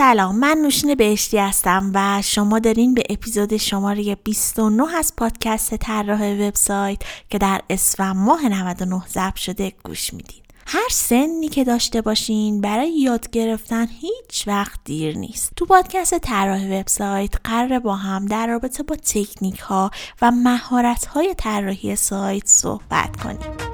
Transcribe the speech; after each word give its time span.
سلام 0.00 0.36
من 0.36 0.58
نوشین 0.62 0.94
بهشتی 0.94 1.38
هستم 1.38 1.90
و 1.94 2.22
شما 2.22 2.58
دارین 2.58 2.94
به 2.94 3.02
اپیزود 3.10 3.56
شماره 3.56 4.14
29 4.14 4.96
از 4.96 5.16
پادکست 5.16 5.76
طراح 5.76 6.32
وبسایت 6.32 6.98
که 7.30 7.38
در 7.38 7.60
اسفند 7.70 8.16
ماه 8.16 8.48
99 8.48 9.02
ضبط 9.08 9.36
شده 9.36 9.72
گوش 9.84 10.14
میدین. 10.14 10.42
هر 10.66 10.88
سنی 10.90 11.48
که 11.48 11.64
داشته 11.64 12.00
باشین 12.00 12.60
برای 12.60 13.00
یاد 13.00 13.30
گرفتن 13.30 13.86
هیچ 14.00 14.48
وقت 14.48 14.80
دیر 14.84 15.18
نیست. 15.18 15.52
تو 15.56 15.66
پادکست 15.66 16.18
طراح 16.18 16.80
وبسایت 16.80 17.34
قرار 17.44 17.78
با 17.78 17.96
هم 17.96 18.26
در 18.26 18.46
رابطه 18.46 18.82
با 18.82 18.96
تکنیک 18.96 19.58
ها 19.58 19.90
و 20.22 20.30
مهارت 20.30 21.06
های 21.06 21.34
طراحی 21.34 21.96
سایت 21.96 22.46
صحبت 22.46 23.16
کنیم. 23.16 23.69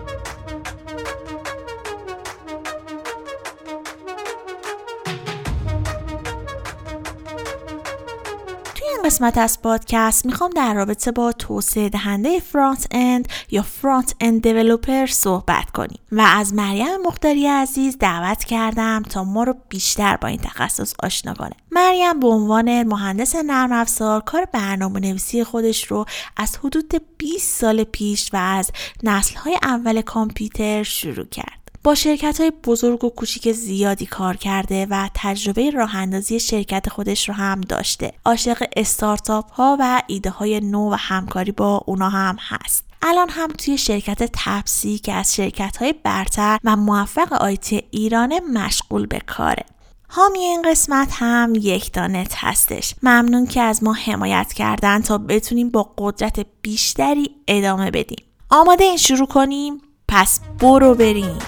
قسمت 9.07 9.39
از 9.39 9.63
پادکست 9.63 10.27
می‌خوام 10.27 10.51
در 10.51 10.75
رابطه 10.75 11.13
با 11.13 11.33
توسعه 11.33 11.89
دهنده 11.89 12.41
front-end 12.41 13.29
یا 13.51 13.63
front-end 13.63 14.43
developer 14.43 15.07
صحبت 15.07 15.71
کنیم 15.71 15.99
و 16.13 16.21
از 16.21 16.55
مریم 16.55 16.97
مختاری 17.05 17.47
عزیز 17.47 17.99
دعوت 17.99 18.45
کردم 18.45 19.03
تا 19.03 19.25
ما 19.25 19.45
رو 19.45 19.55
بیشتر 19.69 20.17
با 20.17 20.29
این 20.29 20.39
تخصص 20.39 20.95
آشنا 21.03 21.35
کنه. 21.35 21.53
مریم 21.73 22.21
به 22.21 22.27
عنوان 22.27 22.83
مهندس 22.83 23.37
نرم 23.37 23.73
افزار 23.73 24.21
کار 24.21 24.45
برنامه 24.45 25.01
نویسی 25.01 25.45
خودش 25.45 25.87
رو 25.87 26.05
از 26.37 26.57
حدود 26.57 26.95
20 27.19 27.61
سال 27.61 27.85
پیش 27.85 28.31
و 28.33 28.37
از 28.37 28.71
نسل 29.03 29.37
های 29.37 29.59
اول 29.63 30.01
کامپیوتر 30.01 30.83
شروع 30.83 31.27
کرد. 31.27 31.56
با 31.87 31.95
شرکت 31.95 32.41
های 32.41 32.53
بزرگ 32.65 33.05
و 33.05 33.11
کوچیک 33.11 33.53
زیادی 33.53 34.07
کار 34.07 34.37
کرده 34.37 34.87
و 34.91 35.09
تجربه 35.15 35.71
راه 35.71 35.97
اندازی 35.97 36.41
شرکت 36.41 36.89
خودش 36.89 37.29
رو 37.29 37.35
هم 37.35 37.61
داشته. 37.61 38.13
عاشق 38.25 38.65
استارتاپ 38.77 39.51
ها 39.51 39.77
و 39.81 40.03
ایده 40.07 40.31
های 40.31 40.61
نو 40.61 40.91
و 40.93 40.97
همکاری 40.99 41.53
با 41.53 41.83
اونا 41.87 42.09
هم 42.09 42.37
هست. 42.41 42.85
الان 43.03 43.29
هم 43.29 43.49
توی 43.49 43.79
شرکت 43.79 44.31
تپسی 44.33 44.99
که 44.99 45.13
از 45.13 45.35
شرکت 45.35 45.77
های 45.77 45.95
برتر 46.05 46.59
و 46.65 46.77
موفق 46.77 47.33
IT 47.33 47.83
ایران 47.91 48.41
مشغول 48.53 49.07
به 49.07 49.21
کاره. 49.27 49.65
حامی 50.09 50.39
این 50.39 50.63
قسمت 50.63 51.09
هم 51.13 51.53
یک 51.55 51.93
دانت 51.93 52.35
هستش 52.37 52.95
ممنون 53.03 53.47
که 53.47 53.61
از 53.61 53.85
ما 53.85 53.93
حمایت 53.93 54.53
کردن 54.53 55.03
تا 55.03 55.19
بتونیم 55.19 55.71
با 55.71 55.95
قدرت 55.99 56.47
بیشتری 56.63 57.31
ادامه 57.49 57.91
بدیم 57.91 58.25
آماده 58.51 58.85
این 58.85 58.97
شروع 58.97 59.27
کنیم 59.27 59.81
پس 60.09 60.41
برو 60.61 60.95
بریم 60.95 61.39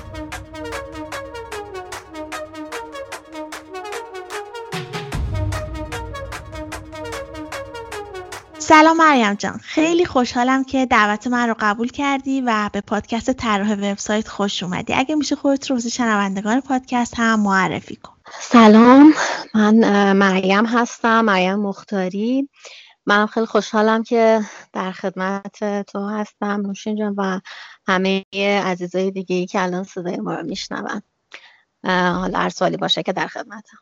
سلام 8.68 8.96
مریم 8.96 9.34
جان. 9.34 9.58
خیلی 9.58 10.04
خوشحالم 10.04 10.64
که 10.64 10.86
دعوت 10.86 11.26
من 11.26 11.48
رو 11.48 11.54
قبول 11.58 11.88
کردی 11.88 12.40
و 12.40 12.70
به 12.72 12.80
پادکست 12.80 13.32
طراح 13.32 13.72
وبسایت 13.72 14.28
خوش 14.28 14.62
اومدی. 14.62 14.94
اگه 14.94 15.14
میشه 15.14 15.36
خودت 15.36 15.70
رو 15.70 15.80
شنوندگان 15.80 16.60
پادکست 16.60 17.14
هم 17.16 17.40
معرفی 17.40 17.96
کن. 17.96 18.12
سلام. 18.40 19.12
من 19.54 20.12
مریم 20.12 20.66
هستم 20.66 21.20
مریم 21.20 21.54
مختاری. 21.54 22.48
من 23.06 23.26
خیلی 23.26 23.46
خوشحالم 23.46 24.02
که 24.02 24.40
در 24.72 24.92
خدمت 24.92 25.84
تو 25.84 26.08
هستم 26.08 26.60
نوشین 26.66 26.96
جان 26.96 27.14
و 27.16 27.40
همه 27.86 28.24
عزیزای 28.64 29.10
دیگه 29.10 29.36
ای 29.36 29.46
که 29.46 29.62
الان 29.62 29.84
صدای 29.84 30.16
ما 30.16 30.34
رو 30.34 30.46
میشنون. 30.46 31.02
حالا 31.84 32.38
هر 32.38 32.48
سوالی 32.48 32.76
باشه 32.76 33.02
که 33.02 33.12
در 33.12 33.26
خدمتم. 33.26 33.78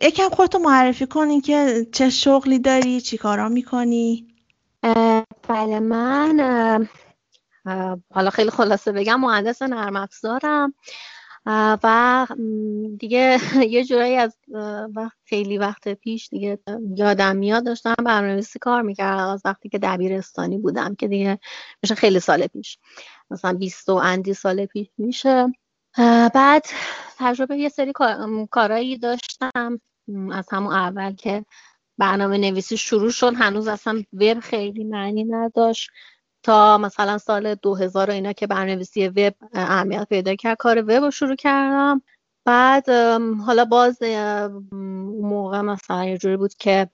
یکم 0.00 0.28
خودتو 0.28 0.58
معرفی 0.58 1.06
کنی 1.06 1.40
که 1.40 1.86
چه 1.92 2.10
شغلی 2.10 2.58
داری 2.58 3.00
چی 3.00 3.16
کارا 3.16 3.48
می‌کنی؟ 3.48 4.26
بله 5.48 5.80
من 5.80 6.88
حالا 8.10 8.30
خیلی 8.30 8.50
خلاصه 8.50 8.92
بگم 8.92 9.20
مهندس 9.20 9.62
نرم 9.62 9.96
افزارم. 9.96 10.74
و 11.82 12.26
دیگه 12.98 13.38
یه 13.74 13.84
جورایی 13.84 14.16
از 14.16 14.36
وقت 14.94 15.16
خیلی 15.24 15.58
وقت 15.58 15.88
پیش 15.88 16.28
دیگه 16.28 16.58
یادم 16.96 17.36
میاد 17.36 17.66
داشتم 17.66 17.94
برنامه‌نویسی 17.98 18.58
کار 18.58 18.82
می‌کردم. 18.82 19.28
از 19.28 19.42
وقتی 19.44 19.68
که 19.68 19.78
دبیرستانی 19.78 20.58
بودم 20.58 20.94
که 20.94 21.08
دیگه 21.08 21.38
میشه 21.82 21.94
خیلی 21.94 22.20
سال 22.20 22.46
پیش 22.46 22.78
مثلا 23.30 23.52
20 23.52 23.88
و 23.88 23.92
اندی 23.94 24.34
سال 24.34 24.66
پیش 24.66 24.88
میشه. 24.98 25.46
بعد 26.34 26.66
تجربه 27.18 27.56
یه 27.56 27.68
سری 27.68 27.92
کارایی 28.50 28.98
داشتم 28.98 29.80
از 30.32 30.48
همون 30.52 30.72
اول 30.72 31.14
که 31.14 31.44
برنامه 31.98 32.38
نویسی 32.38 32.76
شروع 32.76 33.10
شد 33.10 33.34
هنوز 33.34 33.68
اصلا 33.68 34.02
وب 34.12 34.40
خیلی 34.40 34.84
معنی 34.84 35.24
نداشت. 35.24 35.90
تا 36.42 36.78
مثلا 36.78 37.18
سال 37.18 37.54
2000 37.54 38.10
اینا 38.10 38.32
که 38.32 38.46
برنامه‌نویسی 38.46 39.08
وب 39.08 39.34
اهمیت 39.52 40.08
پیدا 40.08 40.34
کرد 40.34 40.56
کار 40.56 40.82
وب 40.82 40.90
رو 40.90 41.10
شروع 41.10 41.36
کردم. 41.36 42.02
بعد 42.44 42.88
حالا 43.46 43.64
باز 43.64 44.02
موقع 45.22 45.60
مثلا 45.60 46.04
یه 46.04 46.18
جوری 46.18 46.36
بود 46.36 46.54
که 46.54 46.88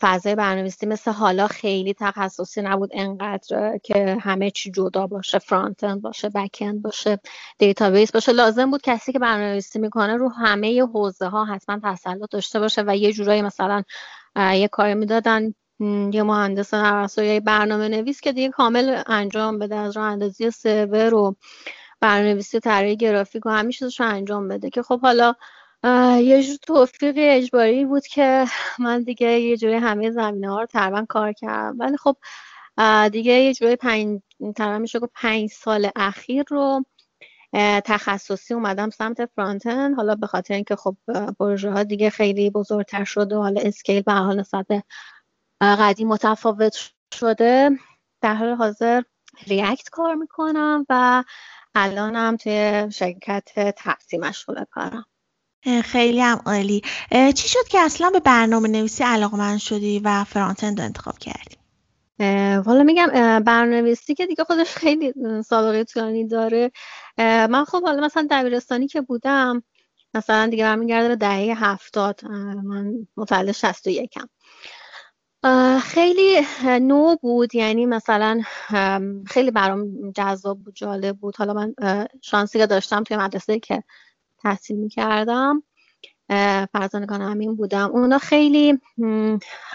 فضای 0.00 0.34
برنامه‌نویسی 0.34 0.86
مثل 0.86 1.10
حالا 1.10 1.46
خیلی 1.46 1.94
تخصصی 1.94 2.62
نبود 2.62 2.90
انقدر 2.92 3.78
که 3.82 4.18
همه 4.20 4.50
چی 4.50 4.70
جدا 4.70 5.06
باشه 5.06 5.38
front-end 5.38 6.02
باشه 6.02 6.28
back-end 6.28 6.82
باشه 6.82 7.18
database 7.58 8.12
باشه. 8.12 8.32
لازم 8.32 8.70
بود 8.70 8.82
کسی 8.82 9.12
که 9.12 9.18
برنامه‌نویسی 9.18 9.78
می‌کنه 9.78 10.16
رو 10.16 10.28
همه 10.28 10.82
حوزه 10.82 11.26
ها 11.26 11.44
حتما 11.44 11.80
تسلط 11.84 12.30
داشته 12.30 12.60
باشه 12.60 12.82
و 12.86 12.96
یه 12.96 13.12
جورایی 13.12 13.42
مثلا 13.42 13.82
یه 14.36 14.68
کار 14.68 14.94
می‌دادن 14.94 15.54
یه 16.12 16.22
مهندس 16.22 16.74
نرسو 16.74 17.22
یا 17.22 17.40
برنامه 17.40 17.88
نویس 17.88 18.20
که 18.20 18.32
دیگه 18.32 18.48
کامل 18.48 19.02
انجام 19.06 19.58
بده 19.58 19.76
از 19.76 19.96
راه 19.96 20.04
اندازی 20.06 20.50
سرور 20.50 21.14
و 21.14 21.36
برنامه‌نویسی 22.00 22.60
طراحی 22.60 22.96
گرافیک 22.96 23.46
و 23.46 23.50
همیشه 23.50 23.86
رو 23.98 24.06
انجام 24.06 24.48
بده. 24.48 24.70
که 24.70 24.82
خب 24.82 25.00
حالا 25.00 25.34
یه 26.22 26.42
جور 26.42 26.56
توفیق 26.62 27.14
اجباری 27.18 27.84
بود 27.84 28.06
که 28.06 28.44
من 28.78 29.02
دیگه 29.02 29.40
یه 29.40 29.56
جوری 29.56 29.74
همه 29.74 30.10
زمینه 30.10 30.50
ها 30.50 30.60
رو 30.60 30.66
تقریبا 30.66 31.06
کار 31.08 31.32
کردم. 31.32 31.76
ولی 31.78 31.96
خب 31.96 32.16
دیگه 33.12 33.32
یه 33.32 33.54
جوری 33.54 33.76
پنج 33.76 34.20
تقریبا 34.56 34.78
میشه 34.78 34.98
پنج 35.14 35.50
سال 35.50 35.90
اخیر 35.96 36.44
رو 36.48 36.84
تخصصی 37.84 38.54
اومدم 38.54 38.90
سمت 38.90 39.26
فرانتن 39.26 39.94
حالا 39.94 40.14
به 40.14 40.26
خاطر 40.26 40.54
اینکه 40.54 40.76
خب 40.76 40.96
پروژه 41.38 41.70
ها 41.70 41.82
دیگه 41.82 42.10
خیلی 42.10 42.50
بزرگتر 42.50 43.04
شده 43.04 43.36
و 43.36 43.42
حالا 43.42 43.60
اسکیل 43.60 44.02
به 44.02 44.12
حال 44.12 44.40
نسبت 44.40 44.66
قدیم 45.60 46.08
متفاوت 46.08 46.76
شده 47.14 47.70
در 48.20 48.34
حال 48.34 48.48
حاضر 48.54 49.02
ریاکت 49.46 49.88
کار 49.88 50.14
می‌کنم 50.14 50.86
و 50.88 51.24
الانم 51.74 52.36
توی 52.36 52.86
شرکت 52.92 53.74
تپسی 53.76 54.18
مشغول 54.18 54.64
کارم. 54.70 55.04
خیلی 55.84 56.20
هم 56.20 56.42
عالی. 56.46 56.82
چی 57.10 57.48
شد 57.48 57.68
که 57.68 57.78
اصلا 57.80 58.10
به 58.10 58.20
برنامه 58.20 58.68
نویسی 58.68 59.04
علاقه 59.04 59.36
من 59.36 59.58
شدی 59.58 60.00
و 60.04 60.24
فرانتند 60.24 60.80
انتخاب 60.80 61.18
کردی؟ 61.18 61.56
حالا 62.66 62.82
میگم 62.82 63.06
برنامه 63.44 63.80
نویسی 63.80 64.14
که 64.14 64.26
دیگه 64.26 64.44
خودش 64.44 64.74
خیلی 64.74 65.12
سابقه 65.46 65.84
طولانی 65.84 66.26
داره. 66.26 66.70
من 67.18 67.64
خب 67.64 67.82
حالا 67.82 68.04
مثلا 68.04 68.26
دبیرستانی 68.30 68.86
که 68.86 69.00
بودم 69.00 69.62
مثلا 70.14 70.46
دیگه 70.46 70.64
برمیگرده 70.64 71.08
به 71.08 71.16
دهه 71.16 71.64
هفتاد 71.64 72.24
من 72.64 72.92
متولد 73.16 73.52
شست 73.52 73.86
و 73.86 73.90
یکم. 73.90 74.28
خیلی 75.80 76.46
نو 76.64 77.16
بود 77.16 77.54
یعنی 77.54 77.86
مثلا 77.86 78.40
خیلی 79.26 79.50
برام 79.50 80.10
جذاب 80.16 80.58
بود 80.58 80.74
جالب 80.74 81.16
بود. 81.16 81.36
حالا 81.36 81.52
من 81.52 81.74
شانسی 82.22 82.58
که 82.58 82.66
داشتم 82.66 83.02
توی 83.02 83.16
مدرسه 83.16 83.58
که 83.58 83.82
تحصیل 84.42 84.76
می‌کردم. 84.76 85.62
فرزانگان 86.72 87.22
همین 87.22 87.56
بودم. 87.56 87.90
اونا 87.90 88.18
خیلی 88.18 88.78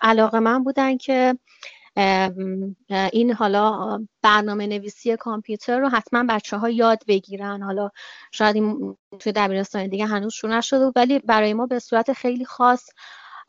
علاقه 0.02 0.40
من 0.40 0.64
بودن 0.64 0.98
که 0.98 1.38
این 2.88 3.34
حالا 3.34 4.00
برنامه 4.22 4.68
نویسی 4.68 5.18
کامپیوتر 5.18 5.80
رو 5.80 5.90
حتما 5.90 6.26
بچه 6.30 6.58
ها 6.58 6.70
یاد 6.70 7.04
بگیرن. 7.08 7.62
حالا 7.62 7.90
شاید 8.32 8.56
این 8.56 8.98
توی 9.20 9.32
دبیرستان 9.32 9.88
دیگه 9.88 10.06
هنوز 10.06 10.34
شروع 10.34 10.54
نشده 10.54 10.92
ولی 10.96 11.20
برای 11.20 11.54
ما 11.54 11.66
به 11.66 11.80
صورت 11.80 12.14
خیلی 12.14 12.46
خاص 12.46 12.90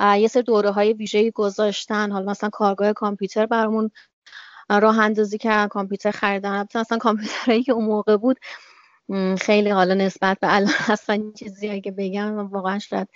یه 0.00 0.28
سر 0.28 0.40
دوره 0.40 0.70
های 0.70 0.92
ویژه‌ای 0.92 1.30
گذاشتن. 1.30 2.10
حالا 2.10 2.30
مثلا 2.30 2.50
کارگاه 2.50 2.92
کامپیوتر 2.92 3.46
برامون 3.46 3.90
راه 4.70 4.98
اندازی 4.98 5.38
کردن 5.38 5.68
کامپیوتر 5.68 6.10
خریدن. 6.10 6.66
مثلا 6.74 6.98
کامپیوترهایی 6.98 7.62
که 7.62 7.72
اون 7.72 7.84
موقع 7.84 8.16
بود 8.16 8.38
خیلی 9.40 9.70
حالا 9.70 9.94
نسبت 9.94 10.38
به 10.40 10.54
الان 10.54 10.74
اصلا 10.88 11.32
چیزی 11.38 11.80
که 11.80 11.90
بگم 11.90 12.38
واقعا 12.38 12.78
شاید 12.78 13.08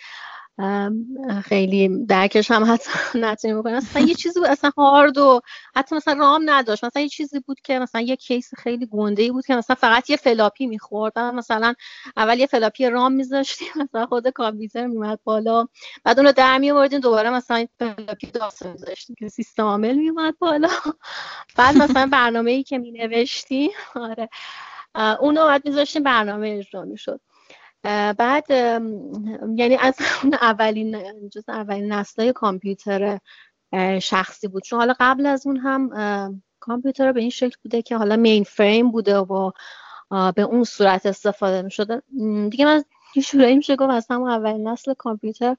خیلی 1.45 2.07
درکش 2.07 2.51
هم 2.51 2.73
حتی 2.73 2.91
نتونی 3.25 3.55
بکنم 3.55 3.77
مثلا 3.77 4.03
یه 4.03 4.15
چیزی 4.15 4.41
بود 4.41 4.49
اصلا 4.49 4.71
هارد 4.77 5.19
و 5.19 5.41
حتی 5.77 5.97
مثلا 5.97 6.15
رام 6.21 6.43
نداشت. 6.47 6.85
مثلا 6.85 7.03
یه 7.03 7.09
چیزی 7.09 7.41
بود 7.41 7.61
که 7.61 7.79
مثلا 7.79 8.01
یه 8.01 8.17
case 8.17 8.51
خیلی 8.55 8.87
گنده 8.87 9.33
بود 9.33 9.47
که 9.47 9.55
مثلا 9.55 9.77
فقط 9.77 10.11
یه 10.11 10.17
floppy 10.17 10.67
می‌خورد. 10.67 11.19
مثلا 11.19 11.75
اول 12.17 12.39
یه 12.39 12.47
floppy 12.47 12.91
رام 12.91 13.13
میذاشتیم 13.13 13.69
مثلا 13.83 14.07
خود 14.07 14.29
کامپیوتر 14.29 14.87
میمد 14.87 15.21
بالا. 15.25 15.67
بعد 16.05 16.19
اون 16.19 16.27
رو 16.27 16.33
در 16.33 16.59
میوردیم 16.59 17.01
دوباره 17.01 17.31
مثلا 17.31 17.67
floppy 17.79 18.27
DOS 18.27 18.63
میذاشتیم 18.63 19.17
که 19.19 19.29
سیستم 19.29 19.63
عامل 19.63 19.95
میومد 19.95 20.39
بالا. 20.39 20.69
بعد 21.57 21.77
مثلا 21.77 22.09
برنامه 22.13 22.51
ای 22.51 22.63
که 22.63 22.79
مینوشتیم 22.79 23.71
آره. 23.95 24.29
اون 24.95 25.37
رو 25.37 25.47
بعد 25.47 25.67
میذاشتیم 25.69 26.03
برنامه 26.03 26.49
اجرا 26.59 26.85
می‌شد. 26.85 27.21
بعد 28.19 28.51
یعنی 29.57 29.77
از 29.81 29.97
اون 30.23 30.35
اولین 30.35 30.97
جز 31.29 31.49
اولین 31.49 31.93
نسلای 31.93 32.33
کامپیوتر 32.33 33.19
شخصی 34.03 34.49
بود. 34.49 34.63
چون 34.63 34.79
حالا 34.79 34.95
قبل 35.01 35.27
از 35.27 35.47
اون 35.47 35.57
هم 35.57 36.43
کامپیوتر 36.61 37.13
به 37.13 37.21
این 37.21 37.31
شکل 37.31 37.57
بوده 37.63 37.83
که 37.83 37.97
حالا 37.97 38.17
مین 38.17 38.45
فریم 38.45 38.91
بوده 38.91 39.19
و 39.19 39.51
به 40.11 40.43
اون 40.43 40.65
صورت 40.65 41.07
استفاده 41.07 41.63
می 41.63 41.71
شده 41.71 42.03
دیگه 42.51 42.65
من 42.65 42.85
شورایی 43.25 43.57
میشه 43.57 43.77
گفت 43.77 43.91
از 43.91 44.07
همون 44.11 44.31
اولین 44.31 44.69
نسل 44.69 44.95
کامپیوتر 44.95 45.57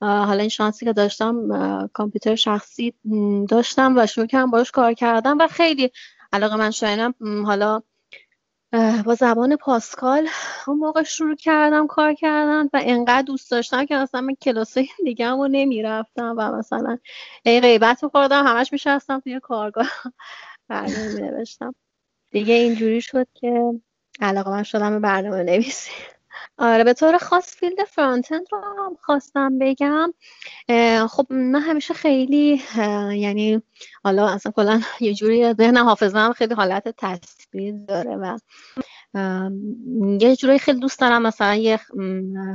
حالا 0.00 0.40
این 0.40 0.48
شانسی 0.48 0.84
که 0.84 0.92
داشتم 0.92 1.48
کامپیوتر 1.92 2.34
شخصی 2.34 2.94
داشتم 3.48 3.94
و 3.96 4.06
شروع 4.06 4.26
کردم 4.26 4.50
باش 4.50 4.70
کار 4.70 4.92
کردم 4.92 5.38
و 5.38 5.48
خیلی 5.48 5.90
علاقه 6.32 6.56
من 6.56 6.70
شاینم 6.70 7.14
حالا 7.46 7.82
با 9.04 9.14
زبان 9.14 9.56
پاسکال 9.56 10.28
اون 10.66 10.78
موقع 10.78 11.02
شروع 11.02 11.36
کردم 11.36 11.86
کار 11.86 12.14
کردن 12.14 12.64
و 12.72 12.80
انقدر 12.82 13.22
دوست 13.22 13.50
داشتم 13.50 13.86
که 13.86 13.96
مثلا 13.96 14.20
من 14.20 14.34
کلاسای 14.34 14.88
دیگه 15.04 15.30
رو 15.30 15.48
نمی‌رفتم 15.48 16.34
و 16.38 16.52
مثلا 16.52 16.98
ای 17.42 17.60
غیبت 17.60 18.06
خوردم 18.06 18.46
همش 18.46 18.72
میشستم 18.72 19.20
توی 19.20 19.40
کارگاه 19.40 19.86
برنامه 20.68 21.20
نوشتم. 21.20 21.74
دیگه 22.30 22.54
اینجوری 22.54 23.00
شد 23.00 23.26
که 23.34 23.72
علاقه 24.20 24.50
من 24.50 24.62
شدم 24.62 24.90
به 24.90 24.98
برنامه 24.98 25.42
نویسی. 25.42 25.90
آره 26.58 26.84
به 26.84 26.94
طور 26.94 27.18
خاص 27.18 27.56
فیلد 27.56 27.84
فرانتند 27.84 28.46
رو 28.52 28.58
هم 28.58 28.96
خواستم 29.02 29.58
بگم. 29.58 30.14
خب 31.08 31.26
من 31.30 31.60
همیشه 31.60 31.94
خیلی 31.94 32.62
یعنی 33.16 33.62
حالا 34.04 34.28
اصلا 34.28 34.52
کلا 34.52 34.80
یه 35.00 35.14
جوری 35.14 35.54
ذهنم 35.54 35.84
حافظم 35.84 36.32
خیلی 36.32 36.54
حالت 36.54 36.88
تصویر 37.54 37.74
داره 37.88 38.16
و 38.16 38.38
یه 40.20 40.36
جوری 40.36 40.58
خیلی 40.58 40.80
دوست 40.80 41.00
دارم 41.00 41.22
مثلا 41.22 41.54
یه 41.54 41.80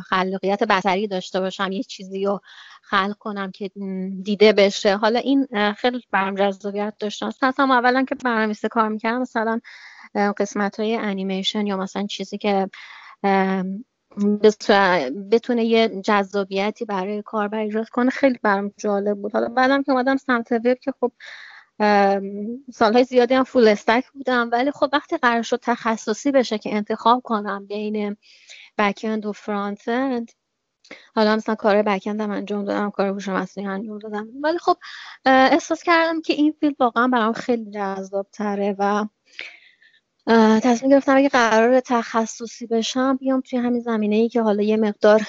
خلاقیت 0.09 0.63
بصری 0.63 1.07
داشته 1.07 1.39
باشم 1.39 1.71
یه 1.71 1.83
چیزی 1.83 2.25
رو 2.25 2.39
خلق 2.81 3.15
کنم 3.19 3.51
که 3.51 3.71
دیده 4.23 4.53
بشه. 4.53 4.95
حالا 4.95 5.19
این 5.19 5.47
خیلی 5.77 6.01
برم 6.11 6.35
جذابیت 6.35 6.93
داشتم 6.99 7.27
اصلا 7.27 7.65
اولا 7.73 8.05
که 8.09 8.15
برنامه‌نویسی 8.15 8.67
کار 8.67 8.89
می‌کردم 8.89 9.21
مثلا 9.21 9.59
قسمت 10.15 10.79
های 10.79 10.95
انیمیشن 10.95 11.67
یا 11.67 11.77
مثلا 11.77 12.05
چیزی 12.05 12.37
که 12.37 12.69
بتونه 15.31 15.65
یه 15.65 16.01
جذابیتی 16.01 16.85
برای 16.85 17.21
کاربر 17.21 17.57
ایجاد 17.59 17.89
کنه 17.89 18.09
خیلی 18.09 18.39
برام 18.43 18.73
جالب 18.77 19.17
بود. 19.17 19.33
حالا 19.33 19.47
بعدم 19.47 19.83
که 19.83 19.91
اومدم 19.91 20.17
سمت 20.17 20.51
وب 20.51 20.77
که 20.81 20.93
خب 20.99 21.11
سالهای 22.73 23.03
زیادی 23.03 23.33
هم 23.33 23.43
full 23.43 23.67
stack 23.67 24.11
بودم. 24.11 24.49
ولی 24.51 24.71
خب 24.71 24.89
وقتی 24.93 25.17
قرار 25.17 25.41
شد 25.41 25.59
تخصصی 25.61 26.31
بشه 26.31 26.57
که 26.57 26.75
انتخاب 26.75 27.21
کنم 27.21 27.65
بین 27.65 28.17
back-end 28.77 29.25
و 29.25 29.31
front-end 29.31 30.31
حالا 31.15 31.35
مثلا 31.35 31.55
کار 31.55 31.81
back-end 31.81 32.21
هم 32.21 32.31
انجام 32.31 32.65
دادم 32.65 32.89
کار 32.89 33.07
هوش 33.07 33.27
مصنوعی 33.27 33.69
انجام 33.69 33.99
دادم. 33.99 34.27
ولی 34.43 34.57
خب 34.57 34.77
احساس 35.25 35.83
کردم 35.83 36.21
که 36.21 36.33
این 36.33 36.55
field 36.59 36.75
واقعا 36.79 37.07
برام 37.07 37.33
خیلی 37.33 37.71
جذاب 37.71 38.27
تره 38.31 38.75
و 38.79 39.05
تصمیم 40.63 40.91
گرفتم 40.91 41.17
اگه 41.17 41.29
قرار 41.29 41.79
تخصصی 41.79 42.67
بشم 42.67 43.15
بیام 43.15 43.41
توی 43.41 43.59
همین 43.59 43.81
زمینه 43.81 44.15
ای 44.15 44.29
که 44.29 44.41
حالا 44.41 44.63
یه 44.63 44.77
مقدار 44.77 45.21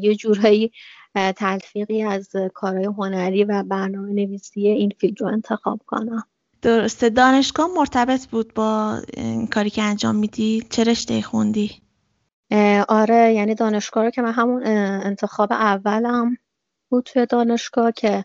یه 0.00 0.14
جورایی 0.14 0.72
تلفیقی 1.14 2.02
از 2.02 2.30
کارهای 2.54 2.84
هنری 2.84 3.44
و 3.44 3.62
برنامه 3.62 4.12
نویسی 4.12 4.68
این 4.68 4.92
field 4.98 5.20
رو 5.20 5.26
انتخاب 5.28 5.80
کنم. 5.86 6.24
درسته. 6.62 7.10
دانشگاه 7.10 7.68
مرتبط 7.76 8.26
بود 8.26 8.54
با 8.54 8.98
کاری 9.50 9.70
که 9.70 9.82
انجام 9.82 10.16
میدی؟ 10.16 10.66
چه 10.70 10.84
رشته 10.84 11.22
خوندی؟ 11.22 11.82
آره 12.88 13.32
یعنی 13.34 13.54
دانشگاه 13.54 14.04
رو 14.04 14.10
که 14.10 14.22
من 14.22 14.32
همون 14.32 14.66
انتخاب 14.66 15.52
اولم 15.52 16.36
بود 16.88 17.04
توی 17.04 17.26
دانشگاه 17.26 17.92
که 17.92 18.24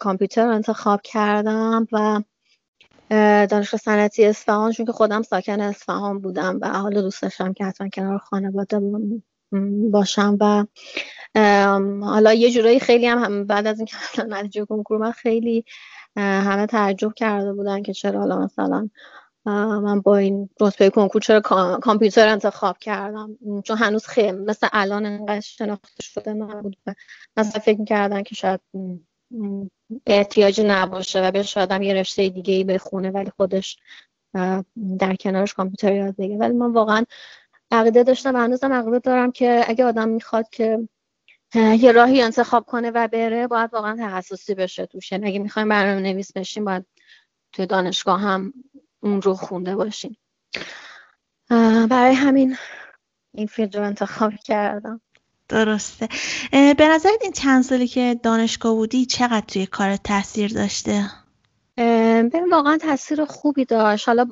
کامپیوتر 0.00 0.46
رو 0.46 0.54
انتخاب 0.54 1.00
کردم 1.02 1.86
و 1.92 2.22
دانشگاه 3.46 3.80
صنعتی 3.80 4.24
اصفهان 4.24 4.72
چون 4.72 4.86
که 4.86 4.92
خودم 4.92 5.22
ساکن 5.22 5.60
اصفهان 5.60 6.18
بودم 6.18 6.58
و 6.62 6.68
حالا 6.68 7.00
دوست 7.02 7.22
داشتم 7.22 7.52
که 7.52 7.64
حتما 7.64 7.88
کنار 7.88 8.18
خانواده 8.18 8.80
باشم 9.90 10.36
و 10.40 10.64
حالا 12.04 12.32
یه 12.32 12.50
جورایی 12.50 12.80
خیلی 12.80 13.06
هم, 13.06 13.46
بعد 13.46 13.66
از 13.66 13.78
اینکه 13.78 13.96
نتیجه 14.28 14.64
کنکور 14.64 14.98
من 14.98 15.12
خیلی 15.12 15.64
همه 16.16 16.66
تعجب 16.66 17.14
کرده 17.14 17.52
بودن 17.52 17.82
که 17.82 17.92
چرا 17.92 18.20
حالا 18.20 18.38
مثلا 18.38 18.88
من 19.44 20.00
با 20.00 20.16
این 20.16 20.48
رتبه 20.60 20.90
کنکور 20.90 21.22
چرا 21.22 21.40
کامپیوتر 21.82 22.28
انتخاب 22.28 22.78
کردم؟ 22.78 23.38
چون 23.64 23.76
هنوز 23.76 24.06
خیلی 24.06 24.32
مثل 24.32 24.68
الان 24.72 25.06
انقدر 25.06 25.40
شناخته 25.40 26.02
شده 26.02 26.32
نبود 26.32 26.76
مثلا 27.36 27.60
فکر 27.60 27.84
کردن 27.84 28.22
که 28.22 28.34
شاید 28.34 28.60
احتیاجی 30.06 30.64
نباشه 30.64 31.28
و 31.28 31.30
بهش 31.30 31.56
آدم 31.58 31.82
یه 31.82 31.94
رشته 31.94 32.28
دیگه 32.28 32.54
ای 32.54 32.64
بخونه 32.64 33.10
ولی 33.10 33.30
خودش 33.36 33.78
در 34.98 35.16
کنارش 35.20 35.54
کامپیوتر 35.54 35.94
یاد 35.94 36.16
بگیره. 36.16 36.38
ولی 36.38 36.52
من 36.52 36.72
واقعا 36.72 37.04
عقیده 37.70 38.02
داشتم. 38.02 38.34
و 38.34 38.38
هنوزم 38.38 38.72
عقیده 38.72 38.98
دارم 38.98 39.32
که 39.32 39.64
اگه 39.66 39.84
آدم 39.84 40.08
می‌خواد 40.08 40.48
که 40.48 40.88
یه 41.54 41.92
راهی 41.92 42.22
انتخاب 42.22 42.64
کنه 42.66 42.90
و 42.90 43.08
بره 43.08 43.46
باید 43.46 43.74
واقعا 43.74 43.96
تخصصی 44.00 44.54
بشه 44.54 44.86
توش 44.86 45.12
اگه 45.12 45.38
می‌خوایم 45.38 45.68
برنامه 45.68 46.00
نویس 46.00 46.32
بشیم 46.32 46.64
باید 46.64 46.86
توی 47.52 47.66
دانشگاه 47.66 48.20
هم 48.20 48.52
اون 49.00 49.22
رو 49.22 49.34
خونده 49.34 49.76
باشیم. 49.76 50.16
برای 51.90 52.14
همین 52.14 52.56
این 53.34 53.46
فیلد 53.46 53.76
رو 53.76 53.84
انتخاب 53.84 54.32
کردم. 54.44 55.00
درسته. 55.48 56.08
به 56.52 56.88
نظرت 56.88 57.22
این 57.22 57.32
چند 57.32 57.62
سالی 57.62 57.86
که 57.86 58.20
دانشگاه 58.22 58.74
بودی 58.74 59.06
چقدر 59.06 59.46
توی 59.46 59.66
کار 59.66 59.96
تاثیر 59.96 60.52
داشته؟ 60.52 61.04
ببین 61.76 62.50
واقعا 62.52 62.78
تاثیر 62.78 63.24
خوبی 63.24 63.64
داشت. 63.64 64.08
حالا 64.08 64.26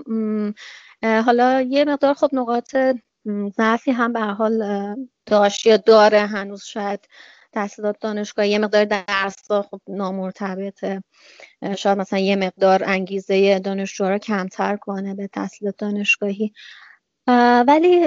حالا 1.02 1.60
یه 1.60 1.84
مقدار 1.84 2.14
خب 2.14 2.30
نقاط 2.32 2.76
ضعفی 3.56 3.90
هم 3.90 4.12
به 4.12 4.20
حال 4.20 4.64
داشت 5.26 5.66
یا 5.66 5.76
داره 5.76 6.20
هنوز 6.20 6.64
شاید 6.64 7.08
تحصیلات 7.52 7.96
دانشگاه 8.00 8.48
یه 8.48 8.58
مقدار 8.58 8.84
درس 8.84 9.50
خب 9.50 9.80
نامرتبطه. 9.88 11.02
شاید 11.78 11.98
مثلا 11.98 12.18
یه 12.18 12.36
مقدار 12.36 12.84
انگیزه 12.84 13.58
دانشجو 13.58 14.04
رو 14.04 14.18
کمتر 14.18 14.76
کنه 14.76 15.14
به 15.14 15.26
تحصیلات 15.26 15.74
دانشگاهی. 15.78 16.52
ولی 17.66 18.04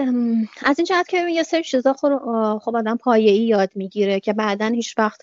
از 0.63 0.79
این 0.79 0.85
جهت 0.85 1.07
که 1.07 1.29
یه 1.29 1.43
سری 1.43 1.63
چیزا 1.63 1.93
خب 2.61 2.75
آدم 2.75 2.97
پایه 2.97 3.31
ای 3.31 3.47
یاد 3.47 3.71
می‌گیره 3.75 4.19
که 4.19 4.33
بعدا 4.33 4.67
هیچ 4.67 4.97
وقت 4.97 5.21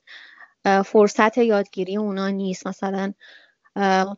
فرصت 0.84 1.38
یادگیری 1.38 1.96
اونا 1.96 2.28
نیست. 2.28 2.66
مثلا 2.66 3.12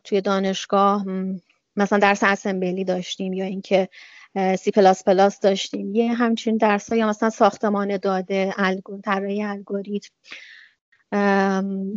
توی 0.03 0.21
دانشگاه 0.21 1.05
مثلا 1.75 1.99
درس 1.99 2.23
اسمبلی 2.23 2.83
داشتیم 2.83 3.33
یا 3.33 3.45
اینکه 3.45 3.89
سی 4.59 4.71
پلاس 4.71 5.03
پلاس 5.03 5.39
داشتیم. 5.39 5.95
یه 5.95 6.13
همچین 6.13 6.57
درس 6.57 6.91
مثلا 6.91 7.29
ساختمان 7.29 7.97
داده 7.97 8.53
طراحی 9.03 9.43
الگوریتم 9.43 10.09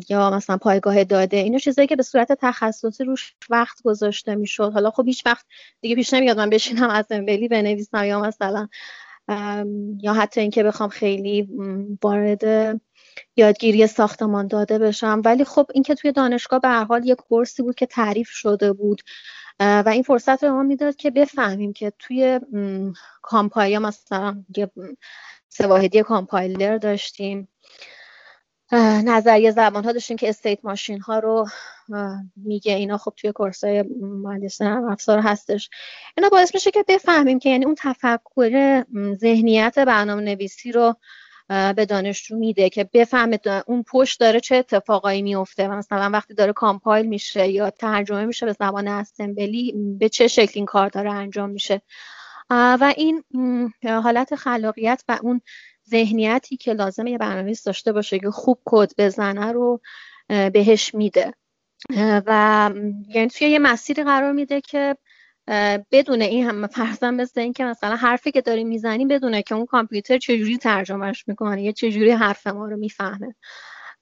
یا 0.08 0.30
مثلا 0.30 0.56
پایگاه 0.56 1.04
داده. 1.04 1.36
اینا 1.36 1.58
چیزایی 1.58 1.88
که 1.88 1.96
به 1.96 2.02
صورت 2.02 2.32
تخصصی 2.32 3.04
روش 3.04 3.34
وقت 3.50 3.82
گذاشته 3.82 4.34
می‌شد. 4.34 4.72
حالا 4.72 4.90
خب 4.90 5.06
هیچ 5.06 5.26
وقت 5.26 5.46
دیگه 5.80 5.94
پیش 5.94 6.14
نمیاد 6.14 6.36
من 6.36 6.50
بشینم 6.50 6.90
از 6.90 7.06
امبلی 7.10 7.48
بنویسم 7.48 8.04
یا 8.04 8.20
مثلا 8.20 8.68
یا 10.02 10.12
حتی 10.14 10.40
اینکه 10.40 10.62
بخوام 10.62 10.88
خیلی 10.88 11.48
وارد 12.02 12.80
یادگیری 13.36 13.86
ساختمان 13.86 14.46
داده 14.46 14.78
بشم. 14.78 15.22
ولی 15.24 15.44
خب 15.44 15.66
اینکه 15.74 15.94
توی 15.94 16.12
دانشگاه 16.12 16.60
به 16.60 16.68
هر 16.68 16.84
حال 16.84 17.08
یک 17.08 17.16
کورسی 17.16 17.62
بود 17.62 17.74
که 17.74 17.86
تعریف 17.86 18.28
شده 18.28 18.72
بود. 18.72 19.00
و 19.60 19.88
این 19.88 20.02
فرصت 20.02 20.44
رو 20.44 20.52
ما 20.52 20.62
می‌داد 20.62 20.96
که 20.96 21.10
بفهمیم 21.10 21.72
که 21.72 21.92
توی 21.98 22.40
compile 23.22 23.78
مثلا 23.78 24.44
سواهدی 25.48 26.02
کامپایلر 26.02 26.78
داشتیم. 26.78 27.48
نظریه 29.04 29.50
زبان 29.50 29.84
ها 29.84 29.92
داشتیم 29.92 30.16
که 30.16 30.28
state 30.28 30.64
machine 30.64 31.00
ها 31.00 31.18
رو 31.18 31.46
میگه 32.36 32.72
اینا 32.72 32.98
خب 32.98 33.12
توی 33.16 33.32
course 33.32 33.64
های 33.64 33.84
مهندسی 34.00 34.64
افزار 34.64 35.18
هستش. 35.18 35.70
اینا 36.16 36.28
باعث 36.28 36.54
میشه 36.54 36.70
که 36.70 36.84
بفهمیم 36.88 37.38
که 37.38 37.50
یعنی 37.50 37.64
اون 37.64 37.74
تفکر 37.78 38.84
ذهنیت 39.14 39.78
برنامه 39.78 40.22
نویسی 40.22 40.72
رو 40.72 40.96
به 41.48 41.86
دانشجو 41.88 42.36
میده 42.36 42.70
که 42.70 42.84
بفهمه 42.92 43.38
اون 43.66 43.82
پشت 43.82 44.20
داره 44.20 44.40
چه 44.40 44.56
اتفاقایی 44.56 45.22
میفته. 45.22 45.68
و 45.68 45.72
مثلا 45.72 46.10
وقتی 46.10 46.34
داره 46.34 46.52
compile 46.52 47.06
میشه 47.06 47.48
یا 47.48 47.70
ترجمه 47.70 48.24
میشه 48.24 48.46
به 48.46 48.52
زبان 48.52 48.88
assembly 48.88 49.74
به 49.98 50.08
چه 50.08 50.28
شکل 50.28 50.52
این 50.54 50.66
کار 50.66 50.88
داره 50.88 51.12
انجام 51.12 51.50
میشه. 51.50 51.82
و 52.50 52.94
این 52.96 53.22
حالت 53.84 54.34
خلاقیت 54.34 55.04
و 55.08 55.18
اون 55.22 55.40
ذهنیتی 55.90 56.56
که 56.56 56.72
لازمه 56.72 57.10
یه 57.10 57.18
برنامه‌نویس 57.18 57.64
داشته 57.64 57.92
باشه 57.92 58.18
که 58.18 58.30
خوب 58.30 58.58
کد 58.64 58.90
بزنه 58.98 59.52
رو 59.52 59.80
بهش 60.28 60.94
میده. 60.94 61.34
و 62.26 62.70
یعنی 63.08 63.28
توی 63.28 63.48
یه 63.48 63.58
مسیری 63.58 64.04
قرار 64.04 64.32
میده 64.32 64.60
که 64.60 64.96
بدون 65.92 66.22
این 66.22 66.46
هم 66.46 66.66
فرضاً 66.66 67.10
مثل 67.10 67.40
این 67.40 67.52
که 67.52 67.64
مثلا 67.64 67.96
حرفی 67.96 68.30
که 68.30 68.40
داری 68.40 68.64
می‌زنی 68.64 69.06
بدونه 69.06 69.42
که 69.42 69.54
اون 69.54 69.66
کامپیوتر 69.66 70.18
چجوری 70.18 70.58
ترجمهش 70.58 71.24
می‌کنه 71.28 71.62
یا 71.62 71.72
چجوری 71.72 72.10
حرف 72.10 72.46
ما 72.46 72.66
رو 72.66 72.76
می‌فهمه. 72.76 73.34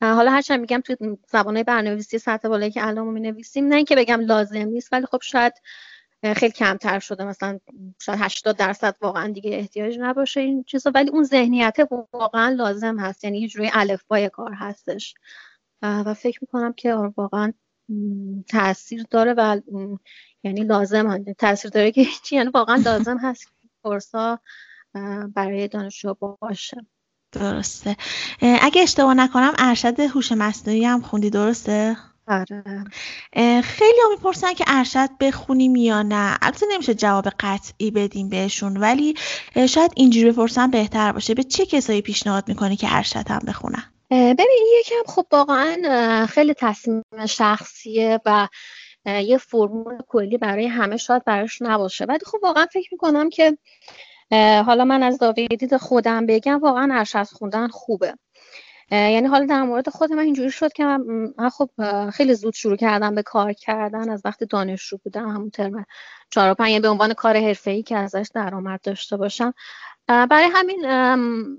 حالا 0.02 0.30
هرچند 0.30 0.60
میگم 0.60 0.80
توی 0.80 0.96
زبانه 1.28 1.64
برنامه‌نویسی 1.64 2.18
سطح 2.18 2.48
بالایی 2.48 2.70
که 2.72 2.86
الان 2.86 3.06
می 3.06 3.20
نویسیم 3.20 3.68
نه 3.68 3.76
اینکه 3.76 3.96
بگم 3.96 4.20
لازم 4.20 4.56
نیست 4.68 4.92
ولی 4.92 5.06
خب 5.06 5.18
شاید 5.22 5.52
خیلی 6.36 6.52
کمتر 6.52 6.98
شده. 6.98 7.24
مثلا 7.24 7.58
شاید 8.00 8.18
80 8.22 8.56
درصد 8.56 8.96
واقعا 9.00 9.28
دیگه 9.28 9.50
احتیاج 9.50 9.98
نباشه 10.00 10.40
این 10.40 10.64
چیزا 10.64 10.90
ولی 10.94 11.10
اون 11.10 11.24
ذهنیت 11.24 11.76
واقعا 12.12 12.48
لازم 12.48 12.98
هست. 12.98 13.24
یعنی 13.24 13.40
یه 13.40 13.48
جوری 13.48 13.70
الفبای 13.72 14.28
کار 14.28 14.52
هستش. 14.54 15.14
و 15.82 16.14
فکر 16.14 16.38
می‌کنم 16.42 16.72
که 16.72 16.94
واقعا 16.94 17.52
تاثیر 18.48 19.06
داره 19.10 19.34
و 19.36 19.60
یعنی 20.42 20.64
لازم 20.64 21.24
تاثیر 21.38 21.70
داره 21.70 21.92
که 21.92 22.06
چی 22.24 22.36
یعنی 22.36 22.50
واقعا 22.54 22.76
لازم 22.76 23.18
هست 23.18 23.46
کورسا 23.82 24.38
برای 25.34 25.68
دانشجو 25.68 26.14
باشه. 26.14 26.86
درسته. 27.32 27.96
اگه 28.40 28.82
اشتباه 28.82 29.14
نکنم 29.14 29.52
ارشد 29.58 30.00
هوش 30.00 30.32
مصنوعی 30.32 30.84
هم 30.84 31.00
خوندی 31.00 31.30
درسته؟ 31.30 31.96
آره. 32.28 32.64
خیلی 33.62 34.00
ها 34.04 34.10
می‌پرسن 34.10 34.54
که 34.54 34.64
ارشد 34.66 35.08
بخونیم 35.20 35.76
یا 35.76 36.02
نه. 36.02 36.38
البته 36.42 36.66
نمیشه 36.72 36.94
جواب 36.94 37.28
قطعی 37.40 37.90
بدیم 37.90 38.28
بهشون 38.28 38.76
ولی 38.76 39.14
شاید 39.68 39.92
اینجوری 39.96 40.30
بپرسن 40.30 40.70
بهتر 40.70 41.12
باشه. 41.12 41.34
به 41.34 41.42
چه 41.42 41.66
کسایی 41.66 42.02
پیشنهاد 42.02 42.48
می‌کنی 42.48 42.76
که 42.76 42.86
ارشد 42.90 43.28
هم 43.28 43.40
بخونن؟ 43.46 43.84
ببین 44.12 44.66
یکم 44.80 45.12
خب 45.12 45.26
واقعا 45.32 46.26
خیلی 46.26 46.54
تصمیم 46.54 47.02
شخصیه 47.28 48.20
و 48.26 48.48
یه 49.06 49.38
فرمول 49.38 49.98
کلی 50.08 50.38
برای 50.38 50.66
همه 50.66 50.96
شاید 50.96 51.24
براش 51.24 51.62
نباشه. 51.62 52.04
ولی 52.04 52.18
خب 52.26 52.38
واقعا 52.42 52.66
فکر 52.72 52.88
می‌کنم 52.92 53.30
که 53.30 53.58
حالا 54.66 54.84
من 54.84 55.02
از 55.02 55.18
دید 55.22 55.76
خودم 55.76 56.26
بگم 56.26 56.60
واقعا 56.60 56.88
ارشد 56.98 57.22
خوندن 57.22 57.68
خوبه. 57.68 58.14
یعنی 58.90 59.26
حالا 59.28 59.46
در 59.46 59.62
مورد 59.62 59.88
خود 59.88 60.12
من 60.12 60.22
اینجوری 60.22 60.50
شد 60.50 60.72
که 60.72 60.84
من 61.38 61.48
خب 61.48 61.70
خیلی 62.10 62.34
زود 62.34 62.54
شروع 62.54 62.76
کردم 62.76 63.14
به 63.14 63.22
کار 63.22 63.52
کردن. 63.52 64.10
از 64.10 64.22
وقتی 64.24 64.46
دانشجو 64.46 64.98
بودم 65.04 65.28
همون 65.28 65.50
ترم 65.50 65.86
چهار 66.30 66.50
و 66.50 66.54
پنج 66.54 66.82
به 66.82 66.88
عنوان 66.88 67.14
کار 67.14 67.36
حرفه‌ای 67.36 67.82
که 67.82 67.96
ازش 67.96 68.28
درآمد 68.34 68.80
داشته 68.82 69.16
باشم. 69.16 69.54
برای 70.08 70.48
همین 70.52 70.86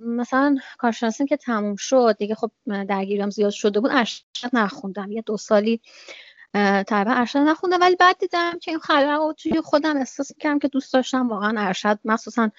مثلا 0.06 0.58
کارشناسیم 0.78 1.28
که 1.28 1.38
تموم 1.38 1.76
شد 1.76 2.16
دیگه 2.20 2.36
خب 2.36 2.52
درگیرم 2.90 3.30
زیاد 3.30 3.52
شده 3.52 3.80
بود 3.80 3.92
ارشد 3.94 4.24
نخوندم. 4.54 5.12
یه 5.12 5.22
دو 5.22 5.38
سالی 5.38 5.82
تقریبا 6.88 7.12
ارشد 7.12 7.40
نخوندم. 7.40 7.82
ولی 7.82 7.96
بعد 7.96 8.18
دیدم 8.18 8.60
که 8.60 8.72
این 8.72 8.80
خلق 8.80 9.10
رو 9.10 9.34
توی 9.38 9.62
خودم 9.62 9.98
احساس 9.98 10.32
کردم 10.40 10.60
که 10.60 10.68
دوست 10.68 10.94
داشتم. 10.94 11.30
واقعا 11.30 11.54
ارشد 11.58 12.00
مخصوصا 12.06 12.52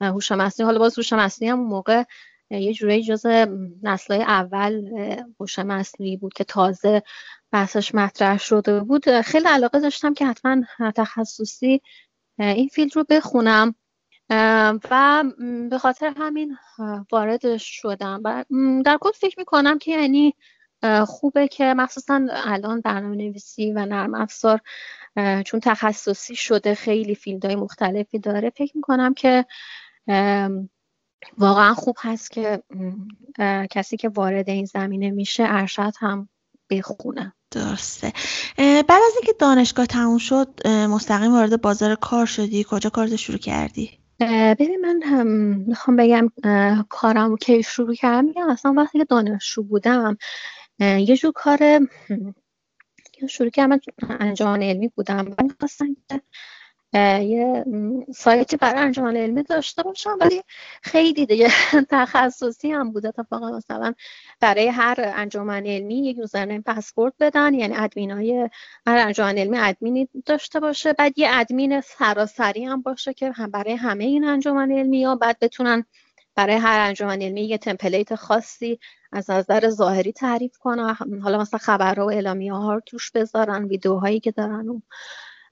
هوش 0.00 0.32
مصنوعی. 0.32 0.66
حالا 0.66 0.78
باز 0.78 0.98
هوش 0.98 1.12
مصنوعی 1.12 1.50
هم 1.50 1.60
موقع 1.60 2.04
یه 2.50 2.72
جوری 2.72 3.02
جز 3.02 3.26
نسلهای 3.82 4.22
اول 4.22 4.88
هوش 5.40 5.58
مصنوعی 5.58 6.16
بود 6.16 6.32
که 6.32 6.44
تازه 6.44 7.02
بحثش 7.50 7.94
مطرح 7.94 8.38
شده 8.38 8.80
بود. 8.80 9.20
خیلی 9.20 9.48
علاقه 9.48 9.80
داشتم 9.80 10.14
که 10.14 10.26
حتما 10.26 10.62
تخصصی 10.96 11.82
این 12.38 12.68
فیلد 12.68 12.96
رو 12.96 13.04
بخونم. 13.08 13.74
و 14.30 15.24
به 15.70 15.78
خاطر 15.78 16.14
همین 16.16 16.56
وارد 17.12 17.56
شدم. 17.56 18.22
در 18.84 18.98
کل 19.00 19.10
فکر 19.12 19.34
می‌کنم 19.38 19.78
که 19.78 19.90
یعنی 19.90 20.34
خوبه 21.06 21.48
که 21.48 21.74
مخصوصا 21.74 22.26
الان 22.30 22.80
برنامه 22.80 23.16
نویسی 23.16 23.72
و 23.72 23.86
نرم 23.86 24.14
افزار 24.14 24.60
چون 25.44 25.60
تخصصی 25.60 26.36
شده 26.36 26.74
خیلی 26.74 27.14
فیلدهای 27.14 27.56
مختلفی 27.56 28.18
داره. 28.18 28.50
فکر 28.50 28.76
می‌کنم 28.76 29.14
که 29.14 29.46
واقعا 31.38 31.74
خوب 31.74 31.96
هست 32.00 32.30
که 32.30 32.62
کسی 33.70 33.96
که 33.96 34.08
وارد 34.08 34.48
این 34.48 34.64
زمینه 34.64 35.10
میشه 35.10 35.44
ارشد 35.46 35.92
هم 35.98 36.28
بخونه. 36.70 37.32
درسته. 37.50 38.12
بعد 38.58 38.90
از 38.90 39.14
اینکه 39.14 39.32
دانشگاه 39.38 39.86
تموم 39.86 40.18
شد 40.18 40.66
مستقیم 40.68 41.32
وارد 41.32 41.60
بازار 41.60 41.94
کار 41.94 42.26
شدی. 42.26 42.66
کجا 42.68 42.90
کارت 42.90 43.16
شروع 43.16 43.38
کردی؟ 43.38 44.01
ببین 44.58 44.80
من 44.80 45.02
هم 45.02 45.26
می‌خوام 45.68 45.96
بگم 45.96 46.28
کارم 46.88 47.36
که 47.36 47.62
شروع 47.62 47.94
کردم. 47.94 48.24
میگم 48.24 48.50
اصلا 48.50 48.72
وقتی 48.72 48.98
که 48.98 49.04
دانشجو 49.04 49.62
بودم 49.62 50.16
یه 50.80 51.16
جور 51.16 51.32
کار 51.32 51.88
شروع 53.28 53.50
کردم. 53.50 53.80
انجام 54.20 54.62
علمی 54.62 54.88
بودم. 54.88 55.24
من 55.24 55.48
خواستم 55.60 55.96
که 56.08 56.22
یه 56.94 57.64
سایتی 58.14 58.56
برای 58.56 58.80
انجمن 58.80 59.16
علمی 59.16 59.42
داشته 59.42 59.82
باشم 59.82 60.16
ولی 60.20 60.42
خیلی 60.82 61.26
دیگه 61.26 61.48
تخصصی 61.90 62.72
هم 62.72 62.92
بود. 62.92 63.06
اتفاقا 63.06 63.50
مثلا 63.56 63.94
برای 64.40 64.68
هر 64.68 64.94
انجمن 64.98 65.66
علمی 65.66 66.06
یک 66.06 66.16
یوزرنیم 66.18 66.62
پسورد 66.62 67.14
بدن 67.20 67.54
یعنی 67.54 67.74
ادمین 67.76 68.10
های 68.10 68.50
هر 68.86 68.98
انجمن 68.98 69.38
علمی 69.38 69.58
ادمینی 69.58 70.08
داشته 70.26 70.60
باشه. 70.60 70.92
بعد 70.92 71.18
یه 71.18 71.28
ادمین 71.30 71.80
سراسری 71.80 72.64
هم 72.64 72.82
باشه 72.82 73.14
که 73.14 73.32
هم 73.32 73.50
برای 73.50 73.74
همه 73.74 74.04
این 74.04 74.24
انجمن 74.24 74.72
علمی 74.72 75.04
ها 75.04 75.16
بعد 75.16 75.38
بتونن 75.40 75.84
برای 76.34 76.56
هر 76.56 76.78
انجمن 76.88 77.22
علمی 77.22 77.42
یه 77.42 77.58
تمپلیت 77.58 78.14
خاصی 78.14 78.78
از 79.12 79.30
نظر 79.30 79.70
ظاهری 79.70 80.12
تعریف 80.12 80.58
کنن. 80.58 80.96
حالا 81.22 81.38
مثلا 81.38 81.58
خبرها 81.58 82.06
و 82.06 82.10
اعلامیه 82.10 82.52
ها 82.52 82.74
رو 82.74 82.80
توش 82.86 83.10
بذارن 83.10 83.64
ویدیوهایی 83.64 84.20
که 84.20 84.30
دارن 84.30 84.68
و 84.68 84.80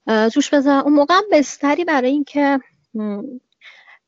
توش 0.07 0.53
بزن 0.53 0.79
اون 0.79 0.93
موقع 0.93 1.13
بستری 1.31 1.85
برای 1.85 2.09
اینکه 2.09 2.59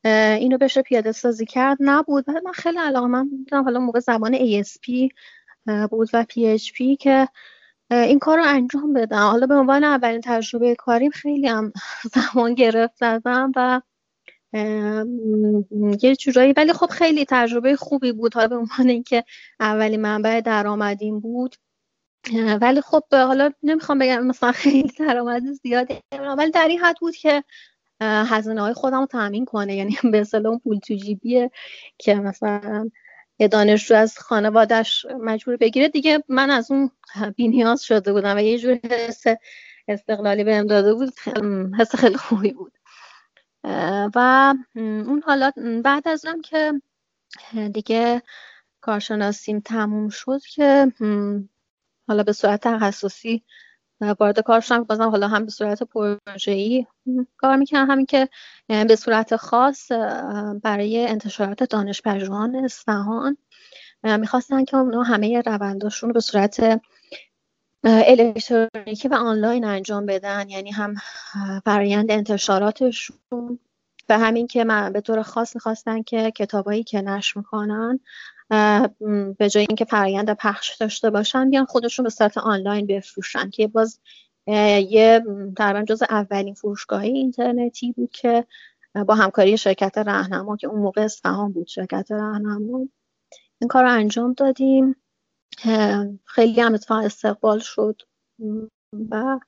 اینو 0.04 0.58
بشه 0.58 0.82
پیاده 0.82 1.12
سازی 1.12 1.46
کرد 1.46 1.76
نبود. 1.80 2.30
من 2.30 2.52
خیلی 2.52 2.78
علاقه 2.78 3.06
من 3.06 3.28
بودم. 3.28 3.64
حالا 3.64 3.80
موقع 3.80 4.00
زمان 4.00 4.36
ASP 4.36 5.08
بود 5.90 6.08
و 6.12 6.24
PHP 6.24 6.96
که 7.00 7.28
این 7.90 8.18
کار 8.18 8.38
رو 8.38 8.44
انجام 8.46 8.92
بدم. 8.92 9.26
حالا 9.26 9.46
به 9.46 9.54
عنوان 9.54 9.84
اولین 9.84 10.20
تجربه 10.24 10.74
کاریم 10.74 11.10
خیلی 11.10 11.48
هم 11.48 11.72
زمان 12.14 12.54
گرفت 12.54 12.96
زدم 12.96 13.52
و 13.56 13.80
یه 16.02 16.16
جورایی. 16.16 16.52
ولی 16.56 16.72
خب 16.72 16.86
خیلی 16.86 17.24
تجربه 17.28 17.76
خوبی 17.76 18.12
بود. 18.12 18.34
حالا 18.34 18.48
به 18.48 18.56
عنوان 18.56 18.88
اینکه 18.88 19.24
اولی 19.60 19.96
منبع 19.96 20.40
درآمدیم 20.40 21.20
بود. 21.20 21.56
ولی 22.60 22.80
خب 22.80 23.02
حالا 23.12 23.50
نمی‌خوام 23.62 23.98
بگم 23.98 24.26
مثلا 24.26 24.52
خیلی 24.52 24.92
درآمد 24.98 25.42
زیاده 25.62 26.02
ولی 26.38 26.50
در 26.50 26.68
این 26.68 26.78
حد 26.78 26.96
بود 27.00 27.16
که 27.16 27.44
هزینه 28.00 28.60
های 28.60 28.72
خودم 28.72 29.00
رو 29.00 29.06
تامین 29.06 29.44
کنه. 29.44 29.76
یعنی 29.76 29.96
به 30.12 30.20
اصطلاح 30.20 30.50
اون 30.50 30.58
پول 30.58 30.78
تو 30.78 30.94
جیبیه 30.94 31.50
که 31.98 32.14
مثلا 32.14 32.90
یه 33.38 33.48
دانشجو 33.48 33.94
از 33.94 34.18
خانوادش 34.18 35.06
مجبور 35.20 35.56
بگیره. 35.56 35.88
دیگه 35.88 36.24
من 36.28 36.50
از 36.50 36.70
اون 36.70 36.90
بینیاز 37.36 37.82
شده 37.82 38.12
بودم 38.12 38.36
و 38.36 38.40
یه 38.40 38.58
جور 38.58 38.78
حس 38.90 39.24
استقلالی 39.88 40.44
بهم 40.44 40.66
داده 40.66 40.94
بود. 40.94 41.12
حس 41.78 41.96
خیلی 41.96 42.16
خوبی 42.16 42.52
بود. 42.52 42.72
و 44.14 44.54
اون 44.76 45.22
حالات 45.26 45.54
بعد 45.84 46.08
از 46.08 46.24
اونم 46.24 46.42
که 46.42 46.72
دیگه 47.72 48.22
کارشناسیم 48.80 49.60
تموم 49.60 50.08
شد 50.08 50.40
که 50.54 50.92
حالا 52.08 52.22
به 52.22 52.32
صورت 52.32 52.60
تخصصی 52.60 53.42
وارد 54.20 54.40
کار 54.40 54.60
شدم 54.60 54.84
بازم 54.84 55.08
حالا 55.08 55.28
هم 55.28 55.44
به 55.44 55.50
صورت 55.50 55.82
پروژه‌ای. 55.82 56.86
کار 57.36 57.56
می‌کنم 57.56 57.90
همین 57.90 58.06
که 58.06 58.28
به 58.68 58.96
صورت 58.96 59.36
خاص 59.36 59.92
برای 60.62 61.06
انتشارات 61.06 61.62
دانش 61.62 62.02
پژوهان 62.02 62.56
اصفهان 62.56 63.36
می‌خواستن 64.02 64.64
که 64.64 64.76
همه 64.76 65.42
رونداشون 65.46 66.08
رو 66.08 66.14
به 66.14 66.20
صورت 66.20 66.80
الکترونیکی 67.84 69.08
و 69.08 69.14
آنلاین 69.14 69.64
انجام 69.64 70.06
بدن. 70.06 70.48
یعنی 70.48 70.70
هم 70.70 70.94
فرایند 71.64 72.10
انتشاراتشون. 72.10 73.58
و 74.08 74.18
همین 74.18 74.46
که 74.46 74.64
من 74.64 74.92
به 74.92 75.00
طور 75.00 75.22
خاص 75.22 75.54
می‌خواستن 75.54 76.02
که 76.02 76.30
کتابایی 76.30 76.84
که 76.84 77.00
نشر 77.00 77.38
می‌کنن 77.38 78.00
به 79.38 79.48
جای 79.50 79.66
اینکه 79.68 79.84
فرایند 79.84 80.32
پخش 80.32 80.76
داشته 80.76 81.10
باشن 81.10 81.50
بیان 81.50 81.64
خودشون 81.64 82.02
به 82.02 82.10
صورت 82.10 82.38
آنلاین 82.38 82.86
بفروشن 82.86 83.50
که 83.50 83.66
باز 83.68 84.00
یه 84.46 85.22
تقریبا 85.56 85.84
جز 85.84 86.02
اولین 86.02 86.54
فروشگاه 86.54 87.00
اینترنتی 87.00 87.92
بود 87.92 88.10
که 88.10 88.46
با 89.06 89.14
همکاری 89.14 89.58
شرکت 89.58 89.98
رهنما 89.98 90.56
که 90.56 90.66
اون 90.66 90.80
موقع 90.80 91.02
اصفهان 91.02 91.52
بود 91.52 91.66
شرکت 91.66 92.06
رهنما 92.10 92.88
این 93.60 93.68
کار 93.68 93.84
رو 93.84 93.90
انجام 93.90 94.32
دادیم. 94.32 94.96
خیلی 96.24 96.60
هم 96.60 96.74
اتفاق 96.74 97.04
استقبال 97.04 97.58
شد. 97.58 98.02
و 99.10 99.40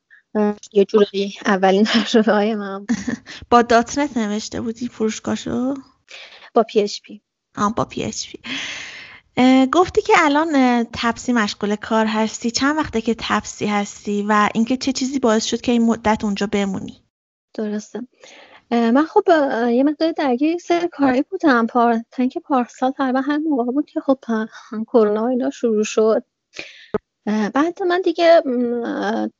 یه 0.72 0.84
جوری 0.84 1.34
اولین 1.46 1.84
تجربه 1.92 2.32
های 2.32 2.54
من 2.54 2.86
با 3.50 3.62
.NET 3.62 4.16
نوشته 4.16 4.60
بودی 4.60 4.88
فروشگاهشو؟ 4.88 5.74
با 6.54 6.62
PHP. 6.62 7.22
آم 7.56 7.72
با 7.72 7.84
PHP. 7.84 8.38
گفتی 9.72 10.02
که 10.02 10.12
الان 10.16 10.84
تپسی 10.92 11.32
مشغول 11.32 11.76
کار 11.76 12.06
هستی. 12.06 12.50
چند 12.50 12.76
وقته 12.76 13.00
که 13.00 13.14
تپسی 13.18 13.66
هستی 13.66 14.26
و 14.28 14.48
اینکه 14.54 14.76
چه 14.76 14.92
چیزی 14.92 15.18
باعث 15.18 15.44
شد 15.44 15.60
که 15.60 15.72
این 15.72 15.82
مدت 15.82 16.24
اونجا 16.24 16.46
بمونی؟ 16.52 17.02
درسته. 17.54 18.00
من 18.70 19.06
خب 19.06 19.22
یه 19.70 19.84
مقدار 19.84 20.12
درگیر 20.12 20.58
سر 20.58 20.86
کاری 20.86 21.22
بودم. 21.22 21.66
پار 21.66 22.00
تنک 22.10 22.38
پارسال 22.38 22.90
تقریبا 22.90 23.20
هر 23.20 23.36
موقع 23.38 23.72
بود 23.72 23.86
که 23.86 24.00
خب 24.00 24.18
کرونا 24.86 25.28
اینا 25.28 25.50
شروع 25.50 25.84
شد. 25.84 26.24
بعد 27.26 27.82
من 27.82 28.00
دیگه 28.00 28.42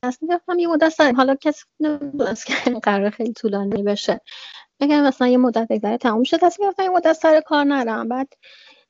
تصمیم 0.02 0.30
گرفتم 0.30 0.58
یه 0.58 0.68
مدت 0.68 0.88
سر 0.88 1.12
حالا 1.12 1.34
کسی 1.34 1.64
نمی‌دونست 1.80 2.46
که 2.46 2.54
قرار 2.82 3.10
خیلی 3.10 3.32
طولانی 3.32 3.82
بشه. 3.82 4.20
اگر 4.80 5.02
مثلا 5.02 5.28
یه 5.28 5.38
مدت 5.38 5.66
بگذره 5.70 5.98
تموم 5.98 6.24
شد. 6.24 6.36
تصمیم 6.36 6.68
گرفتم 6.68 6.82
یه 6.82 6.90
مدت 6.90 7.12
سر 7.12 7.40
کار 7.40 7.64
نرم. 7.64 8.08
بعد 8.08 8.28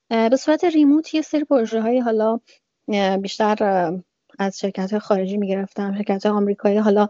به 0.09 0.37
صورت 0.37 0.65
ریموت 0.65 1.15
یه 1.15 1.23
سری 1.23 1.45
پروژه 1.45 1.81
های 1.81 1.99
حالا 1.99 2.41
بیشتر 3.21 3.57
از 4.39 4.59
شرکت 4.59 4.99
خارجی 4.99 5.37
می‌گرفتم 5.37 5.97
شرکت 5.97 6.27
آمریکایی 6.27 6.79
حالا 6.79 7.09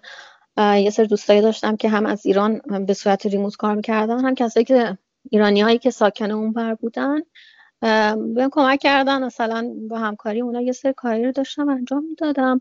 یه 0.59 0.91
سری 0.91 1.07
دوستایی 1.07 1.41
داشتم 1.41 1.76
که 1.76 1.88
هم 1.88 2.07
از 2.07 2.26
ایران 2.26 2.59
به 2.87 2.95
صورت 2.95 3.26
ریموت 3.26 3.57
کار 3.57 3.75
می‌کردن 3.75 4.25
هم 4.25 4.35
کسایی 4.35 4.65
که 4.65 4.99
ایرانی 5.31 5.61
هایی 5.61 5.79
که 5.79 5.91
ساکن 5.91 6.31
اون 6.31 6.53
بر 6.53 6.75
بودن 6.75 7.21
بهم 8.17 8.50
کمک 8.53 8.81
کردن 8.81 9.25
مثلا 9.25 9.75
با 9.88 9.99
همکاری 9.99 10.41
اونا 10.41 10.61
یه 10.61 10.73
سری 10.73 10.93
کاری 10.93 11.25
رو 11.25 11.33
داشتم 11.33 11.69
انجام 11.69 12.05
می‌دادم. 12.05 12.61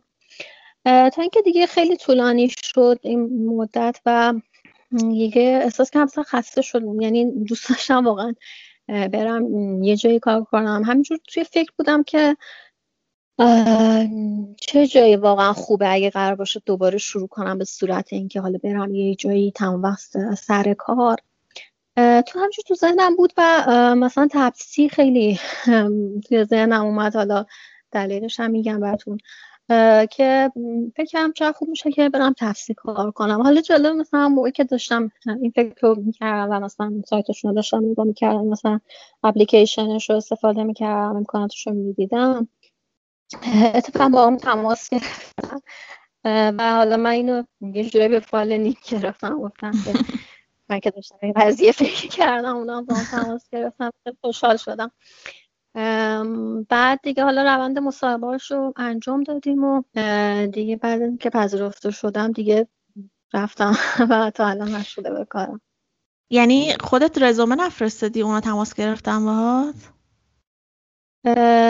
تا 0.85 1.21
اینکه 1.21 1.41
دیگه 1.41 1.65
خیلی 1.65 1.97
طولانی 1.97 2.49
شد 2.63 2.99
این 3.01 3.45
مدت 3.45 3.99
و 4.05 4.33
دیگه 4.91 5.59
احساس 5.63 5.89
کردم 5.89 6.23
خسته 6.23 6.61
شدم 6.61 7.01
یعنی 7.01 7.43
دوست 7.43 7.69
داشتم 7.69 8.05
واقعا 8.05 8.33
برم 8.87 9.83
یه 9.83 9.95
جایی 9.95 10.19
کار 10.19 10.43
کنم. 10.43 10.83
همینجور 10.85 11.19
توی 11.27 11.43
فکر 11.43 11.71
بودم 11.77 12.03
که 12.03 12.37
چه 14.61 14.87
جایی 14.87 15.15
واقعا 15.15 15.53
خوبه 15.53 15.93
اگه 15.93 16.09
قرار 16.09 16.35
باشه 16.35 16.61
دوباره 16.65 16.97
شروع 16.97 17.27
کنم 17.27 17.57
به 17.57 17.65
صورت 17.65 18.13
اینکه 18.13 18.41
حالا 18.41 18.59
برم 18.63 18.95
یه 18.95 19.15
جایی 19.15 19.51
تمام 19.51 19.81
وقت 19.81 20.35
سر 20.35 20.73
کار. 20.73 21.17
تو 21.95 22.39
همچون 22.39 22.63
تو 22.67 22.75
ذهنم 22.75 23.15
بود 23.15 23.33
و 23.37 23.95
مثلا 23.97 24.27
تپسی 24.31 24.89
خیلی 24.89 25.39
توی 26.27 26.43
ذهنم 26.43 26.85
اومد. 26.85 27.15
حالا 27.15 27.45
دلیلش 27.91 28.39
هم 28.39 28.51
میگم 28.51 28.79
براتون. 28.79 29.17
که 30.11 30.51
فکرم 30.95 31.33
چه 31.33 31.51
خوب 31.51 31.69
میشه 31.69 31.91
که 31.91 32.09
برم 32.09 32.33
تفسی 32.39 32.73
کار 32.73 33.11
کنم. 33.11 33.41
حالا 33.41 33.61
جلو 33.61 33.93
مثلا 33.93 34.29
موقعی 34.29 34.51
که 34.51 34.63
داشتم 34.63 35.11
این 35.41 35.51
فکر 35.55 35.73
رو 35.81 35.95
می‌کردم 35.95 36.49
و 36.51 36.59
مثلا 36.59 37.01
سایتشون 37.07 37.49
رو 37.49 37.55
داشتم 37.55 37.85
نگاه 37.85 38.05
می‌کردم 38.05 38.45
مثلا 38.47 38.79
اپلیکیشنش 39.23 40.09
رو 40.09 40.15
استفاده 40.15 40.63
می‌کردم 40.63 41.15
امکاناتش 41.15 41.67
رو 41.67 41.73
می‌دیدم. 41.73 42.47
اتفاقا 43.73 44.09
با 44.09 44.23
اون 44.23 44.37
تماس 44.37 44.89
گرفتم. 44.89 45.61
و 46.25 46.75
حالا 46.75 46.97
من 46.97 47.09
اینو 47.09 47.43
یه 47.61 47.89
جوری 47.89 48.07
به 48.07 48.19
فال 48.19 48.57
نیک 48.57 48.89
گرفتم 48.89 49.41
گفتم 49.41 49.71
که 49.71 49.93
من 50.69 50.79
که 50.79 50.89
داشتم 50.89 51.17
این 51.21 51.33
قضیه 51.35 51.71
فکر 51.71 52.07
کردم 52.07 52.55
اونا 52.55 52.81
با 52.81 52.95
اون 52.95 53.03
تماس 53.03 53.49
گرفتم 53.49 53.91
خوشحال 54.21 54.57
شدم. 54.57 54.91
بعد 56.69 56.99
دیگه 57.03 57.23
حالا 57.23 57.43
روند 57.43 57.79
مصاحبه 57.79 58.37
رو 58.49 58.73
انجام 58.75 59.23
دادیم 59.23 59.63
و 59.63 59.83
دیگه 60.47 60.75
بعد 60.75 61.17
که 61.19 61.29
پذیرفته 61.29 61.91
شدم 61.91 62.31
دیگه 62.31 62.67
رفتم 63.33 63.75
و 64.09 64.31
تا 64.35 64.47
الان 64.47 64.71
مشغوله 64.71 65.09
به 65.09 65.25
کارم. 65.25 65.61
یعنی 66.29 66.73
خودت 66.79 67.21
رزومه 67.21 67.55
نفرستادی؟ 67.55 68.21
اونا 68.21 68.39
تماس 68.39 68.73
گرفتم 68.73 69.25
باهات؟ 69.25 69.75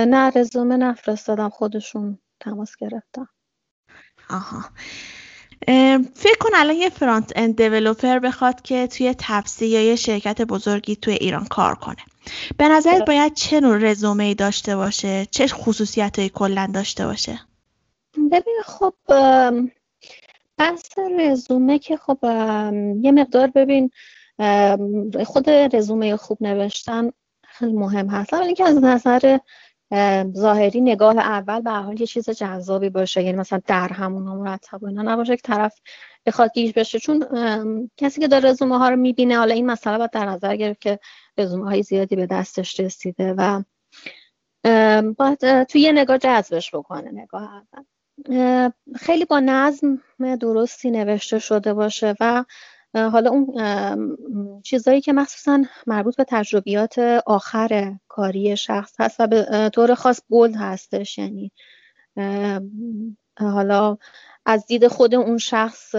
نه 0.07 0.31
رزومه 0.35 0.77
نفرستادم 0.77 1.49
خودشون 1.49 2.19
تماس 2.39 2.75
گرفتم 2.75 3.29
آها. 4.29 4.65
فکر 6.15 6.37
کن 6.39 6.49
الان 6.55 6.75
یه 6.75 6.89
فرانت 6.89 7.31
اند 7.35 7.55
دیولوپر 7.55 8.19
بخواد 8.19 8.61
که 8.61 8.87
توی 8.87 9.15
تپسی 9.19 9.67
یا 9.67 9.81
یه 9.81 9.95
شرکت 9.95 10.41
بزرگی 10.41 10.95
توی 10.95 11.13
ایران 11.13 11.45
کار 11.45 11.75
کنه. 11.75 12.03
به 12.57 12.67
نظرت 12.67 13.05
باید 13.05 13.33
چه 13.33 13.59
نوع 13.59 13.77
رزومه 13.77 14.33
داشته 14.33 14.75
باشه؟ 14.75 15.25
چه 15.31 15.47
خصوصیت 15.47 16.19
های 16.19 16.29
کلن 16.29 16.71
داشته 16.71 17.05
باشه؟ 17.05 17.39
ببین 18.31 18.61
خب 18.65 18.93
بحث 20.57 20.99
رزومه 21.19 21.79
که 21.79 21.97
خب 21.97 22.17
یه 23.01 23.11
مقدار 23.11 23.47
ببین 23.47 23.91
خود 25.25 25.49
رزومه 25.49 26.17
خوب 26.17 26.37
نوشتن 26.41 27.11
خیلی 27.43 27.73
مهم 27.73 28.07
هست. 28.07 28.33
ولی 28.33 28.53
که 28.53 28.63
از 28.65 28.83
نظر 28.83 29.37
ظاهری 30.37 30.81
نگاه 30.81 31.17
اول 31.17 31.61
به 31.61 31.71
حال 31.71 32.01
یه 32.01 32.07
چیز 32.07 32.29
جذابی 32.29 32.89
باشه. 32.89 33.23
یعنی 33.23 33.37
مثلا 33.37 33.61
در 33.67 33.87
همون 33.87 34.23
مرتب 34.23 34.83
و 34.83 34.87
اینا 34.87 35.01
نباشه 35.01 35.35
که 35.35 35.41
طرف 35.41 35.79
بخواد 36.25 36.51
گیج 36.53 36.73
بشه. 36.75 36.99
چون 36.99 37.25
کسی 37.97 38.21
که 38.21 38.27
داره 38.27 38.49
رزومه 38.49 38.77
ها 38.77 38.89
رو 38.89 38.95
می‌بینه 38.95 39.37
حالا 39.37 39.53
این 39.53 39.65
مسئله 39.65 39.97
باید 39.97 40.11
در 40.11 40.25
نظر 40.25 40.55
گرفت 40.55 40.81
که 40.81 40.99
رزومه 41.37 41.65
های 41.65 41.83
زیادی 41.83 42.15
به 42.15 42.25
دستش 42.25 42.79
رسیده 42.79 43.33
و 43.37 43.63
باید 45.17 45.63
توی 45.63 45.81
یه 45.81 45.91
نگاه 45.91 46.17
جذبش 46.17 46.75
بکنه 46.75 47.11
نگاه 47.11 47.43
اول. 47.43 47.83
خیلی 48.95 49.25
با 49.25 49.39
نظم 49.39 50.01
درستی 50.19 50.91
نوشته 50.91 51.39
شده 51.39 51.73
باشه 51.73 52.15
و 52.19 52.43
حالا 52.93 53.29
اون 53.29 54.61
چیزایی 54.63 55.01
که 55.01 55.13
مخصوصا 55.13 55.63
مربوط 55.87 56.15
به 56.15 56.25
تجربیات 56.27 56.99
آخر 57.25 57.95
کاری 58.07 58.57
شخص 58.57 58.93
هست 58.99 59.19
و 59.19 59.27
به 59.27 59.69
طور 59.73 59.95
خاص 59.95 60.21
بولد 60.29 60.55
هستش 60.55 61.17
یعنی 61.17 61.51
حالا 63.39 63.97
از 64.45 64.65
دید 64.65 64.87
خود 64.87 65.15
اون 65.15 65.37
شخص 65.37 65.95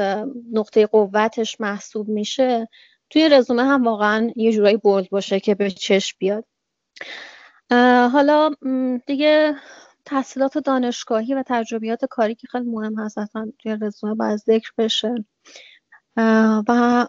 نقطه 0.53 0.87
قوتش 0.87 1.61
محسوب 1.61 2.09
میشه. 2.09 2.69
توی 3.11 3.29
رزومه 3.29 3.65
هم 3.65 3.85
واقعا 3.85 4.33
یه 4.37 4.53
جورایی 4.53 4.77
بولد 4.77 5.11
باشه 5.11 5.41
که 5.41 5.55
به 5.55 5.71
چشم 5.71 6.17
بیاد. 6.19 6.45
حالا 8.13 8.55
دیگه 9.07 9.55
تحصیلات 10.05 10.59
دانشگاهی 10.59 11.35
و 11.35 11.45
تجربیات 11.47 12.05
کاری 12.05 12.35
که 12.35 12.47
خیلی 12.47 12.65
مهم 12.65 12.99
هست 12.99 13.19
اصلا 13.19 13.53
توی 13.59 13.79
رزومه 13.81 14.15
باید 14.15 14.37
ذکر 14.37 14.73
بشه. 14.79 15.15
و 16.69 17.07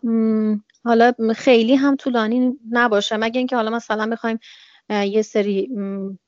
حالا 0.84 1.14
خیلی 1.36 1.76
هم 1.76 1.96
طولانی 1.96 2.60
نباشه. 2.70 3.18
مگه 3.18 3.38
اینکه 3.38 3.56
حالا 3.56 3.70
مثلا 3.72 4.10
بخوایم 4.10 4.40
یه 4.90 5.22
سری 5.22 5.70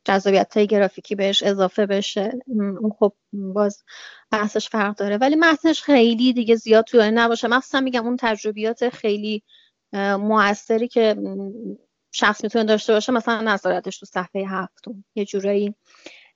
جذابیت 0.06 0.58
های 0.58 0.68
گرافیکی 0.68 1.16
بهش 1.16 1.44
اضافه 1.44 1.86
بشه. 1.86 2.32
اون 2.48 2.92
خب 3.00 3.14
باز 3.34 3.84
بحثش 4.32 4.70
فرق 4.70 4.96
داره. 4.96 5.18
ولی 5.18 5.36
متنش 5.36 5.82
خیلی 5.82 6.34
دیگه 6.34 6.56
زیاد 6.56 6.86
طولانی 6.86 7.12
نباشه. 7.16 7.48
مخصوصا 7.48 7.82
میگم 7.82 8.06
اون 8.06 8.18
تجربیات 8.20 8.90
خیلی 8.90 9.44
موثری 9.94 10.88
که 10.88 11.16
شخص 12.12 12.44
می‌تونه 12.44 12.66
داشته 12.66 12.94
باشه 12.94 13.12
مثلا 13.12 13.42
نظارتش 13.42 14.00
تو 14.00 14.06
صفحه 14.06 14.46
هفتم. 14.48 15.04
یه 15.16 15.26
جورایی 15.26 15.76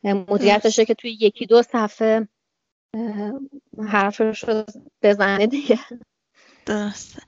مدیریتشه 0.04 0.86
که 0.86 0.94
توی 0.94 1.18
یکی 1.22 1.46
دو 1.46 1.62
صفحه 1.62 2.28
حرفش 3.88 4.44
رو 4.44 4.64
بزنه 5.02 5.48
دیگه. 5.48 5.80
درسته. 6.66 7.22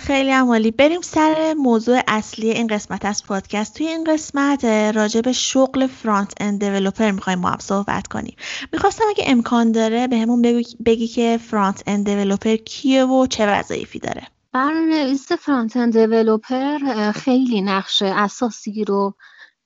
خیلی 0.00 0.30
عمالی 0.30 0.70
بریم 0.70 1.00
سر 1.00 1.54
موضوع 1.58 2.00
اصلی 2.08 2.50
این 2.50 2.66
قسمت 2.66 3.04
از 3.04 3.24
پادکست. 3.24 3.74
توی 3.74 3.86
این 3.86 4.04
قسمت 4.04 4.64
راجع 4.64 5.20
به 5.20 5.32
شغل 5.32 5.86
فرانت 5.86 6.32
اند 6.40 6.64
دیولپر 6.64 7.10
می‌خوایم 7.10 7.40
با 7.40 7.48
هم 7.48 7.58
صحبت 7.58 8.06
کنیم. 8.06 8.36
می‌خواستم 8.72 9.04
اگه 9.08 9.24
امکان 9.26 9.72
داره 9.72 10.06
به 10.06 10.18
همون 10.18 10.42
بگی, 10.42 10.76
بگی 10.86 11.06
که 11.06 11.38
فرانت 11.42 11.82
اند 11.86 12.06
دیولپر 12.06 12.56
کیه 12.56 13.04
و 13.04 13.26
چه 13.26 13.46
وظایفی 13.46 13.98
داره. 13.98 14.22
برنامه‌نویس 14.52 15.32
فرانت 15.32 15.76
اند 15.76 15.92
دیولپر 15.92 16.78
خیلی 17.12 17.62
نقش 17.62 18.02
اساسی 18.02 18.84
رو 18.84 19.14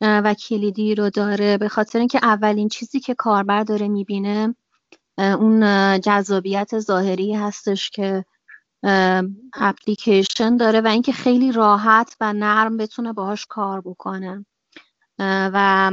و 0.01 0.35
کلیدی 0.35 0.95
رو 0.95 1.11
داره. 1.11 1.59
به 1.59 1.69
خاطر 1.69 1.99
اینکه 1.99 2.21
اولین 2.23 2.69
چیزی 2.69 3.01
که 3.01 3.15
کاربر 3.15 3.63
داره 3.63 3.89
می‌بینه 3.89 4.55
اون 5.19 5.61
جذابیت 6.01 6.79
ظاهری 6.79 7.35
هستش 7.35 7.91
که 7.91 8.25
اپلیکیشن 9.55 10.57
داره 10.57 10.81
و 10.81 10.87
اینکه 10.87 11.13
خیلی 11.13 11.53
راحت 11.53 12.17
و 12.21 12.33
نرم 12.33 12.77
بتونه 12.77 13.13
باهاش 13.13 13.47
کار 13.47 13.81
بکنه. 13.81 14.47
و 15.19 15.91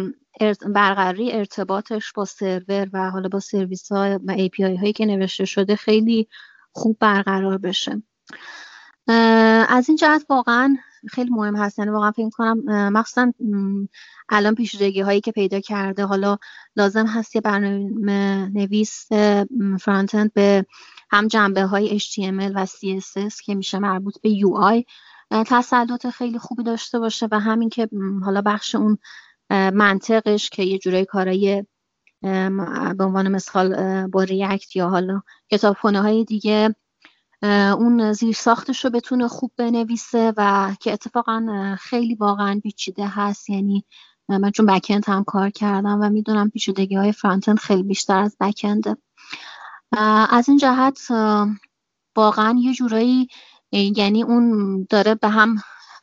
برقراری 0.74 1.32
ارتباطش 1.32 2.14
با 2.14 2.26
سرور 2.26 2.90
و 2.94 3.12
حالا 3.12 3.30
با 3.30 3.40
سرویس 3.40 3.92
ها 3.92 4.20
و 4.28 4.36
API 4.48 4.80
هایی 4.80 4.94
که 4.94 5.06
نوشته 5.06 5.46
شده 5.46 5.76
خیلی 5.76 6.28
خوب 6.72 6.98
برقرار 7.00 7.58
بشه. 7.58 8.04
از 9.68 9.90
این 9.90 9.98
جهت 9.98 10.26
واقعا 10.30 10.78
خیلی 11.10 11.30
مهم 11.30 11.56
هست. 11.56 11.80
یعنی 11.80 11.92
واقعا 11.92 12.12
فکر 12.12 12.30
کنم 12.30 12.90
مخصوصا 12.90 13.34
الان 14.30 14.56
پیشودگی 14.56 15.02
هایی 15.02 15.22
که 15.22 15.32
پیدا 15.32 15.60
کرده 15.60 16.06
حالا 16.06 16.38
لازم 16.76 17.06
هست 17.06 17.36
یه 17.36 17.42
برنامه 17.42 18.50
نویس 18.54 19.08
فرانتند 19.80 20.34
به 20.34 20.66
هم 21.12 21.28
جنبه 21.28 21.64
های 21.64 22.00
HTML 22.00 22.52
و 22.56 22.66
CSS 22.66 23.42
که 23.46 23.56
میشه 23.56 23.80
مربوط 23.80 24.16
به 24.22 24.30
UI 24.30 24.84
تسلط 25.32 26.08
خیلی 26.08 26.40
خوبی 26.40 26.64
داشته 26.64 27.00
باشه 27.00 27.28
و 27.32 27.40
همین 27.40 27.70
که 27.70 27.90
حالا 28.24 28.42
بخش 28.42 28.76
اون 28.76 28.98
منطقش 29.50 30.50
که 30.50 30.64
یه 30.64 30.78
جورای 30.78 31.06
کارای 31.06 31.66
به 32.98 33.04
عنوان 33.04 33.28
مثال 33.28 34.08
با 34.08 34.24
ریاکت 34.24 34.76
یا 34.76 34.90
حالا 34.90 35.22
کتابخونه 35.52 36.02
های 36.02 36.26
دیگه 36.26 36.76
اون 37.44 38.14
زیر 38.14 38.36
ساختش 38.36 38.86
رو 38.86 38.92
بتونه 38.92 39.28
خوب 39.28 39.52
بنویسه 39.58 40.34
و 40.38 40.72
که 40.80 40.94
اتفاقا 40.94 41.76
خیلی 41.80 42.16
واقعا 42.16 42.60
پیچیده 42.64 43.08
هست. 43.08 43.50
یعنی 43.50 43.86
من 44.30 44.52
چون 44.52 44.66
بکند 44.66 45.06
هم 45.08 45.24
کار 45.24 45.50
کردم 45.50 46.00
و 46.02 46.10
می‌دونم 46.10 46.50
پیچیدگی 46.50 46.96
های 46.96 47.12
فرانتند 47.12 47.60
خیلی 47.60 47.84
بیشتر 47.84 48.20
از 48.20 48.38
بکنده 48.40 48.98
از 50.32 50.50
این 50.50 50.58
جهت 50.58 51.08
واقعا 52.16 52.58
یه 52.60 52.74
جورایی 52.74 53.28
یعنی 53.72 54.24
اون 54.24 54.88
داره 54.90 55.16
به 55.16 55.30
هم 55.30 55.56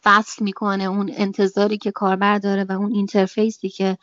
وصل 0.07 0.45
می‌کنه 0.45 0.85
اون 0.85 1.11
انتظاری 1.17 1.79
که 1.79 1.91
کاربر 1.91 2.39
داره 2.39 2.65
و 2.65 2.73
اون 2.73 2.93
اینترفیسی 2.93 3.69
که 3.69 3.99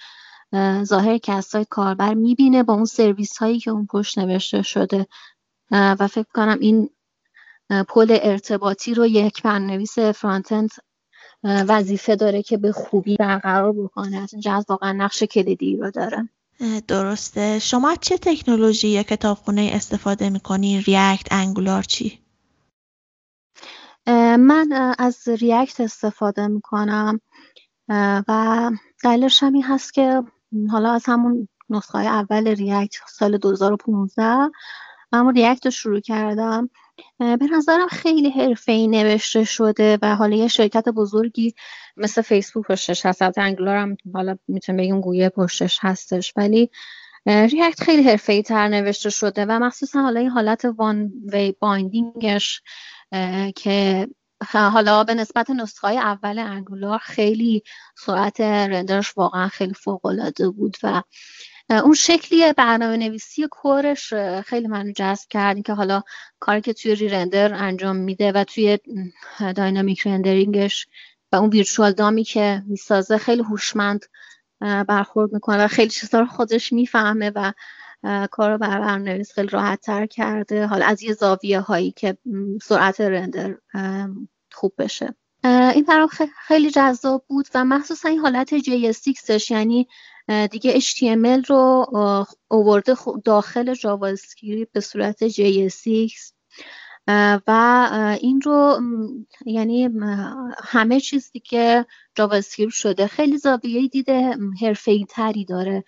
ظاهر 0.84 1.42
سایت 1.42 1.68
کاربر 1.70 2.14
می‌بینه 2.14 2.64
با 2.64 2.74
اون 2.74 2.86
سرویس 2.86 3.38
هایی 3.38 3.60
که 3.60 3.72
اون 3.72 3.86
پشت 3.86 4.18
نوشته 4.18 4.62
شده. 4.62 5.08
و 5.72 6.08
فکر 6.08 6.28
کنم 6.34 6.58
این 6.62 6.90
پل 7.88 8.18
ارتباطی 8.22 8.94
رو 8.94 9.06
یک 9.06 9.44
برنامه‌نویس 9.44 10.00
فرانتند 10.00 10.70
وظیفه 11.44 12.16
داره 12.16 12.44
که 12.44 12.58
به 12.58 12.72
خوبی 12.72 13.16
برقرار 13.18 13.74
بکنه. 13.74 14.18
از 14.18 14.34
اینجا 14.34 14.54
از 14.54 14.66
واقعا 14.70 14.92
نقش 14.92 15.24
کلیدی 15.24 15.78
رو 15.78 15.92
داره. 15.92 16.30
درسته. 16.88 17.60
شما 17.60 17.96
چه 17.96 18.18
تکنولوژی 18.18 18.88
یا 18.88 19.04
کتابخونه 19.04 19.72
استفاده 19.74 20.30
می‌کنین 20.30 20.82
ریاکت 20.82 21.28
انگولار 21.32 21.84
چی؟ 21.84 22.20
من 24.40 24.94
از 25.00 25.28
ریاکت 25.28 25.82
استفاده 25.82 26.48
می‌کنم. 26.48 27.22
و 28.28 28.72
دلیلش 29.04 29.44
هم 29.44 29.54
این 29.54 29.64
هست 29.64 29.94
که 29.94 30.24
حالا 30.72 30.92
از 30.92 31.04
همون 31.06 31.48
نسخه 31.70 32.00
اول 32.00 32.48
ریاکت 32.48 32.96
سال 33.10 33.38
2015 33.38 34.52
اما 35.12 35.30
ریاکت 35.30 35.66
رو 35.66 35.72
شروع 35.72 36.00
کردم. 36.00 36.70
به 37.20 37.48
نظرم 37.52 37.88
خیلی 37.88 38.30
حرفه‌ای 38.30 38.88
نوشته 38.88 39.44
شده 39.44 39.98
و 40.02 40.16
حالا 40.16 40.36
یه 40.36 40.48
شرکت 40.48 40.90
بزرگی 40.90 41.54
مثل 41.98 42.22
فیسبوک 42.22 42.66
پشتش 42.66 43.06
هست 43.06 43.22
البته 43.22 43.42
انگلار 43.42 43.76
هم 43.76 43.98
حالا 44.14 44.38
می‌تونم 44.48 44.78
بگیم 44.78 45.02
گویه 45.02 45.30
پشتش 45.30 45.80
هستش 45.82 46.34
ولی 46.36 46.70
ریاکت 47.26 47.84
خیلی 47.84 48.04
حرفه‌ای 48.04 48.44
تر 48.44 48.68
نوشته 48.68 49.10
شده 49.10 49.46
و 49.46 49.60
مخصوصا 49.60 50.02
حالا 50.02 50.20
این 50.20 50.30
حالت 50.30 50.66
وان 50.66 51.12
وی 51.34 51.52
بایندینگش 51.60 52.62
که 53.56 54.08
حالا 54.54 55.04
به 55.04 55.14
نسبت 55.14 55.50
نسخه 55.50 55.88
های 55.88 55.98
اول 55.98 56.40
انگولار 56.40 56.98
خیلی 56.98 57.64
سرعت 57.98 58.42
رندرش 58.42 59.18
واقعا 59.18 59.48
خیلی 59.48 59.74
فوق 59.74 60.06
العاده 60.06 60.50
بود 60.50 60.78
و 60.84 61.02
اون 61.70 61.94
شکلی 61.94 62.54
برنامه 62.54 62.98
نویسی 62.98 63.48
کورش 63.52 64.14
خیلی 64.46 64.68
منو 64.68 64.92
جذب 64.92 65.28
کرد. 65.30 65.62
که 65.62 65.74
حالا 65.74 66.02
کاری 66.40 66.62
که 66.62 66.74
توی 66.74 66.96
ری 66.96 67.10
رندر 67.10 67.54
انجام 67.54 67.96
میده 67.96 68.32
و 68.32 68.44
توی 68.44 68.80
داینامیک 69.56 70.08
رندرینگش 70.08 70.88
و 71.32 71.36
اون 71.36 71.50
ویرچوال 71.50 71.92
دامی 71.92 72.24
که 72.24 72.64
می‌سازه 72.68 73.18
خیلی 73.18 73.42
هوشمند 73.42 74.06
برخورد 74.88 75.34
می‌کنه 75.34 75.66
و 75.66 75.68
خیلی 75.68 75.90
چیزا 75.90 76.20
رو 76.20 76.26
خودش 76.26 76.74
می‌فهمه 76.74 77.32
و 77.36 77.54
کار 78.32 78.52
رو 78.52 78.58
بر 78.58 78.80
برنامه‌نویس 78.80 79.34
خیلی 79.34 79.48
راحت 79.48 79.82
تر 79.82 80.06
کرده. 80.06 80.68
حالا 80.68 80.86
از 80.86 81.04
یه 81.04 81.14
زاویه 81.14 81.60
هایی 81.60 81.92
که 81.92 82.18
سرعت 82.64 83.02
render 83.02 83.56
خوب 84.52 84.74
بشه. 84.78 85.16
این 85.44 85.84
برام 85.84 86.10
خیلی 86.48 86.72
جذاب 86.72 87.26
بود 87.28 87.48
و 87.56 87.66
مخصوصا 87.66 88.10
این 88.10 88.20
حالت 88.20 88.58
JSX 88.58 89.52
یعنی 89.52 89.88
دیگه 90.52 90.80
HTML 90.80 91.46
رو 91.48 91.88
اوورده 92.48 92.96
داخل 93.26 93.74
JavaScript 93.74 94.72
به 94.72 94.80
صورت 94.80 95.28
JSX 95.28 96.32
و 97.48 97.90
این 98.22 98.42
رو 98.42 98.80
یعنی 99.46 99.90
همه 100.64 101.00
چیز 101.00 101.32
دیگه 101.32 101.86
JavaScript 102.16 102.74
شده. 102.74 103.08
خیلی 103.08 103.38
زاویه 103.38 103.88
دید 103.88 104.38
حرفه‌ای 104.62 105.06
تری 105.10 105.46
داره 105.46 105.84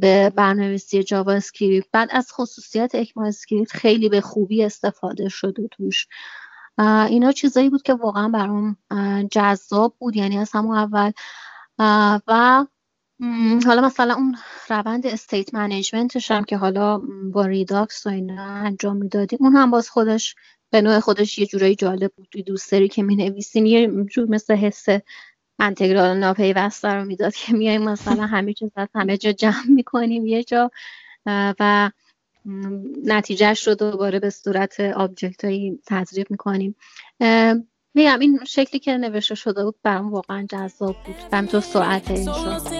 به 0.00 0.32
برنامه‌نویسی 0.36 1.02
JavaScript 1.02 1.86
بعد 1.92 2.08
از 2.12 2.32
خصوصیت 2.32 2.94
ECMAScript 2.94 3.72
خیلی 3.72 4.08
به 4.08 4.20
خوبی 4.20 4.64
استفاده 4.64 5.28
شده 5.28 5.68
توش. 5.68 6.06
اینا 7.08 7.32
چیزایی 7.32 7.70
بود 7.70 7.82
که 7.82 7.94
واقعا 7.94 8.28
برام 8.28 8.76
جذاب 9.30 9.94
بود 9.98 10.16
یعنی 10.16 10.38
از 10.38 10.50
همون 10.52 10.76
اول. 10.76 11.12
و 12.26 12.66
حالا 13.66 13.80
مثلا 13.80 14.14
اون 14.14 14.36
روند 14.68 15.06
state 15.06 15.54
management 15.54 16.17
ش 16.17 16.30
هم 16.30 16.44
که 16.44 16.56
حالا 16.56 16.98
با 17.32 17.46
Redux 17.46 18.06
و 18.06 18.10
اینا 18.10 18.44
انجام 18.44 18.96
می‌دادیم 18.96 19.38
اون 19.42 19.56
هم 19.56 19.70
باز 19.70 19.90
خودش 19.90 20.34
به 20.70 20.80
نوع 20.80 21.00
خودش 21.00 21.38
یه 21.38 21.46
جورایی 21.46 21.74
جالب 21.74 22.12
بود. 22.16 22.28
دوست 22.46 22.72
داری 22.72 22.88
که 22.88 23.02
می 23.02 23.16
نویسیم 23.16 23.66
یه 23.66 24.04
جور 24.10 24.28
مثل 24.28 24.54
حس 24.54 24.86
انتگرال 25.58 26.16
ناپیوسته 26.16 26.88
رو 26.88 27.04
می‌داد 27.04 27.34
که 27.34 27.52
میایم 27.52 27.82
مثلا 27.82 28.26
همه 28.26 28.52
چیز 28.52 28.70
از 28.76 28.88
همه 28.94 29.16
جا 29.16 29.32
جمع 29.32 29.66
می‌کنیم 29.68 30.26
یه 30.26 30.44
جا 30.44 30.70
و 31.26 31.90
نتیجهش 33.04 33.68
رو 33.68 33.74
دوباره 33.74 34.18
به 34.20 34.30
صورت 34.30 34.80
آبجکت 34.80 35.44
هایی 35.44 35.78
تزریق 35.86 36.30
می‌کنیم. 36.30 36.76
میگم 37.94 38.18
این 38.18 38.38
شکلی 38.46 38.80
که 38.80 38.92
نوشته 38.92 39.34
شده 39.34 39.64
بود 39.64 39.74
برام 39.82 40.12
واقعا 40.12 40.46
جذاب 40.50 40.96
بود. 41.06 41.16
و 41.32 41.42
تو 41.42 41.60
سرعت 41.60 42.10
این 42.10 42.24
شد 42.24 42.77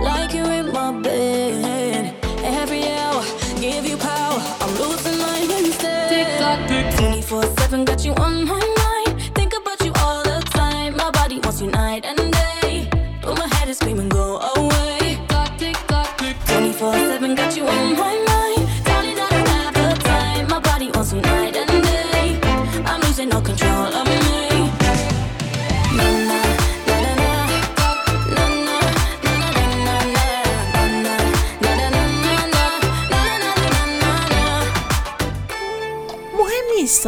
like 0.00 0.34
you 0.34 0.44
in 0.44 0.72
my 0.72 0.92
bed. 1.00 2.14
Every 2.44 2.84
hour, 2.88 3.22
give 3.60 3.86
you 3.86 3.96
power. 3.96 4.40
I'm 4.60 4.74
losing 4.76 5.18
my 5.18 5.38
instead. 5.58 6.08
Tick 6.10 6.28
tock, 6.38 6.98
24 6.98 7.42
7 7.42 7.84
got 7.84 8.04
you 8.04 8.12
on 8.14 8.44
my 8.44 8.67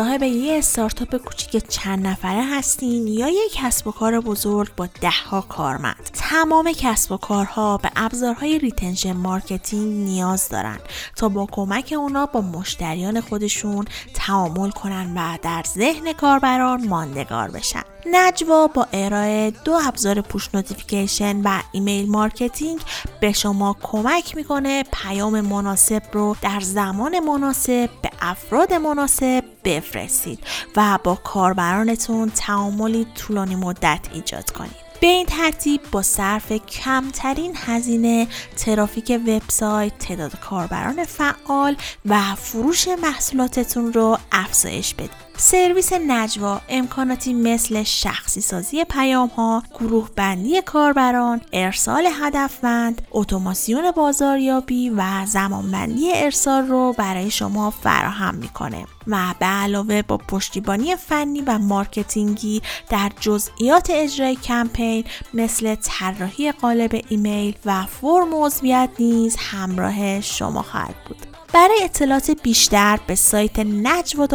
صاحب 0.00 0.22
یه 0.22 0.58
استارتاپ 0.58 1.16
کوچیک 1.16 1.68
چند 1.68 2.06
نفره 2.06 2.44
هستین 2.44 3.06
یا 3.06 3.28
یک 3.28 3.52
کسب 3.54 3.86
و 3.86 3.92
کار 3.92 4.20
بزرگ 4.20 4.74
با 4.76 4.88
دهها 5.00 5.40
کارمند. 5.40 6.19
تمام 6.30 6.72
کسب 6.72 7.12
و 7.12 7.16
کارها 7.16 7.76
به 7.76 7.90
ابزارهای 7.96 8.58
retention 8.58 9.12
marketing 9.12 10.04
نیاز 10.04 10.48
دارن 10.48 10.78
تا 11.16 11.28
با 11.28 11.46
کمک 11.52 11.94
اونا 11.96 12.26
با 12.26 12.40
مشتریان 12.40 13.20
خودشون 13.20 13.84
تعامل 14.14 14.70
کنن 14.70 15.14
و 15.16 15.38
در 15.42 15.62
ذهن 15.74 16.12
کاربران 16.12 16.88
ماندگار 16.88 17.50
بشن. 17.50 17.82
نجوا 18.06 18.66
با 18.66 18.86
ارائه 18.92 19.50
دو 19.50 19.78
ابزار 19.86 20.20
push 20.20 20.54
notification 20.54 21.40
و 21.44 21.60
email 21.72 22.10
marketing 22.10 22.80
به 23.20 23.32
شما 23.32 23.76
کمک 23.82 24.36
می‌کنه 24.36 24.84
پیام 24.92 25.40
مناسب 25.40 26.02
رو 26.12 26.36
در 26.42 26.60
زمان 26.60 27.20
مناسب 27.20 27.90
به 28.02 28.10
افراد 28.20 28.72
مناسب 28.72 29.44
بفرستید 29.64 30.38
و 30.76 30.98
با 31.04 31.14
کاربرانتون 31.14 32.30
تعاملی 32.30 33.06
طولانی 33.14 33.56
مدت 33.56 34.00
ایجاد 34.12 34.50
کنید. 34.50 34.89
به 35.00 35.06
این 35.06 35.26
ترتیب 35.26 35.80
با 35.92 36.02
صرف 36.02 36.52
کمترین 36.52 37.52
هزینه 37.56 38.28
ترافیک 38.56 39.20
وبسایت 39.26 39.98
تعداد 39.98 40.40
کاربران 40.40 41.04
فعال 41.04 41.76
و 42.06 42.34
فروش 42.34 42.88
محصولاتتون 42.88 43.92
رو 43.92 44.18
افزایش 44.32 44.94
بدید. 44.94 45.29
سرویس 45.42 45.92
نجوا 45.92 46.60
امکاناتی 46.68 47.34
مثل 47.34 47.82
شخصی 47.82 48.40
سازی 48.40 48.84
پیام 48.84 49.28
ها، 49.28 49.62
گروه 49.80 50.10
بندی 50.16 50.62
کاربران، 50.62 51.40
ارسال 51.52 52.08
هدفمند، 52.20 53.02
اتوماسیون 53.10 53.90
بازاریابی 53.90 54.90
و 54.90 55.26
زمانبندی 55.26 56.12
ارسال 56.14 56.66
رو 56.66 56.94
برای 56.98 57.30
شما 57.30 57.70
فراهم 57.70 58.34
می‌کنه 58.34 58.84
و 59.06 59.34
به 59.38 59.46
علاوه 59.46 60.02
با 60.02 60.16
پشتیبانی 60.16 60.96
فنی 60.96 61.40
و 61.40 61.58
marketing 61.58 62.52
ی 62.52 62.62
در 62.88 63.10
جزئیات 63.20 63.90
اجرای 63.90 64.36
کمپین 64.36 65.04
مثل 65.34 65.74
طراحی 65.74 66.52
قالب 66.52 67.04
ایمیل 67.08 67.54
و 67.64 67.86
فرم 67.86 68.34
عضویت 68.34 68.90
نیز 68.98 69.36
همراه 69.38 70.20
شما 70.20 70.62
خواهد 70.62 70.94
بود. 71.08 71.29
برای 71.52 71.84
اطلاعات 71.84 72.30
بیشتر 72.42 72.98
به 73.06 73.14
سایت 73.14 73.58
نجوا 73.58 74.26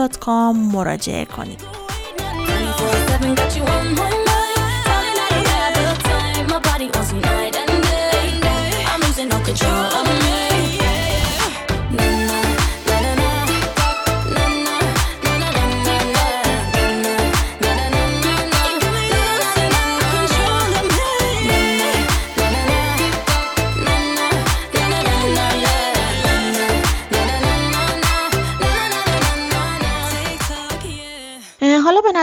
مراجعه 0.54 1.26
کنید. 1.26 1.85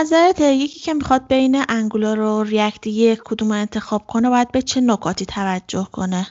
نظرت 0.03 0.41
یکی 0.41 0.79
که 0.79 0.93
می‌خواد 0.93 1.27
بین 1.27 1.63
انگولار 1.69 2.19
و 2.19 2.43
ریاکت 2.43 2.87
یک 2.87 3.19
کدوم 3.25 3.51
انتخاب 3.51 4.07
کنه 4.07 4.29
باید 4.29 4.51
به 4.51 4.61
چه 4.61 4.81
نکاتی 4.81 5.25
توجه 5.25 5.87
کنه؟ 5.91 6.27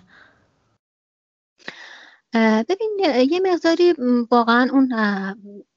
ببین 2.69 2.99
یه 3.31 3.41
مقداری 3.41 3.95
واقعا 4.31 4.69
اون 4.73 4.95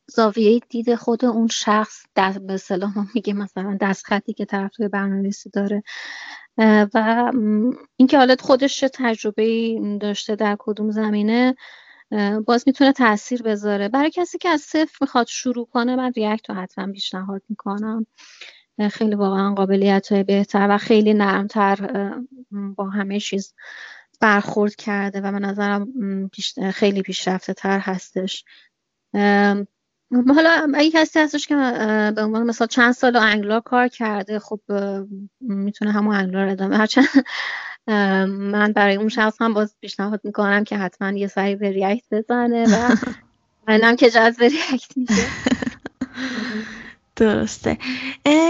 زاویه 0.08 0.60
دید 0.70 0.96
خود 0.96 1.26
اون 1.26 1.48
شخص 1.48 2.04
دست 2.16 2.38
به 2.38 2.58
صلاح 2.58 2.94
میگه 3.16 3.34
مثلا 3.34 3.78
دست 3.82 4.06
خطی 4.06 4.34
که 4.34 4.46
طرف 4.46 4.76
توی 4.76 4.88
برنامه‌نویسی 4.88 5.50
داره. 5.50 5.84
و 6.94 7.32
اینکه 7.98 8.18
حالت 8.18 8.42
خودش 8.42 8.80
چه 8.80 8.90
تجربه 8.94 9.80
داشته 10.02 10.36
در 10.36 10.56
کدوم 10.60 10.92
زمینه 10.92 11.56
باز 12.46 12.64
می‌تونه 12.68 12.94
تاثیر 12.94 13.42
بذاره. 13.42 13.90
برای 13.90 14.12
کسی 14.12 14.38
که 14.38 14.50
از 14.50 14.62
صفر 14.62 14.98
می‌خواد 15.02 15.28
شروع 15.28 15.66
کنه 15.66 15.96
من 15.96 16.12
ریاکت 16.12 16.50
رو 16.50 16.56
حتما 16.56 16.92
پیشنهاد 16.92 17.42
می‌کنم. 17.50 18.06
خیلی 18.92 19.16
واقعا 19.16 19.54
قابلیت 19.54 20.12
های 20.12 20.24
بهتر 20.24 20.68
و 20.70 20.78
خیلی 20.78 21.14
نرمتر 21.14 21.76
با 22.76 22.90
همه 22.90 23.20
چیز 23.20 23.54
برخورد 24.22 24.76
کرده 24.76 25.22
و 25.22 25.32
به 25.32 25.40
نظرم 25.40 25.88
خیلی 26.74 27.02
پیشرفته 27.02 27.54
تر 27.54 27.80
هستش 27.80 28.46
حالا 30.12 30.68
اگه 30.76 30.92
کسی 30.94 31.20
هستش 31.20 31.48
که 31.48 31.56
به 32.16 32.24
عنوان 32.24 32.44
مثلا 32.44 32.68
چند 32.68 32.92
سال 32.92 33.16
انگلار 33.16 33.62
کار 33.62 33.88
کرده 33.88 34.40
خب 34.40 34.60
می‌تونه 35.40 35.92
همون 35.92 36.16
انگلار 36.16 36.48
ادامه 36.48 36.78
هرچند 36.78 37.06
من 37.88 38.74
برای 38.76 38.96
اون 38.96 39.10
شخص 39.10 39.42
هم 39.42 39.54
باز 39.54 39.76
پیشنهاد 39.82 40.22
می‌کنم 40.24 40.64
که 40.64 40.78
حتما 40.78 41.12
یه 41.12 41.28
سری 41.28 41.56
به 41.56 41.72
ریاکت 41.72 42.04
بزنه 42.12 42.66
و 42.68 42.96
منم 43.68 43.96
که 43.96 44.10
جذب 44.10 44.42
ریاکت 44.42 44.98
میشه. 44.98 45.28
درسته. 47.16 47.78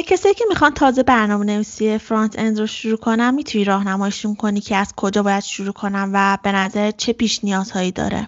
کسی 0.08 0.34
که 0.34 0.46
می‌خوان 0.50 0.74
تازه 0.74 1.04
برنامه 1.04 1.46
نویسی 1.46 1.98
فرانت 1.98 2.40
اند 2.40 2.60
رو 2.60 2.68
شروع 2.68 2.98
کنم 2.98 3.34
می‌تونی 3.34 3.64
راهنماییشون 3.64 4.36
کنی 4.36 4.62
که 4.62 4.76
از 4.76 4.94
کجا 4.96 5.24
باید 5.24 5.44
شروع 5.44 5.74
کنم 5.74 6.12
و 6.14 6.38
به 6.44 6.52
نظر 6.52 6.92
چه 6.92 7.14
پیش 7.14 7.44
نیازهایی 7.44 7.92
داره؟ 7.92 8.28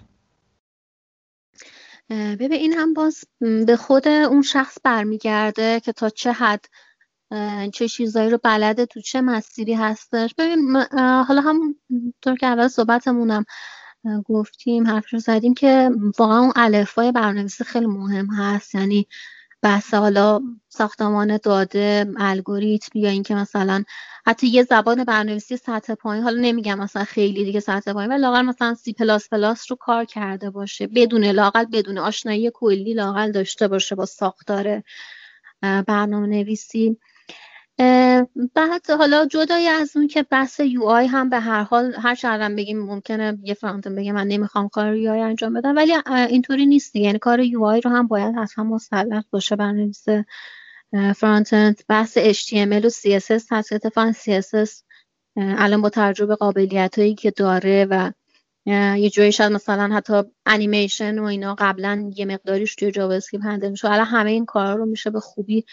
ببین 2.10 2.52
این 2.52 2.72
هم 2.72 2.94
باز 2.94 3.24
به 3.66 3.76
خود 3.76 4.08
اون 4.08 4.42
شخص 4.42 4.78
برمیگرده 4.84 5.80
که 5.80 5.92
تا 5.92 6.08
چه 6.08 6.32
حد 6.32 6.64
چه 7.72 7.88
چیزایی 7.88 8.30
رو 8.30 8.38
بلده 8.44 8.86
تو 8.86 9.00
چه 9.00 9.20
مسیری 9.20 9.74
هستش؟ 9.74 10.34
ببین 10.38 10.76
حالا 10.98 11.40
هم 11.40 11.74
طور 12.22 12.36
که 12.36 12.46
اول 12.46 12.68
صحبتمونم 12.68 13.44
گفتیم 14.24 14.86
حرف 14.86 15.12
رو 15.12 15.18
زدیم 15.18 15.54
که 15.54 15.90
واقعا 16.18 16.38
اون 16.38 16.52
الفبای 16.56 17.12
برنامه‌نویسی 17.12 17.64
خیلی 17.64 17.86
مهم 17.86 18.26
هست. 18.26 18.74
یعنی 18.74 19.06
بحث 19.62 19.94
حالا 19.94 20.40
ساختمان 20.68 21.38
داده 21.42 22.06
الگوریتم 22.16 22.98
یا 22.98 23.10
اینکه 23.10 23.34
مثلا 23.34 23.84
حتی 24.26 24.46
یه 24.46 24.62
زبان 24.62 25.04
برنامه‌نویسی 25.04 25.56
سطح 25.56 25.94
پایین 25.94 26.24
حالا 26.24 26.40
نمیگم 26.40 26.78
مثلا 26.78 27.04
خیلی 27.04 27.44
دیگه 27.44 27.60
سطح 27.60 27.92
پایین 27.92 28.10
ولی 28.10 28.20
لاقل 28.20 28.42
مثلا 28.42 28.74
سی 28.74 28.92
پلاس 28.92 29.28
پلاس 29.28 29.70
رو 29.70 29.76
کار 29.76 30.04
کرده 30.04 30.50
باشه. 30.50 30.86
بدون 30.86 31.24
لاقل 31.24 31.64
بدون 31.64 31.98
آشنایی 31.98 32.50
کلی 32.54 32.94
لاقل 32.94 33.32
داشته 33.32 33.68
باشه 33.68 33.94
با 33.94 34.06
ساختار 34.06 34.82
برنامه 35.62 36.26
نویسی 36.26 36.98
بعد 38.54 38.90
حالا 38.98 39.26
جدای 39.26 39.68
از 39.68 39.96
اون 39.96 40.06
که 40.06 40.22
بحث 40.22 40.60
UI 40.60 41.06
هم 41.06 41.28
به 41.28 41.40
هر 41.40 41.62
حال 41.62 41.94
هر 41.94 42.14
چقدر 42.14 42.54
بگیم 42.54 42.78
ممکنه 42.78 43.38
یه 43.42 43.54
front 43.54 43.88
بگه 43.88 44.12
من 44.12 44.26
نمی‌خوام 44.26 44.68
کار 44.68 44.96
UI 44.96 45.20
انجام 45.20 45.54
بدم 45.54 45.76
ولی 45.76 45.92
اینطوری 46.28 46.66
نیست 46.66 46.96
یعنی 46.96 47.18
کار 47.18 47.40
UI 47.40 47.80
رو 47.80 47.90
هم 47.90 48.06
باید 48.06 48.34
حتما 48.34 48.64
مسلط 48.64 49.24
باشه 49.30 49.56
برنامه‌نویس 49.56 50.04
front-end 51.16 51.80
بحث 51.88 52.18
HTML 52.18 52.84
و 52.84 52.90
CSS 52.90 53.44
هست. 53.50 53.72
اتفاقا 53.72 54.12
CSS 54.12 54.82
الان 55.36 55.82
با 55.82 55.90
ترجمه 55.90 56.34
قابلیت 56.34 56.98
هایی 56.98 57.14
که 57.14 57.30
داره 57.30 57.86
و 57.90 58.12
یه 58.96 59.10
جایی 59.10 59.32
شاید 59.32 59.52
مثلا 59.52 59.94
حتی 59.94 60.22
انیمیشن 60.46 61.18
و 61.18 61.24
اینا 61.24 61.54
قبلا 61.58 62.10
یه 62.16 62.24
مقداریش 62.24 62.74
توی 62.74 62.90
JavaScript 62.90 63.44
handle 63.44 63.70
میشه. 63.70 63.90
الان 63.90 64.06
همه 64.06 64.30
این 64.30 64.44
کارا 64.46 64.74
رو 64.74 64.86
میشه 64.86 65.10
به 65.10 65.20
خوبی 65.20 65.64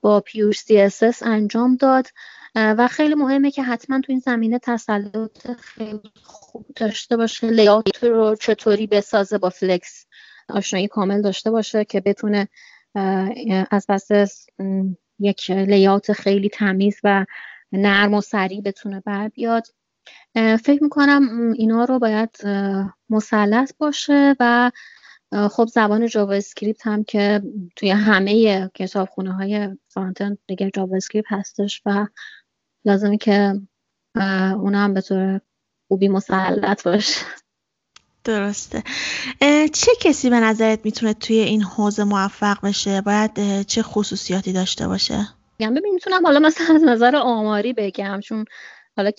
با 0.00 0.20
pure 0.20 0.52
CSS 0.52 1.22
انجام 1.22 1.76
داد. 1.76 2.06
و 2.54 2.88
خیلی 2.88 3.14
مهمه 3.14 3.50
که 3.50 3.62
حتما 3.62 4.00
تو 4.00 4.12
این 4.12 4.20
زمینه 4.20 4.58
تسلط 4.58 5.50
خیلی 5.60 6.10
خوب 6.22 6.66
داشته 6.76 7.16
باشه. 7.16 7.50
layout 7.50 8.04
رو 8.04 8.36
چطوری 8.36 8.86
بسازه 8.86 9.38
با 9.38 9.48
flex 9.50 10.06
آشنایی 10.48 10.88
کامل 10.88 11.22
داشته 11.22 11.50
باشه 11.50 11.84
که 11.84 12.00
بتونه 12.00 12.48
از 13.70 13.86
پس 13.88 14.08
یک 15.18 15.50
layout 15.50 16.12
خیلی 16.12 16.48
تمیز 16.48 16.96
و 17.04 17.26
نرم 17.72 18.14
و 18.14 18.20
سریع 18.20 18.60
بتونه 18.60 19.00
بر 19.00 19.28
بیاد. 19.28 19.66
فکر 20.34 20.82
می‌کنم 20.82 21.52
اینا 21.52 21.84
رو 21.84 21.98
باید 21.98 22.36
مسلط 23.10 23.72
باشه 23.78 24.36
و 24.40 24.70
خب 25.50 25.66
زبان 25.66 26.06
JavaScript 26.06 26.86
هم 26.86 27.04
که 27.04 27.42
توی 27.76 27.90
همه 27.90 28.68
کتابخونه 28.74 29.32
های 29.32 29.76
front-end 29.88 30.38
دیگه 30.46 30.70
JavaScript 30.74 31.26
هستش 31.28 31.82
و 31.86 32.06
لازمه 32.84 33.16
که 33.16 33.60
اونا 34.54 34.78
هم 34.78 34.94
به 34.94 35.00
طور 35.00 35.40
خوبی 35.88 36.08
مسلط 36.08 36.84
باشه. 36.84 37.20
درسته. 38.24 38.82
چه 39.72 39.92
کسی 40.00 40.30
به 40.30 40.40
نظرت 40.40 40.84
می‌تونه 40.84 41.14
توی 41.14 41.36
این 41.36 41.62
حوزه 41.62 42.04
موفق 42.04 42.66
بشه؟ 42.66 43.00
باید 43.00 43.62
چه 43.62 43.82
خصوصیاتی 43.82 44.52
داشته 44.52 44.88
باشه؟ 44.88 45.28
یعنی 45.58 45.80
ببین 45.80 45.94
می‌تونم 45.94 46.26
حالا 46.26 46.38
مثلا 46.38 46.74
از 46.74 46.82
نظر 46.82 47.16
آماری 47.16 47.72
بگم 47.72 48.20
چون 48.24 48.44
حالا 48.96 49.10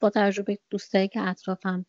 با 0.00 0.10
تجربه 0.10 0.58
دوستایی 0.70 1.08
که 1.08 1.20
اطرافم 1.20 1.86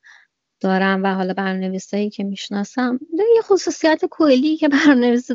دارم 0.64 1.04
و 1.04 1.14
حالا 1.14 1.34
برنامه‌نویسایی 1.34 2.10
که 2.10 2.24
می‌شناسم 2.24 3.00
یه 3.36 3.42
خصوصیت 3.42 4.06
کلی 4.12 4.58
که 4.58 4.70
برنامه‌نویس 4.88 5.32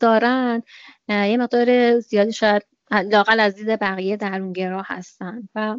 دارن 0.00 0.62
یه 1.08 1.36
مقدار 1.36 2.00
زیادی 2.00 2.32
شاید 2.32 2.62
لاقل 2.90 3.40
از 3.40 3.54
دید 3.54 3.80
بقیه 3.80 4.16
درونگرا 4.16 4.82
هستن 4.86 5.48
و 5.54 5.76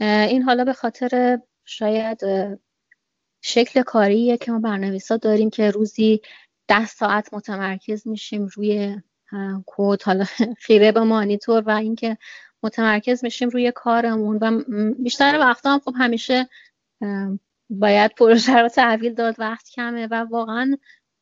این 0.00 0.42
حالا 0.42 0.64
به 0.64 0.72
خاطر 0.72 1.38
شاید 1.64 2.20
شکل 3.42 3.82
کاریه 3.82 4.36
که 4.36 4.52
ما 4.52 4.58
برنامه‌نویسا 4.58 5.16
داریم 5.16 5.50
که 5.50 5.70
روزی 5.70 6.20
ده 6.68 6.86
ساعت 6.86 7.34
متمرکز 7.34 8.06
میشیم 8.06 8.46
روی 8.46 8.96
کد 9.66 10.02
حالا 10.02 10.24
خیره 10.66 10.92
به 10.92 11.00
مانیتور 11.00 11.62
و 11.66 11.70
اینکه 11.70 12.18
متمرکز 12.62 13.24
میشیم 13.24 13.48
روی 13.48 13.72
کارمون 13.72 14.38
و 14.40 14.62
بیشتر 14.98 15.38
وقتا 15.40 15.72
هم 15.72 15.78
خب 15.78 15.94
همیشه 15.98 16.48
باید 17.70 18.14
پروژه 18.14 18.56
رو 18.56 18.68
تحویل 18.68 19.14
داد 19.14 19.34
وقت 19.38 19.70
کمه 19.70 20.06
و 20.06 20.14
واقعا 20.14 20.76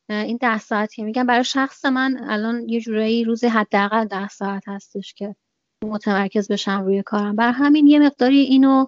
این 0.08 0.36
ده 0.36 0.58
ساعت 0.58 0.94
که 0.94 1.04
میگم 1.04 1.26
برای 1.26 1.44
شخص 1.44 1.84
من 1.84 2.16
الان 2.28 2.68
یه 2.68 2.80
جورایی 2.80 3.24
روزی 3.24 3.46
حداقل 3.48 4.04
ده 4.04 4.28
ساعت 4.28 4.62
هستش 4.66 5.14
که 5.14 5.36
متمرکز 5.84 6.52
بشم 6.52 6.82
روی 6.84 7.02
کارم. 7.02 7.36
بر 7.36 7.52
همین 7.52 7.86
یه 7.86 7.98
مقداری 7.98 8.38
اینو 8.38 8.86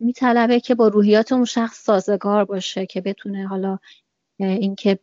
میطلبه 0.00 0.60
که 0.60 0.74
با 0.74 0.88
روحیات 0.88 1.32
اون 1.32 1.44
شخص 1.44 1.84
سازگار 1.84 2.44
باشه 2.44 2.86
که 2.86 3.00
بتونه 3.00 3.46
حالا 3.46 3.78
اینکه 4.38 4.98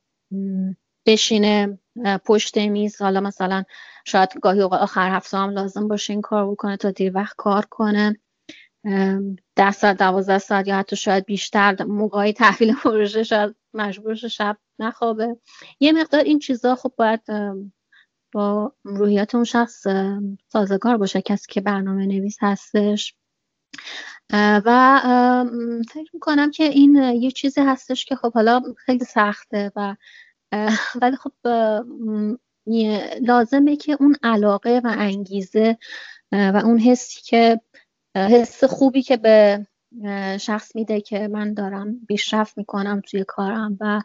بشینه 1.05 1.79
پشت 2.25 2.57
میز 2.57 3.01
حالا 3.01 3.21
مثلا 3.21 3.63
شاید 4.05 4.29
گاهی 4.41 4.61
آخر 4.61 5.15
هفته 5.15 5.37
هم 5.37 5.49
لازم 5.49 5.87
باشه 5.87 6.13
این 6.13 6.21
کار 6.21 6.51
بکنه 6.51 6.77
تا 6.77 6.91
دیر 6.91 7.11
وقت 7.15 7.35
کار 7.37 7.65
کنه. 7.65 8.19
ده 9.57 9.71
ساعت 9.71 9.97
دوازده 9.97 10.37
ساعت 10.37 10.67
یا 10.67 10.77
حتی 10.77 10.95
شاید 10.95 11.25
بیشتر 11.25 11.83
موقعی 11.83 12.33
تحویل 12.33 12.75
پروژه 12.83 13.23
شاید 13.23 13.55
مجبورش 13.73 14.25
شب 14.25 14.57
نخوابه. 14.79 15.37
یه 15.79 15.91
مقدار 15.91 16.21
این 16.21 16.39
چیزا 16.39 16.75
خب 16.75 16.93
باید 16.97 17.21
با 18.33 18.73
روحیات 18.83 19.35
اون 19.35 19.43
شخص 19.43 19.87
سازگار 20.47 20.97
باشه 20.97 21.21
کسی 21.21 21.51
که 21.51 21.61
برنامه 21.61 22.05
نویس 22.05 22.37
هستش 22.41 23.15
و 24.33 24.99
فکر 25.89 26.09
می‌کنم 26.13 26.51
که 26.51 26.63
این 26.63 26.95
یه 26.95 27.31
چیزی 27.31 27.61
هستش 27.61 28.05
که 28.05 28.15
خب 28.15 28.33
حالا 28.33 28.61
خیلی 28.77 29.05
سخته 29.05 29.71
و 29.75 29.95
ولی 31.01 31.15
خب 31.15 31.31
لازمه 33.21 33.75
که 33.75 33.97
اون 33.99 34.15
علاقه 34.23 34.81
و 34.83 34.95
انگیزه 34.97 35.77
و 36.31 36.61
اون 36.65 36.79
حسی 36.79 37.21
که 37.25 37.61
حس 38.17 38.63
خوبی 38.63 39.01
که 39.01 39.17
به 39.17 39.67
شخص 40.39 40.75
میده 40.75 41.01
که 41.01 41.27
من 41.27 41.53
دارم 41.53 41.99
پیشرفت 42.07 42.57
می‌کنم 42.57 43.01
توی 43.05 43.23
کارم 43.27 43.77
و 43.79 44.01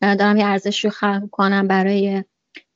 دارم 0.00 0.36
یه 0.36 0.46
ارزشی 0.46 0.90
خلق 0.90 1.30
کنم 1.30 1.68
برای 1.68 2.24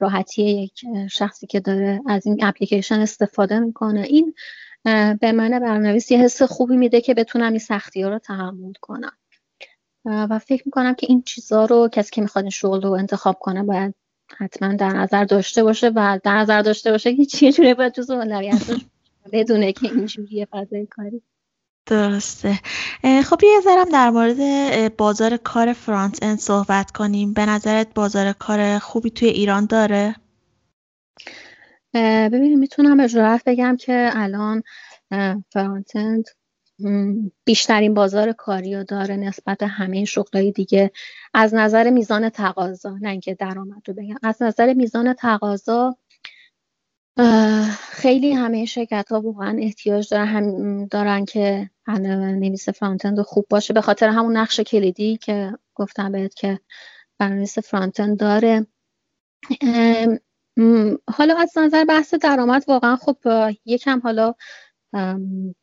راحتی 0.00 0.42
یک 0.42 0.80
شخصی 1.10 1.46
که 1.46 1.60
داره 1.60 2.00
از 2.06 2.26
این 2.26 2.44
اپلیکیشن 2.44 3.00
استفاده 3.00 3.58
می‌کنه. 3.58 4.00
این 4.00 4.34
به 5.20 5.32
من 5.32 5.50
برنامه‌نویس 5.50 6.10
یه 6.10 6.18
حس 6.18 6.42
خوبی 6.42 6.76
میده 6.76 7.00
که 7.00 7.14
بتونم 7.14 7.50
این 7.50 7.58
سختی 7.58 8.02
ها 8.02 8.08
رو 8.08 8.18
تحمل 8.18 8.72
کنم. 8.80 9.12
و 10.04 10.38
فکر 10.38 10.62
می‌کنم 10.66 10.94
که 10.94 11.06
این 11.10 11.22
چیزها 11.22 11.64
رو 11.64 11.88
کسی 11.92 12.10
که 12.10 12.20
می‌خواد 12.20 12.44
این 12.44 12.50
شغل 12.50 12.82
رو 12.82 12.90
انتخاب 12.90 13.38
کنه 13.38 13.62
باید 13.62 13.94
حتما 14.38 14.74
در 14.74 14.88
نظر 14.88 15.24
داشته 15.24 15.62
باشه 15.62 15.88
و 15.88 16.18
در 16.24 16.38
نظر 16.38 16.62
داشته 16.62 16.90
باشه 16.90 17.16
که 17.16 17.24
چیه 17.24 17.52
جوری 17.52 17.74
باید 17.74 17.94
جزو 17.94 18.12
اولویتش 18.12 18.84
بدونه 19.32 19.72
که 19.72 19.86
اینجوریه 19.86 20.46
فضای 20.50 20.86
کاری. 20.86 21.22
درسته. 21.86 22.58
خب 23.24 23.40
یه 23.42 23.60
ذرم 23.64 23.88
در 23.92 24.10
مورد 24.10 24.96
بازار 24.96 25.36
کار 25.36 25.72
فرانت 25.72 26.18
اند 26.22 26.38
صحبت 26.38 26.90
کنیم. 26.90 27.32
به 27.32 27.46
نظرت 27.46 27.94
بازار 27.94 28.32
کار 28.32 28.78
خوبی 28.78 29.10
توی 29.10 29.28
ایران 29.28 29.66
داره؟ 29.66 30.16
ببینیم 32.32 32.58
می‌تونم 32.58 32.96
به 32.96 33.08
جرات 33.08 33.42
بگم 33.46 33.76
که 33.76 34.10
الان 34.12 34.62
فرانت 35.52 35.96
اند 35.96 36.24
بیشترین 37.44 37.94
بازار 37.94 38.32
کاری 38.32 38.74
رو 38.74 38.84
داره 38.84 39.16
نسبت 39.16 39.62
همه 39.62 40.04
شغلای 40.04 40.52
دیگه. 40.52 40.90
از 41.34 41.54
نظر 41.54 41.90
میزان 41.90 42.28
تقاضا 42.28 42.98
نه 43.00 43.08
اینکه 43.08 43.34
درآمد 43.34 43.88
رو 43.88 43.94
بگم 43.94 44.16
از 44.22 44.42
نظر 44.42 44.74
میزان 44.74 45.12
تقاضا 45.12 45.96
خیلی 47.90 48.32
همه 48.32 48.64
شرکت 48.64 49.06
ها 49.10 49.20
واقعا 49.20 49.58
احتیاج 49.60 50.08
دارن. 50.10 50.26
هم 50.26 50.86
دارن 50.86 51.24
که 51.24 51.70
نویس 51.88 52.68
فرانتند 52.68 53.20
خوب 53.20 53.46
باشه. 53.50 53.74
به 53.74 53.80
خاطر 53.80 54.08
همون 54.08 54.36
نقش 54.36 54.60
کلیدی 54.60 55.16
که 55.16 55.52
گفتم 55.74 56.12
بهت 56.12 56.34
که 56.34 56.60
برنامه‌نویس 57.18 57.58
front-end 57.58 58.18
داره. 58.18 58.66
حالا 61.12 61.36
از 61.38 61.52
نظر 61.58 61.84
بحث 61.84 62.14
درآمد 62.14 62.64
واقعا 62.68 62.96
خب 62.96 63.16
یکم 63.64 64.00
حالا 64.00 64.34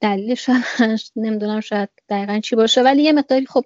دلیلش 0.01 0.49
نمی‌دونم 1.15 1.59
شاید 1.59 1.89
دقیقا 2.09 2.39
چی 2.39 2.55
باشه. 2.55 2.81
ولی 2.81 3.03
یه 3.03 3.11
مقداری 3.11 3.45
خب 3.45 3.65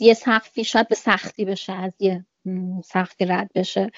یه 0.00 0.14
سختی 0.14 0.64
شاید 0.64 0.88
به 0.88 0.94
سختی 0.94 1.44
بشه 1.44 1.72
از 1.72 1.92
یه 2.00 2.26
سختی 2.84 3.24
رد 3.24 3.50
بشه. 3.54 3.90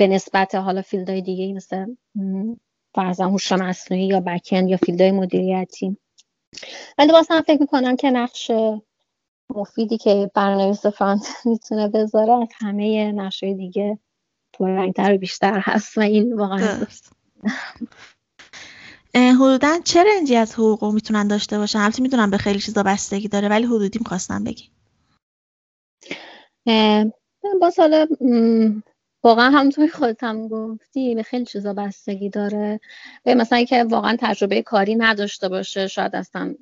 به 0.00 0.06
نسبت 0.06 0.54
حالا 0.54 0.82
field 0.82 1.11
های 1.11 1.22
دیگه 1.22 1.52
مثل 1.52 1.86
فرضاً 2.94 3.24
هوش 3.24 3.52
مصنوعی 3.52 4.06
یا 4.06 4.20
back-end 4.20 4.68
یا 4.68 4.76
field 4.76 5.00
های 5.00 5.10
مدیریتی. 5.10 5.96
ولی 6.98 7.12
باز 7.12 7.26
هم 7.30 7.42
فکر 7.42 7.60
می‌کنم 7.60 7.96
که 7.96 8.10
نقش 8.10 8.50
مفیدی 9.54 9.98
که 9.98 10.30
برنامه‌نویس 10.34 10.86
فرانت 10.86 11.26
می‌تونه 11.44 11.88
بذاره 11.88 12.32
از 12.32 12.48
همه 12.60 13.12
نقشهای 13.12 13.54
دیگه 13.54 13.98
پررنگتر 14.52 15.14
و 15.14 15.18
بیشتر 15.18 15.60
هست 15.64 15.98
و 15.98 16.00
این 16.00 16.32
واقعا 16.32 16.86
حدودا 19.14 19.78
چه 19.84 20.04
رنجی 20.04 20.36
از 20.36 20.54
حقوق 20.54 20.84
می‌تونن 20.84 21.28
داشته 21.28 21.58
باشن؟ 21.58 21.78
البته 21.78 22.02
می‌دونم 22.02 22.30
به 22.30 22.38
خیلی 22.38 22.60
چیزا 22.60 22.82
بستگی 22.82 23.28
داره 23.28 23.48
ولی 23.48 23.66
حدودی 23.66 23.98
می‌خواستم 23.98 24.44
بگی. 24.44 24.70
باز 27.60 27.78
حالا 27.78 28.06
واقعا 29.22 29.50
همونطوری 29.50 29.88
خودت 29.88 30.22
هم 30.22 30.48
گفتی 30.48 31.14
به 31.14 31.22
خیلی 31.22 31.44
چیزا 31.44 31.74
بستگی 31.74 32.30
داره. 32.30 32.80
به 33.24 33.34
مثلا 33.34 33.64
که 33.64 33.84
واقعا 33.84 34.16
تجربه 34.20 34.62
کاری 34.62 34.94
نداشته 34.94 35.48
باشه 35.48 35.86
شاید 35.86 36.16
اصلا 36.16 36.54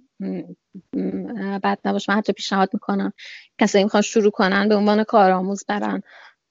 بد 1.63 1.79
نباشه. 1.85 2.13
من 2.13 2.19
حتی 2.19 2.33
پیشنهاد 2.33 2.71
می‌کنم 2.73 3.13
کسایی 3.61 3.85
می‌خوان 3.85 4.03
شروع 4.03 4.31
کنن 4.31 4.69
به 4.69 4.77
عنوان 4.77 5.05
کارآموز 5.05 5.65
برن 5.69 6.03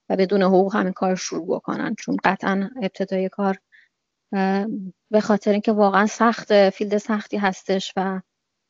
و 0.10 0.16
بدون 0.16 0.44
حقوق 0.44 0.76
همین 0.76 0.94
کار 0.94 1.16
شروع 1.16 1.48
بکنن. 1.56 1.96
چون 1.96 2.18
قطعا 2.24 2.70
ابتدای 2.82 3.30
کار 3.30 3.58
به 5.12 5.22
خاطر 5.22 5.52
اینکه 5.52 5.72
واقعا 5.72 6.06
سخت 6.06 6.70
فیلد 6.70 6.98
سختی 6.98 7.38
هستش 7.38 7.94
و 7.98 8.22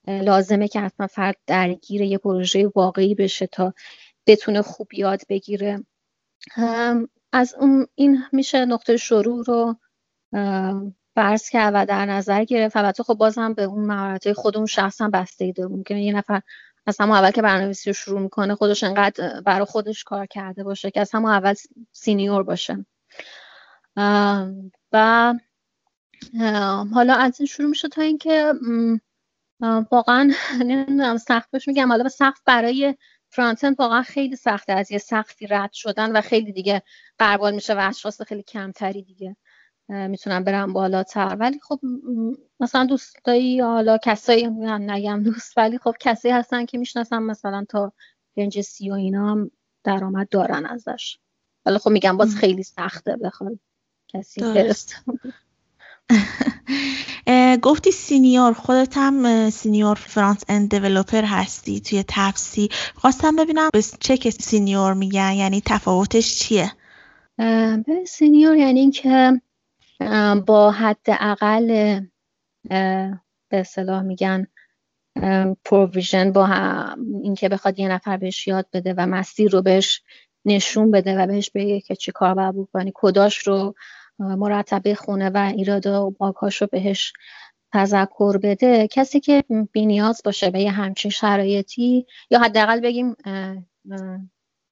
لازمه 0.08 0.68
که 0.68 0.80
حتما 0.80 1.08
فرد 1.08 1.36
درگیر 1.48 2.02
یه 2.02 2.18
پروژه 2.18 2.72
واقعی 2.76 3.16
بشه 3.16 3.48
تا 3.48 3.74
بتونه 4.28 4.62
خوب 4.62 4.94
یاد 4.94 5.22
بگیره. 5.30 5.84
از 7.38 7.56
اون 7.60 7.88
این 7.96 8.24
میشه 8.32 8.66
نقطه 8.66 8.98
شروع 8.98 9.44
رو 9.46 9.76
فرض 11.16 11.50
کرد 11.50 11.72
و 11.76 11.86
در 11.86 12.06
نظر 12.06 12.44
گرفت. 12.44 12.78
البته 12.78 13.04
خب 13.04 13.14
بازم 13.14 13.54
به 13.54 13.64
اون 13.64 13.86
مهارت 13.86 14.34
خود 14.34 14.58
اون 14.58 14.66
شخص 14.66 15.02
هم 15.02 15.12
بستگی 15.12 15.54
داره 15.54 15.70
ممکنه 15.70 16.04
یه 16.04 16.14
نفر 16.14 16.42
از 16.86 16.98
همون 17.00 17.18
اول 17.18 17.32
که 17.32 17.42
برنامه‌نویسی 17.42 17.90
رو 17.90 17.94
شروع 17.94 18.22
می‌کنه 18.22 18.56
خودش 18.56 18.84
انقدر 18.84 19.42
برای 19.42 19.66
خودش 19.66 20.04
کار 20.04 20.26
کرده 20.26 20.64
باشه 20.64 20.92
که 20.92 21.02
از 21.02 21.12
همون 21.14 21.32
اول 21.32 21.54
سینیور 21.92 22.44
باشه. 22.44 22.86
و 24.92 25.34
حالا 26.94 27.14
از 27.16 27.40
این 27.40 27.48
شروع 27.48 27.70
میشه 27.70 27.88
تا 27.88 28.02
اینکه 28.02 28.54
واقعا 29.92 30.32
نمی‌دونم 30.68 31.18
سختش 31.18 31.68
میگم. 31.68 31.88
حالا 31.88 32.10
سخت 32.10 32.42
برای 32.46 32.96
فرانتن 33.30 33.74
واقعا 33.80 34.02
خیلی 34.02 34.36
سخته 34.36 34.74
از 34.74 34.92
یه 34.92 34.98
سختی 34.98 35.48
رد 35.48 35.74
شدن 35.74 36.12
و 36.12 36.22
خیلی 36.22 36.52
دیگه 36.52 36.82
قربال 37.20 37.56
میشه 37.56 37.74
و 37.74 37.88
اشخاص 37.90 38.22
خیلی 38.22 38.44
کمتری 38.44 39.04
دیگه 39.04 39.36
می‌تونن 39.90 40.44
برن 40.44 40.74
بالاتر. 40.74 41.38
ولی 41.40 41.60
خب 41.60 41.80
مثلا 42.60 42.86
دوستایی 42.86 43.62
حالا 43.62 43.98
کسایی 43.98 44.48
نگم 44.48 45.24
دوست 45.24 45.58
ولی 45.58 45.78
خب 45.78 45.96
کسی 46.00 46.30
هستن 46.30 46.66
که 46.66 46.78
می‌شناسن 46.78 47.18
مثلا 47.18 47.66
تا 47.70 47.94
رنج 48.38 48.62
سی 48.62 48.90
و 48.90 48.94
اینا 48.94 49.32
هم 49.32 49.52
درآمد 49.84 50.30
دارن 50.30 50.66
ازش. 50.66 51.18
ولی 51.66 51.78
خب 51.78 51.90
میگم 51.90 52.18
باز 52.18 52.36
خیلی 52.36 52.64
سخته 52.64 53.16
بخواد 53.16 53.60
کسی 54.08 54.42
برسه 54.42 54.96
گفتی 57.62 57.92
سینیور 57.92 58.54
خودت 58.54 58.98
هم 58.98 59.50
senior 59.50 59.96
front-end 59.96 60.70
developer 60.70 61.24
هستی 61.24 61.80
توی 61.80 62.04
تپسی. 62.08 62.70
خواستم 62.96 63.36
ببینم 63.36 63.70
به 63.74 63.82
چه 64.00 64.18
کسی 64.18 64.44
senior 64.44 64.94
میگن 64.94 65.34
یعنی 65.34 65.62
تفاوتش 65.66 66.40
چیه؟ 66.40 66.72
به 67.38 68.06
senior 68.08 68.56
یعنی 68.56 68.80
اینکه 68.80 69.42
با 70.46 70.72
حد 70.72 71.06
اقل 71.08 72.00
به 73.50 73.60
اصطلاح 73.60 74.02
میگن 74.02 74.48
provision 75.66 76.32
با 76.32 76.48
اینکه 77.24 77.50
بخواد 77.50 77.80
یه 77.80 77.88
نفر 77.88 78.18
بهش 78.18 78.48
یاد 78.48 78.68
بده 78.74 78.94
و 78.98 79.06
مسیر 79.06 79.52
رو 79.52 79.62
بهش 79.62 80.02
نشون 80.46 80.92
بده 80.92 81.18
و 81.18 81.28
بهش 81.28 81.50
بگه 81.50 81.82
که 81.82 81.96
چی 81.96 82.12
کار 82.12 82.34
باید 82.34 82.56
بکنی. 82.56 82.92
کداش 82.96 83.38
رو 83.38 83.76
مرتبه 84.20 84.96
خونه 84.96 85.30
و 85.30 85.54
ایراده 85.56 85.92
و 85.92 86.12
باکاش 86.12 86.62
رو 86.62 86.68
بهش 86.72 87.14
تذکر 87.74 88.38
بده 88.38 88.88
کسی 88.88 89.20
که 89.20 89.44
بینیاز 89.72 90.22
باشه 90.26 90.50
به 90.50 90.62
یه 90.62 90.72
همچین 90.72 91.12
شرایطی 91.12 92.06
یا 92.32 92.40
حداقل 92.40 92.80
بگیم 92.80 93.16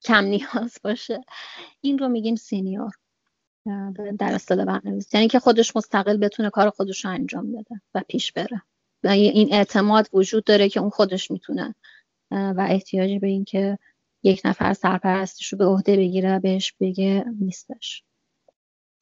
کم 0.04 0.24
نیاز 0.24 0.78
باشه. 0.84 1.22
این 1.82 1.98
رو 1.98 2.08
میگیم 2.08 2.36
سینیور. 2.36 2.92
در 4.20 4.34
اصطلاح 4.34 4.66
برنامه‌نویسی 4.66 5.18
یعنی 5.18 5.28
که 5.28 5.40
خودش 5.40 5.76
مستقل 5.76 6.18
بتونه 6.18 6.50
کار 6.50 6.70
خودش 6.70 7.06
رو 7.06 7.12
انجام 7.12 7.52
بده 7.52 7.82
و 7.94 8.04
پیش 8.08 8.32
بره. 8.32 8.62
و 9.04 9.08
این 9.08 9.54
اعتماد 9.54 10.10
وجود 10.14 10.44
داره 10.44 10.70
که 10.70 10.80
اون 10.80 10.90
خودش 10.90 11.32
می‌تونه 11.32 11.76
و 12.32 12.68
احتیاجی 12.70 13.20
به 13.20 13.28
این 13.28 13.46
که 13.46 13.78
یک 14.24 14.42
نفر 14.46 14.74
سرپرستش 14.74 15.54
رو 15.54 15.58
به 15.58 15.66
عهده 15.66 15.98
بگیره 15.98 16.40
بهش 16.40 16.74
بگه 16.80 17.26
نیستش. 17.40 18.04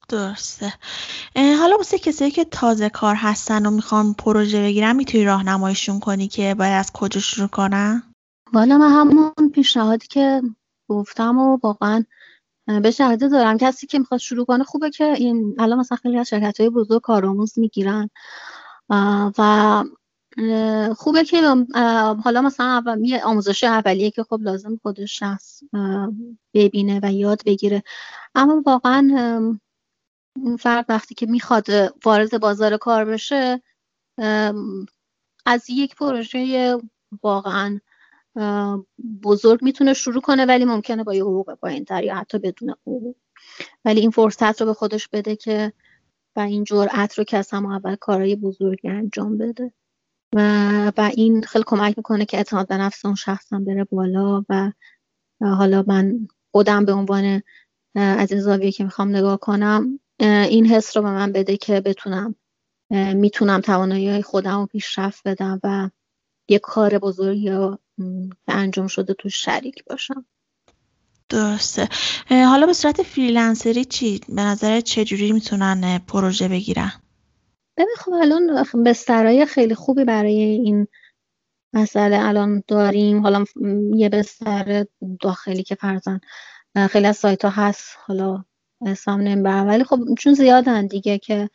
درسته. 0.08 0.72
حالا 1.36 1.76
واسه 1.76 1.98
کسایی 1.98 2.30
که 2.30 2.44
تازه 2.44 2.88
کار 2.88 3.14
هستن 3.14 3.66
و 3.66 3.70
می‌خوان 3.70 4.14
پروژه 4.14 4.62
بگیرن 4.62 4.96
می‌تونی 4.96 5.24
راهنماییشون 5.24 6.00
کنی 6.00 6.28
که 6.28 6.54
باید 6.54 6.72
از 6.72 6.92
کجا 6.92 7.20
شروع 7.20 7.48
کنن؟ 7.48 8.02
والا 8.52 8.78
من 8.78 8.90
همون 8.90 9.50
پیشنهادی 9.54 10.06
که 10.06 10.42
گفتم 10.88 11.38
و 11.38 11.58
واقعا 11.62 12.04
به 12.82 12.90
شهده 12.90 13.28
دارم. 13.28 13.58
کسی 13.58 13.86
که 13.86 13.98
می‌خواد 13.98 14.20
شروع 14.20 14.44
کنه 14.44 14.64
خوبه 14.64 14.90
که 14.90 15.04
این 15.04 15.56
الان 15.58 15.78
مثلا 15.78 15.98
خیلی 16.02 16.18
از 16.18 16.28
شرکت 16.28 16.60
های 16.60 16.70
بزرگ 16.70 17.02
کارآموز 17.02 17.58
می‌گیرن. 17.58 18.10
و 19.38 19.84
خوبه 20.96 21.24
که 21.24 21.66
حالا 22.24 22.42
مثلا 22.42 22.98
یه 23.02 23.24
آموزش 23.24 23.64
اولیه 23.64 24.10
که 24.10 24.22
خب 24.22 24.40
لازم 24.42 24.80
خودش 24.82 25.18
شخص 25.18 25.60
ببینه 26.54 27.00
و 27.02 27.12
یاد 27.12 27.42
بگیره. 27.46 27.82
اما 28.34 28.62
واقعا 28.66 29.58
اون 30.36 30.56
فرد 30.56 30.86
وقتی 30.88 31.14
که 31.14 31.26
می‌خواد 31.26 31.66
وارد 32.04 32.40
بازار 32.40 32.76
کار 32.76 33.04
بشه 33.04 33.62
از 35.46 35.70
یک 35.70 35.94
پروژه 35.94 36.76
واقعا 37.22 37.80
بزرگ 39.22 39.62
می‌تونه 39.62 39.94
شروع 39.94 40.20
کنه 40.20 40.46
ولی 40.46 40.64
ممکنه 40.64 41.04
با 41.04 41.14
یه 41.14 41.22
حقوق 41.22 41.54
پایین 41.54 41.84
تر 41.84 42.04
یا 42.04 42.14
حتی 42.14 42.38
بدون 42.38 42.70
حقوق. 42.70 43.16
ولی 43.84 44.00
این 44.00 44.10
فرصت 44.10 44.60
رو 44.60 44.66
به 44.66 44.74
خودش 44.74 45.08
بده 45.08 45.36
که 45.36 45.72
و 46.36 46.40
این 46.40 46.64
جرأت 46.64 47.18
رو 47.18 47.24
که 47.24 47.36
از 47.38 47.50
هم 47.50 47.66
اول 47.66 47.94
کارهای 47.96 48.36
بزرگی 48.36 48.88
انجام 48.88 49.38
بده. 49.38 49.72
و, 50.34 50.92
و 50.96 51.10
این 51.14 51.42
خیلی 51.42 51.64
کمک 51.66 51.94
می‌کنه 51.96 52.24
که 52.24 52.36
اعتماد 52.36 52.68
به 52.68 52.76
نفس 52.76 53.04
اون 53.04 53.14
شخصم 53.14 53.64
بره 53.64 53.84
بالا 53.84 54.44
و 54.48 54.72
حالا 55.40 55.84
من 55.86 56.28
خودم 56.52 56.84
به 56.84 56.92
عنوان 56.92 57.42
از 57.94 58.32
این 58.32 58.40
زاویه 58.40 58.72
که 58.72 58.84
می‌خوام 58.84 59.08
نگاه 59.08 59.38
کنم 59.38 60.00
این 60.24 60.66
حس 60.66 60.96
رو 60.96 61.02
به 61.02 61.10
من 61.10 61.32
بده 61.32 61.56
که 61.56 61.80
بتونم 61.80 62.34
می‌تونم 62.90 63.60
توانایی 63.60 64.08
های 64.08 64.22
خودم 64.22 64.60
رو 64.60 64.66
پیشرفت 64.66 65.28
بدم 65.28 65.60
و 65.64 65.90
یه 66.48 66.58
کار 66.58 66.98
بزرگی 66.98 67.50
رو 67.50 67.78
انجام 68.48 68.86
شده 68.86 69.14
تو 69.14 69.28
شریک 69.28 69.84
باشم. 69.84 70.26
درسته. 71.28 71.88
حالا 72.28 72.66
به 72.66 72.72
صورت 72.72 73.02
فریلنسری 73.02 73.84
چی؟ 73.84 74.20
به 74.28 74.42
نظر 74.42 74.80
چجوری 74.80 75.32
می‌تونن 75.32 75.98
پروژه 75.98 76.48
بگیرن؟ 76.48 76.92
ببین 77.76 77.94
خب 77.98 78.12
الان 78.12 78.64
بسترهای 78.86 79.46
خیلی 79.46 79.74
خوبی 79.74 80.04
برای 80.04 80.42
این 80.42 80.86
مسئله 81.72 82.18
الان 82.20 82.62
داریم. 82.68 83.22
حالا 83.22 83.44
یه 83.94 84.08
بستر 84.08 84.86
داخلی 85.20 85.62
که 85.62 85.74
فرزن 85.74 86.20
خیلی 86.90 87.06
از 87.06 87.16
سایت 87.16 87.44
ها 87.44 87.50
هست. 87.50 87.96
حالا 88.06 88.44
اسم 88.84 89.20
نمی‌برم. 89.20 89.68
ولی 89.68 89.84
خب 89.84 90.00
چون 90.18 90.34
زیادن 90.34 90.86
دیگه 90.86 91.18
که 91.18 91.50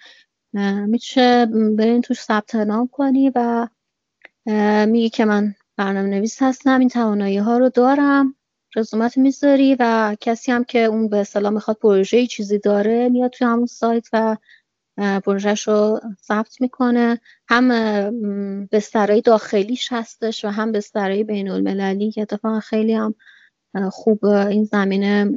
میشه 0.87 1.45
برین 1.77 2.01
توش 2.01 2.21
ثبت 2.21 2.55
نام 2.55 2.87
کنی 2.87 3.31
و 3.35 3.67
میگی 4.87 5.09
که 5.09 5.25
من 5.25 5.55
برنامه 5.77 6.09
نویس 6.09 6.41
هستم 6.41 6.79
این 6.79 6.89
توانایی 6.89 7.37
ها 7.37 7.57
رو 7.57 7.69
دارم 7.69 8.35
رزومت 8.75 9.17
می‌ذاری 9.17 9.75
و 9.79 10.15
کسی 10.21 10.51
هم 10.51 10.63
که 10.63 10.79
اون 10.79 11.09
به 11.09 11.17
اصطلاح 11.17 11.51
می‌خواد 11.51 11.77
پروژه 11.77 12.27
چیزی 12.27 12.59
داره 12.59 13.09
میاد 13.09 13.31
توی 13.31 13.47
همون 13.47 13.65
سایت 13.65 14.07
و 14.13 14.37
پروژهش 14.97 15.67
رو 15.67 15.99
ثبت 16.21 16.61
می‌کنه. 16.61 17.19
هم 17.47 17.69
بسترهای 18.65 19.21
داخلیش 19.21 19.87
هستش 19.91 20.45
و 20.45 20.47
هم 20.47 20.71
بسترهای 20.71 21.23
بین 21.23 21.49
المللی 21.49 22.11
که 22.11 22.21
اتفاقا 22.21 22.59
خیلی 22.59 22.93
هم 22.93 23.15
خوب 23.91 24.25
این 24.25 24.63
زمینه 24.63 25.31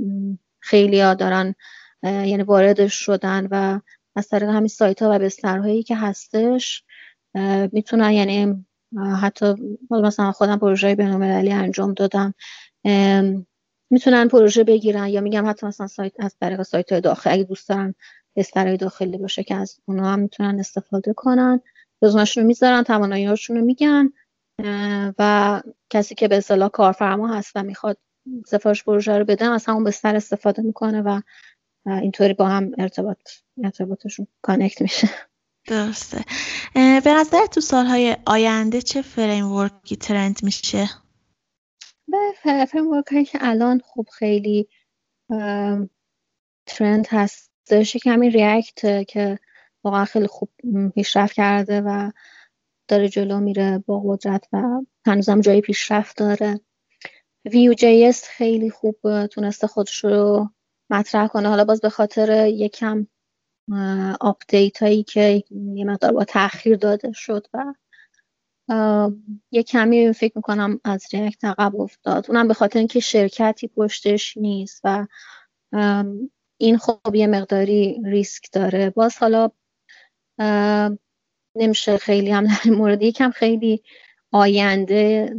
خیلی 0.60 1.00
ها 1.00 1.14
دارن 1.14 1.54
یعنی 2.02 2.42
واردش 2.42 2.94
شدن 2.94 3.48
و 3.50 3.80
از 4.16 4.28
طریق 4.28 4.48
همین 4.48 4.68
سایت 4.68 5.02
ها 5.02 5.10
و 5.10 5.18
بسترهایی 5.18 5.82
که 5.82 5.96
هستش 5.96 6.84
می‌تونن 7.72 8.12
یعنی 8.12 8.66
حتی 9.20 9.54
مثلا 9.90 10.32
خودم 10.32 10.58
پروژه 10.58 10.94
بین 10.94 11.06
المللی 11.06 11.52
انجام 11.52 11.94
دادم 11.94 12.34
می‌تونن 13.90 14.28
پروژه 14.28 14.64
بگیرن 14.64 15.06
یا 15.06 15.20
میگم 15.20 15.48
حتی 15.48 15.66
مثلا 15.66 15.86
سایت 15.86 16.12
از 16.18 16.36
طریق 16.40 16.62
سایت 16.62 16.92
های 16.92 17.00
داخل 17.00 17.30
اگه 17.30 17.44
دوست 17.44 17.68
دارن 17.68 17.94
بسترهای 18.36 18.76
داخلی 18.76 19.18
باشه 19.18 19.42
که 19.42 19.54
از 19.54 19.80
اونها 19.84 20.12
هم 20.12 20.18
می‌تونن 20.18 20.60
استفاده 20.60 21.12
کنن. 21.12 21.60
رزومهشون 22.02 22.42
رو 22.42 22.46
می‌ذارن 22.46 22.82
توانایی 22.82 23.24
هاشون 23.24 23.56
رو 23.56 23.64
میگن 23.64 24.12
و 25.18 25.62
کسی 25.90 26.14
که 26.14 26.28
به 26.28 26.36
اصطلاح 26.36 26.68
کارفرما 26.68 27.34
هست 27.34 27.52
و 27.54 27.62
می‌خواد 27.62 27.98
سفارش 28.46 28.84
پروژه 28.84 29.18
رو 29.18 29.24
بده 29.24 29.44
از 29.44 29.66
همون 29.66 29.84
بستر 29.84 30.16
استفاده 30.16 30.62
می‌کنه 30.62 31.02
و 31.02 31.20
اینطوری 31.86 32.34
با 32.34 32.48
هم 32.48 32.70
ارتباط 32.78 33.30
ارتباطشون 33.64 34.26
کانکت 34.42 34.82
میشه. 34.82 35.08
درسته. 35.68 36.24
به 36.74 37.14
نظر 37.14 37.46
تو 37.46 37.60
سالهای 37.60 38.16
آینده 38.26 38.82
چه 38.82 39.02
فریم 39.02 39.68
ترند 40.00 40.38
میشه؟ 40.42 40.88
به 42.08 42.18
فریم 42.66 43.02
که 43.24 43.38
الان 43.40 43.80
خوب 43.84 44.08
خیلی 44.08 44.68
trend 46.66 47.06
هستش 47.08 47.96
که 47.96 48.10
همین 48.10 48.30
React 48.30 49.06
که 49.08 49.38
واقعا 49.84 50.04
خیلی 50.04 50.26
خوب 50.26 50.50
پیشرفت 50.94 51.34
کرده 51.34 51.80
و 51.80 52.10
داره 52.88 53.08
جلو 53.08 53.40
میره 53.40 53.78
با 53.86 54.02
قدرت 54.06 54.48
و 54.52 54.62
هنوزم 55.06 55.40
جایی 55.40 55.60
پیشرفت 55.60 56.16
داره. 56.16 56.60
Vue.js 57.44 58.12
خیلی 58.12 58.70
خوب 58.70 59.26
تونسته 59.26 59.66
خودش 59.66 60.04
رو 60.04 60.50
مطرح 60.90 61.26
کنه. 61.26 61.48
حالا 61.48 61.64
باز 61.64 61.80
به 61.80 61.90
خاطر 61.90 62.46
یکم 62.46 63.06
update 64.20 64.82
هایی 64.82 65.02
که 65.02 65.44
یه 65.50 65.84
مقدار 65.84 66.12
با 66.12 66.24
تاخیر 66.24 66.76
داده 66.76 67.12
شد 67.12 67.46
و 67.54 67.74
یه 69.50 69.62
کمی 69.62 70.12
فکر 70.12 70.32
می‌کنم 70.36 70.80
از 70.84 71.06
React 71.12 71.44
عقب 71.44 71.80
افتاد. 71.80 72.26
اونم 72.28 72.48
به 72.48 72.54
خاطر 72.54 72.78
اینکه 72.78 73.00
شرکتی 73.00 73.68
پشتش 73.68 74.36
نیست 74.36 74.80
و 74.84 75.06
این 76.58 76.78
خب 76.78 77.14
یه 77.14 77.26
مقداری 77.26 78.02
ریسک 78.04 78.48
داره. 78.52 78.90
باز 78.90 79.18
حالا 79.18 79.50
نمیشه 81.56 81.96
خیلی 81.98 82.30
هم 82.30 82.46
در 82.46 82.70
مورد 82.70 83.02
یکم 83.02 83.30
خیلی 83.30 83.82
آینده 84.32 85.34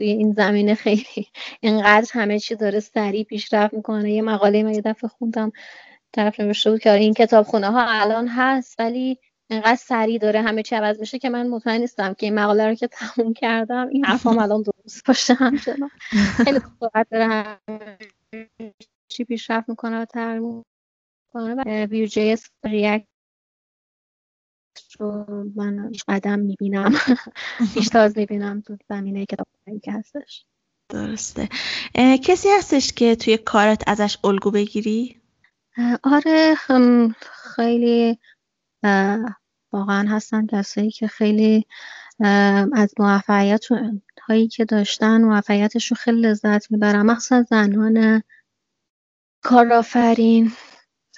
توی 0.00 0.08
این 0.08 0.32
زمینه 0.32 0.74
خیلی 0.74 1.28
اینقدر 1.60 2.08
همه 2.12 2.38
چی 2.38 2.56
داره 2.56 2.80
سریع 2.80 3.24
پیشرفت 3.24 3.74
می‌کنه. 3.74 4.12
یه 4.12 4.22
مقاله 4.22 4.62
من 4.62 4.74
یه 4.74 4.80
دفعه 4.80 5.08
خوندم 5.08 5.52
طرف 6.12 6.40
نوشته 6.40 6.70
بود 6.70 6.80
که 6.80 6.90
آره 6.90 7.00
این 7.00 7.14
کتاب 7.14 7.46
خونه 7.46 7.66
ها 7.70 7.86
الان 7.88 8.28
هست 8.28 8.80
ولی 8.80 9.18
اینقدر 9.50 9.74
سریع 9.76 10.18
داره 10.18 10.42
همه 10.42 10.62
چی 10.62 10.74
عوض 10.76 11.00
میشه 11.00 11.18
که 11.18 11.30
من 11.30 11.48
مطمئن 11.48 11.80
نیستم 11.80 12.14
که 12.14 12.26
این 12.26 12.34
مقاله 12.34 12.68
رو 12.68 12.74
که 12.74 12.88
تموم 12.88 13.32
کردم 13.34 13.88
این 13.88 14.04
حرفام 14.04 14.38
الان 14.42 14.62
درست 14.62 15.06
باشه 15.06 15.34
همچنان. 15.34 15.90
خیلی 16.44 16.60
سرعت 16.80 17.06
داره 17.10 17.58
چی 19.08 19.24
پیشرفت 19.24 19.68
می‌کنه 19.68 20.02
و 20.02 20.04
تغییر 20.04 20.62
کنه 21.32 21.54
و 21.54 21.86
ویو 21.86 22.06
جی 22.06 22.32
اس 22.32 22.50
ریاکت 22.64 23.06
رو 25.00 25.24
من 25.56 25.92
قدم 26.08 26.38
می‌بینم. 26.38 26.92
پیشتاز 27.74 28.18
می‌بینم 28.18 28.60
تو 28.60 28.76
زمینه 28.88 29.26
کتاب 29.26 29.46
که 29.82 29.92
هستش. 29.92 30.44
درسته. 30.88 31.48
کسی 32.24 32.48
هستش 32.58 32.92
که 32.92 33.16
توی 33.16 33.36
کارت 33.36 33.82
ازش 33.86 34.18
الگو 34.24 34.50
بگیری؟ 34.50 35.20
آره 36.02 36.54
خیلی 37.54 38.18
واقعا 39.72 40.08
هستن 40.08 40.46
کسایی 40.46 40.90
که 40.90 41.08
خیلی 41.08 41.66
از 42.72 42.94
موفقیت 42.98 43.64
هایی 44.28 44.48
که 44.48 44.64
داشتن 44.64 45.22
موفقیتش 45.22 45.90
رو 45.90 45.96
خیلی 45.96 46.20
لذت 46.20 46.70
می‌برن. 46.70 47.02
مخصوصا 47.02 47.42
زنان 47.42 48.22
کارآفرین. 49.42 50.52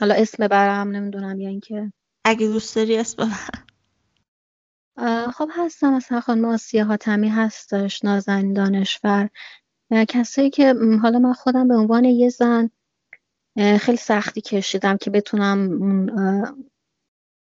حالا 0.01 0.15
اسم 0.15 0.49
برم 0.49 0.89
نمی‌دونم 0.89 1.41
یا 1.41 1.49
اینکه 1.49 1.93
اگه 2.25 2.47
دوست 2.47 2.77
داری 2.77 2.97
اسم 2.97 3.31
خب 5.35 5.49
هستم. 5.57 5.95
مثلا 5.95 6.20
خانم 6.20 6.45
آسیا 6.45 6.85
حاتمی 6.85 7.29
هستش 7.29 8.05
نازنین 8.05 8.53
دانشور. 8.53 9.31
کسایی 10.09 10.51
که 10.51 10.75
حالا 11.03 11.18
من 11.18 11.33
خودم 11.33 11.68
به 11.68 11.75
عنوان 11.75 12.05
یه 12.05 12.29
زن 12.29 12.70
خیلی 13.57 13.97
سختی 13.97 14.41
کشیدم 14.41 14.97
که 14.97 15.11
بتونم 15.11 15.59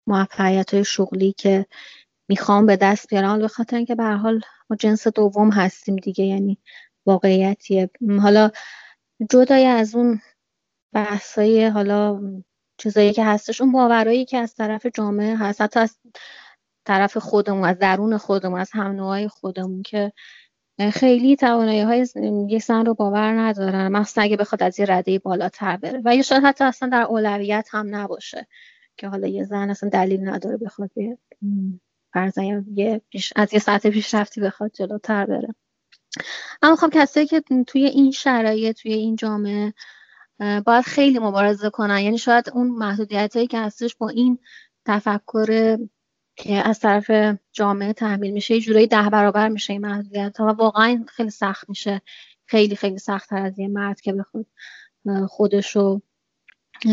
موفقیت 0.07 0.73
های 0.73 0.85
شغلی 0.85 1.33
که 1.37 1.65
می‌خوام 2.29 2.65
به 2.65 2.75
دست 2.75 3.09
بیارم. 3.09 3.39
به 3.39 3.47
خاطر 3.47 3.77
اینکه 3.77 3.95
به 3.95 4.03
حال 4.03 4.41
ما 4.69 4.75
جنس 4.75 5.07
دوم 5.07 5.51
هستیم 5.51 5.95
دیگه 5.95 6.25
یعنی 6.25 6.57
واقعیتیه. 7.05 7.89
حالا 8.21 8.51
جدای 9.29 9.65
از 9.65 9.95
اون 9.95 10.21
بحثای 10.93 11.67
حالا 11.67 12.21
چیزایی 12.83 13.13
که 13.13 13.25
هستش 13.25 13.61
اون 13.61 13.71
باورایی 13.71 14.25
که 14.25 14.37
از 14.37 14.55
طرف 14.55 14.85
جامعه 14.85 15.35
هست 15.35 15.61
حتی 15.61 15.79
از 15.79 15.97
طرف 16.85 17.17
خودمون 17.17 17.69
از 17.69 17.79
درون 17.79 18.17
خودمون 18.17 18.59
از 18.59 18.71
هم 18.73 18.91
نوعای 18.91 19.27
خودمون 19.27 19.81
که 19.81 20.11
خیلی 20.93 21.35
توانایی 21.35 21.81
های 21.81 22.07
یه 22.49 22.59
زن 22.59 22.85
رو 22.85 22.93
باور 22.93 23.39
ندارن. 23.39 23.87
مخصوصا 23.87 24.21
اگه 24.21 24.37
بخواد 24.37 24.63
از 24.63 24.79
یه 24.79 24.85
رده 24.85 25.19
بالاتر 25.19 25.77
بره. 25.77 26.01
و 26.05 26.15
یا 26.15 26.21
شاید 26.21 26.43
حتی 26.43 26.63
اصلا 26.63 26.89
در 26.89 27.01
اولویت 27.01 27.67
هم 27.71 27.95
نباشه 27.95 28.47
که 28.97 29.07
حالا 29.07 29.27
یه 29.27 29.43
زن 29.43 29.69
اصلا 29.69 29.89
دلیل 29.89 30.29
نداره 30.29 30.57
بخواد 30.57 30.91
فرزن 32.13 32.65
یه 32.75 33.01
از 33.35 33.53
یه 33.53 33.59
سطح 33.59 33.89
پیشرفتی 33.89 34.41
بخواد 34.41 34.71
جلوتر 34.73 35.25
بره. 35.25 35.55
اما 36.61 36.75
خب 36.75 36.89
کسایی 36.93 37.27
که 37.27 37.43
توی 37.67 37.85
این 37.85 38.11
شرایط 38.11 38.81
توی 38.81 38.93
این 38.93 39.15
جامعه 39.15 39.73
باید 40.65 40.83
خیلی 40.85 41.19
مبارزه 41.19 41.69
کنن. 41.69 41.99
یعنی 41.99 42.17
شاید 42.17 42.49
اون 42.53 42.67
محدودیت 42.67 43.35
هایی 43.35 43.47
که 43.47 43.59
هستش 43.59 43.95
با 43.95 44.09
این 44.09 44.39
تفکر 44.85 45.77
که 46.35 46.67
از 46.67 46.79
طرف 46.79 47.37
جامعه 47.51 47.93
تحمیل 47.93 48.33
میشه 48.33 48.53
یه 48.53 48.61
جورایی 48.61 48.87
ده 48.87 49.09
برابر 49.09 49.49
میشه 49.49 49.73
این 49.73 49.81
محدودیت 49.81 50.39
و 50.39 50.43
واقعا 50.43 51.05
خیلی 51.07 51.29
سخت 51.29 51.69
میشه. 51.69 52.01
خیلی 52.45 52.75
خیلی 52.75 52.97
سخت 52.97 53.33
از 53.33 53.59
یه 53.59 53.67
مرد 53.67 54.01
که 54.01 54.13
بخواد 54.13 54.45
خودشو 55.27 56.01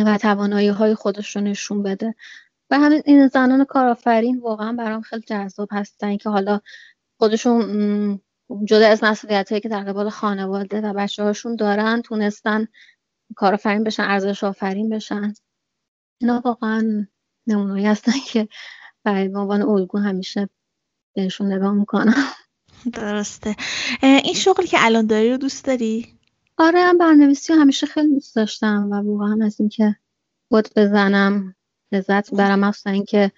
و 0.06 0.18
توانایی 0.18 0.68
های 0.68 0.94
خودش 0.94 1.36
رو 1.36 1.42
نشون 1.42 1.82
بده. 1.82 2.14
و 2.70 2.78
همین 2.78 3.02
این 3.04 3.28
زنان 3.28 3.64
کارآفرین 3.64 4.40
واقعا 4.40 4.72
برام 4.72 5.00
خیلی 5.00 5.22
جذاب 5.22 5.68
هستن 5.72 6.16
که 6.16 6.28
حالا 6.28 6.60
خودشون 7.18 8.20
جدا 8.64 8.88
از 8.88 9.04
مسئولیت 9.04 9.48
هایی 9.48 9.60
که 9.60 9.68
در 9.68 9.84
قبال 9.84 10.10
خانواده 10.10 10.80
و 10.80 10.92
بچه 10.92 11.22
هاشون 11.22 11.56
دارن 11.56 12.02
تونستن 12.02 12.68
کارآفرین 13.36 13.84
بشن 13.84 14.02
ارزش 14.02 14.44
آفرین 14.44 14.88
بشن. 14.88 15.32
اینا 16.20 16.42
واقعا 16.44 17.06
نمونهایی 17.46 17.86
هستن 17.86 18.12
که 18.26 18.48
برای 19.04 19.26
عنوان 19.26 19.62
الگو 19.62 19.98
همیشه 19.98 20.48
بهشون 21.14 21.52
نگاه 21.52 21.72
می‌کنم. 21.72 22.24
درسته. 22.92 23.56
این 24.02 24.34
شغلی 24.34 24.66
که 24.66 24.76
الان 24.80 25.06
داری 25.06 25.30
رو 25.30 25.36
دوست 25.36 25.64
داری؟ 25.64 26.18
آره 26.58 26.80
هم 26.80 26.98
برنویسی 26.98 27.52
همیشه 27.52 27.86
خیلی 27.86 28.14
دوست 28.14 28.36
داشتم 28.36 28.88
و 28.90 28.94
واقعا 28.94 29.46
از 29.46 29.60
اینکه 29.60 29.96
بود 30.50 30.68
بزنم 30.76 31.54
لذت 31.92 32.34
برم 32.34 32.58
مخصوصا 32.58 32.90
اینکه 32.90 33.32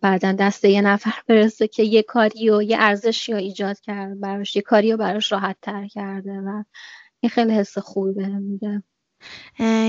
بعدا 0.00 0.32
دست 0.32 0.64
یه 0.64 0.80
نفر 0.80 1.14
برسه 1.26 1.68
که 1.68 1.82
یه 1.82 2.02
کاری 2.02 2.50
و 2.50 2.62
یه 2.62 2.76
ارزشی 2.80 3.32
رو 3.32 3.38
ایجاد 3.38 3.80
کرد 3.80 4.20
براش 4.20 4.56
یه 4.56 4.62
کاری 4.62 4.92
رو 4.92 4.96
براش 4.98 5.32
راحت 5.32 5.56
تر 5.62 5.86
کرده 5.86 6.40
و 6.40 6.62
این 7.20 7.30
خیلی 7.30 7.52
حس 7.52 7.78
خوبی 7.78 8.12
بهم 8.12 8.42
میده. 8.42 8.82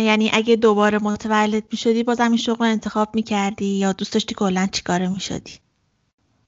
یعنی 0.05 0.29
اگه 0.34 0.55
دوباره 0.55 0.99
متولد 1.03 1.63
می 1.71 1.77
شدی 1.77 2.03
بازم 2.03 2.27
این 2.27 2.38
شغل 2.38 2.65
انتخاب 2.65 3.15
می 3.15 3.23
کردی 3.23 3.65
یا 3.65 3.93
دوست 3.93 4.13
داشتی 4.13 4.36
کلا 4.36 4.67
چی 4.71 4.82
کاره 4.82 5.09
می 5.09 5.19
شدی؟ 5.19 5.51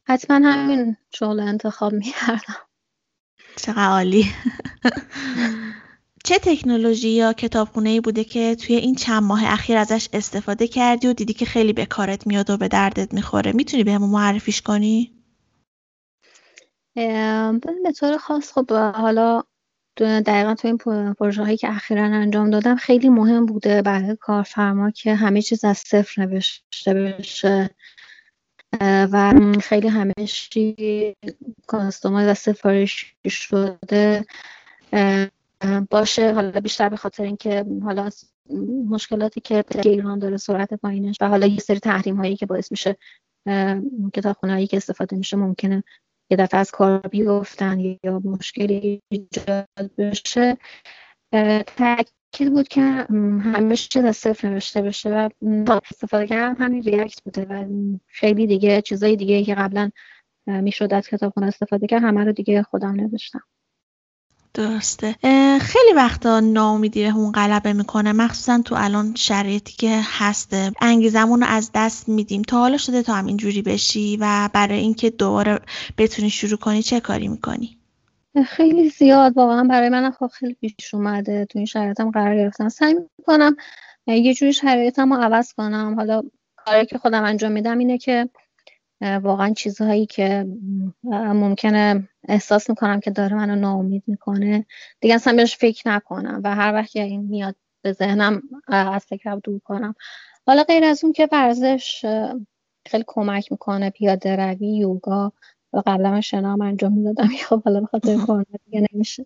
حتما 0.03 0.49
همین 0.49 0.97
شغل 1.13 1.39
انتخاب 1.39 1.93
می 1.93 2.05
کردم 2.05 2.55
چقدر 3.55 3.87
عالی. 3.87 4.25
چه 6.23 6.39
تکنولوژی 6.39 7.09
یا 7.09 7.33
کتابخونه 7.33 7.89
ای 7.89 8.01
بوده 8.01 8.23
که 8.23 8.55
توی 8.55 8.75
این 8.75 8.95
چند 8.95 9.23
ماه 9.23 9.41
اخیر 9.45 9.77
ازش 9.77 10.09
استفاده 10.13 10.67
کردی 10.67 11.07
و 11.07 11.13
دیدی 11.13 11.33
که 11.33 11.45
خیلی 11.45 11.73
به 11.73 11.85
کارت 11.85 12.27
میاد 12.27 12.49
و 12.49 12.57
به 12.57 12.67
دردت 12.67 13.13
می‌خوره؟ 13.13 13.51
می‌تونی 13.51 13.83
بهمون 13.83 14.09
معرفیش 14.09 14.61
کنی؟ 14.61 15.13
به 16.95 17.91
طور 17.99 18.17
خاص 18.17 18.51
خب 18.51 18.71
حالا 18.71 19.43
دقیقا 19.97 20.53
تو 20.53 20.67
این 20.67 20.77
پروژه 21.13 21.43
هایی 21.43 21.57
که 21.57 21.69
اخیرا 21.69 22.03
انجام 22.03 22.49
دادم 22.49 22.75
خیلی 22.75 23.09
مهم 23.09 23.45
بوده 23.45 23.81
برای 23.81 24.15
کارفرما 24.15 24.91
که 24.91 25.15
همه 25.15 25.41
چیز 25.41 25.65
از 25.65 25.77
صفر 25.77 26.21
نوشته 26.21 26.93
بشه. 26.93 27.69
و 28.81 29.33
خیلی 29.61 29.87
همه 29.87 30.13
چی 30.25 31.15
کاستومایز 31.67 32.27
و 32.27 32.33
سفارش 32.33 33.15
شده. 33.27 34.25
باشه 35.89 36.33
حالا 36.33 36.59
بیشتر 36.59 36.89
به 36.89 36.95
خاطر 36.95 37.23
اینکه 37.23 37.65
حالا 37.83 38.09
مشکلاتی 38.89 39.41
که 39.41 39.63
ایران 39.85 40.19
داره 40.19 40.37
سرعت 40.37 40.73
پایینش 40.73 41.17
و 41.21 41.27
حالا 41.27 41.47
یه 41.47 41.59
سری 41.59 41.79
تحریم 41.79 42.15
هایی 42.15 42.35
که 42.35 42.45
باعث 42.45 42.71
میشه 42.71 42.97
کتابخونه 44.13 44.53
هایی 44.53 44.67
که 44.67 44.77
استفاده 44.77 45.15
میشه 45.15 45.37
ممکنه 45.37 45.83
یه 46.33 46.37
دفعه 46.37 46.59
از 46.59 46.71
کار 46.71 46.99
بیفتن 46.99 47.79
یا 47.79 48.21
مشکلی 48.25 49.01
ایجاد 49.11 49.95
بشه 49.97 50.57
تاکید 51.77 52.53
بود 52.53 52.67
که 52.67 52.81
همه 53.41 53.75
چیز 53.75 54.05
از 54.05 54.17
صفر 54.17 54.49
نوشته 54.49 54.81
بشه 54.81 55.09
و 55.09 55.29
استفاده 55.91 56.27
کردم. 56.27 56.63
همین 56.63 56.83
ریاکت 56.83 57.23
بوده 57.23 57.45
و 57.45 57.65
خیلی 58.07 58.47
دیگه 58.47 58.81
چیزای 58.81 59.15
دیگه 59.15 59.43
که 59.43 59.55
قبلا 59.55 59.91
می‌شد 60.47 60.93
از 60.93 61.07
کتابخونه 61.07 61.47
استفاده 61.47 61.87
کرد 61.87 62.03
همه 62.03 62.23
رو 62.23 62.31
دیگه 62.31 62.63
خودم 62.63 62.91
نوشتم. 62.91 63.41
درسته. 64.53 65.15
خیلی 65.61 65.93
وقتا 65.95 66.39
ناامیدی 66.39 67.05
اون 67.05 67.31
غلبه 67.31 67.73
می‌کنه. 67.73 68.11
مخصوصا 68.11 68.61
تو 68.65 68.75
الان 68.77 69.15
شرایطی 69.15 69.73
که 69.73 69.99
هسته. 70.03 70.71
انگیزمون 70.81 71.41
رو 71.41 71.47
از 71.49 71.71
دست 71.73 72.09
میدیم. 72.09 72.41
تا 72.41 72.57
حالا 72.57 72.77
شده 72.77 73.01
تا 73.01 73.13
همینجوری 73.13 73.61
بشی 73.61 74.17
و 74.21 74.49
برای 74.53 74.79
اینکه 74.79 75.09
دوباره 75.09 75.59
بتونی 75.97 76.29
شروع 76.29 76.57
کنی 76.57 76.83
چه 76.83 76.99
کاری 76.99 77.27
می‌کنی؟ 77.27 77.77
خیلی 78.45 78.89
زیاد. 78.89 79.37
واقعا 79.37 79.63
برای 79.63 79.89
من 79.89 80.11
خب 80.11 80.27
خیلی 80.27 80.53
پیش 80.53 80.93
اومده. 80.93 81.45
تو 81.45 81.59
این 81.59 81.65
شرایطم 81.65 82.11
قرار 82.11 82.35
گرفتن 82.35 82.69
سعی 82.69 82.95
می‌کنم 83.17 83.55
یه 84.07 84.33
جوری 84.33 84.53
شرایطم 84.53 85.13
رو 85.13 85.21
عوض 85.21 85.53
کنم. 85.53 85.95
حالا 85.97 86.21
کاری 86.55 86.85
که 86.85 86.97
خودم 86.97 87.23
انجام 87.23 87.51
میدم 87.51 87.77
اینه 87.77 87.97
که 87.97 88.29
واقعا 89.03 89.53
چیزهایی 89.53 90.05
که 90.05 90.47
ممکنه 91.03 92.09
احساس 92.27 92.69
می‌کنم 92.69 92.99
که 92.99 93.11
داره 93.11 93.35
منو 93.35 93.55
ناامید 93.55 94.03
می‌کنه. 94.07 94.65
دیگه 95.01 95.15
اصلا 95.15 95.33
بهش 95.35 95.57
فکر 95.57 95.89
نکنم 95.89 96.41
و 96.43 96.55
هر 96.55 96.73
وقت 96.73 96.95
این 96.95 97.21
میاد 97.21 97.55
به 97.81 97.91
ذهنم 97.93 98.41
از 98.67 99.05
فکرم 99.05 99.39
دور 99.43 99.59
کنم. 99.59 99.95
حالا 100.47 100.63
غیر 100.63 100.83
از 100.83 101.03
اون 101.03 101.13
که 101.13 101.29
ورزش 101.31 102.05
خیلی 102.85 103.03
کمک 103.07 103.51
می‌کنه 103.51 103.89
پیاده 103.89 104.35
روی 104.35 104.77
یوگا 104.77 105.33
قبلا 105.85 106.11
من 106.11 106.21
شنا 106.21 106.57
انجام 106.61 106.93
می‌دادم. 106.93 107.27
خب 107.49 107.63
حالا 107.63 107.79
به 107.79 107.85
خاطر 107.87 108.15
کرونا 108.15 108.45
دیگه 108.65 108.87
نمیشه. 108.93 109.25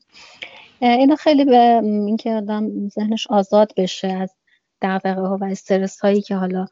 اینا 0.81 1.15
خیلی 1.15 1.45
به 1.45 1.81
اینکه 1.83 2.33
آدم 2.33 2.87
ذهنش 2.89 3.27
آزاد 3.27 3.73
بشه 3.77 4.07
از 4.07 4.35
دغدغه 4.81 5.21
ها 5.21 5.37
و 5.41 5.43
استرس 5.43 5.99
هایی 5.99 6.21
که 6.21 6.35
حالا 6.35 6.65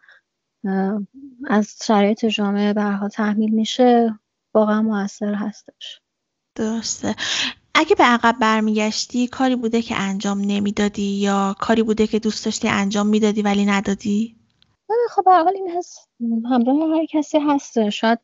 از 1.47 1.75
شرایط 1.83 2.25
جامعه 2.25 2.73
برها 2.73 3.09
تحمیل 3.09 3.51
میشه 3.51 4.19
واقعا 4.53 4.81
موثر 4.81 5.33
هستش. 5.33 6.01
درسته. 6.55 7.15
اگه 7.75 7.95
به 7.95 8.03
عقب 8.03 8.35
برمیگشتی 8.41 9.27
کاری 9.27 9.55
بوده 9.55 9.81
که 9.81 9.95
انجام 9.95 10.41
نمی‌دادی 10.41 11.19
یا 11.21 11.55
کاری 11.59 11.83
بوده 11.83 12.07
که 12.07 12.19
دوست 12.19 12.45
داشتی 12.45 12.69
انجام 12.69 13.07
می‌دادی 13.07 13.41
ولی 13.41 13.65
ندادی؟ 13.65 14.35
خب 15.09 15.29
اول 15.29 15.51
این 15.55 15.71
هست 15.77 16.09
همراه 16.49 16.99
هر 16.99 17.05
کسی 17.05 17.39
هست 17.39 17.89
شاید 17.89 18.19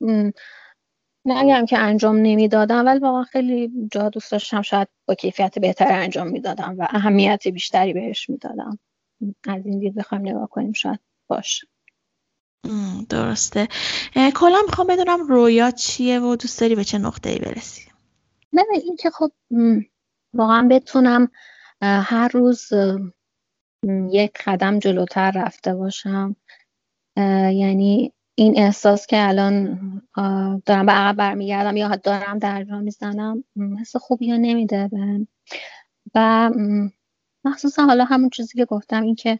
نگم 1.26 1.66
که 1.66 1.78
انجام 1.78 2.16
نمی‌دادم 2.16 2.86
ولی 2.86 3.00
واقعا 3.00 3.24
خیلی 3.24 3.72
جا 3.92 4.10
دوست 4.10 4.32
داشتم. 4.32 4.62
شاید 4.62 4.88
با 5.08 5.16
کیفیت 5.16 5.60
بهتر 5.60 5.92
انجام 5.92 6.28
می‌دادم 6.28 6.76
و 6.78 6.88
اهمیت 6.89 7.48
بیشتری 7.48 7.94
بهش 7.94 8.30
می‌دادم. 8.30 8.80
از 9.48 9.66
این 9.66 9.80
دید 9.80 9.96
بخوایم 9.96 10.28
نگاه 10.28 10.50
کنیم 10.50 10.74
شاید 10.74 11.00
باشه. 11.28 11.68
درسته. 13.09 13.68
کلا 14.36 14.57
می‌خوام 14.68 14.88
بدونم 14.88 15.28
رویا 15.28 15.72
چیه 15.72 16.20
و 16.20 16.36
دوست 16.36 16.62
داری 16.62 16.76
به 16.76 16.84
چه 16.84 16.97
نقطه 16.97 17.30
ای 17.30 17.39
برسی؟ 17.39 17.82
ببین 18.53 18.82
این 18.84 18.95
که 18.95 19.09
خب 19.09 19.32
واقعا 20.34 20.68
بتونم 20.68 21.32
هر 21.82 22.28
روز 22.28 22.70
یک 24.12 24.32
قدم 24.45 24.80
جلوتر 24.80 25.32
رفته 25.32 25.76
باشم. 25.76 26.36
یعنی 27.18 28.14
این 28.36 28.59
احساس 28.59 29.07
که 29.07 29.28
الان 29.28 29.80
دارم 30.66 30.86
به 30.86 30.91
عقب 30.91 31.18
برمیگردم 31.18 31.78
یا 31.78 31.95
دارم 31.95 32.39
در 32.39 32.64
جا 32.64 32.80
می‌زنم 32.80 33.43
حس 33.82 33.95
خوبی 33.95 34.32
ها 34.32 34.38
نمیده 34.38 34.89
و 36.16 36.51
مخصوصا 37.45 37.86
حالا 37.86 38.03
همون 38.03 38.30
چیزی 38.30 38.57
که 38.57 38.66
گفتم 38.66 39.03
این 39.03 39.16
که 39.16 39.39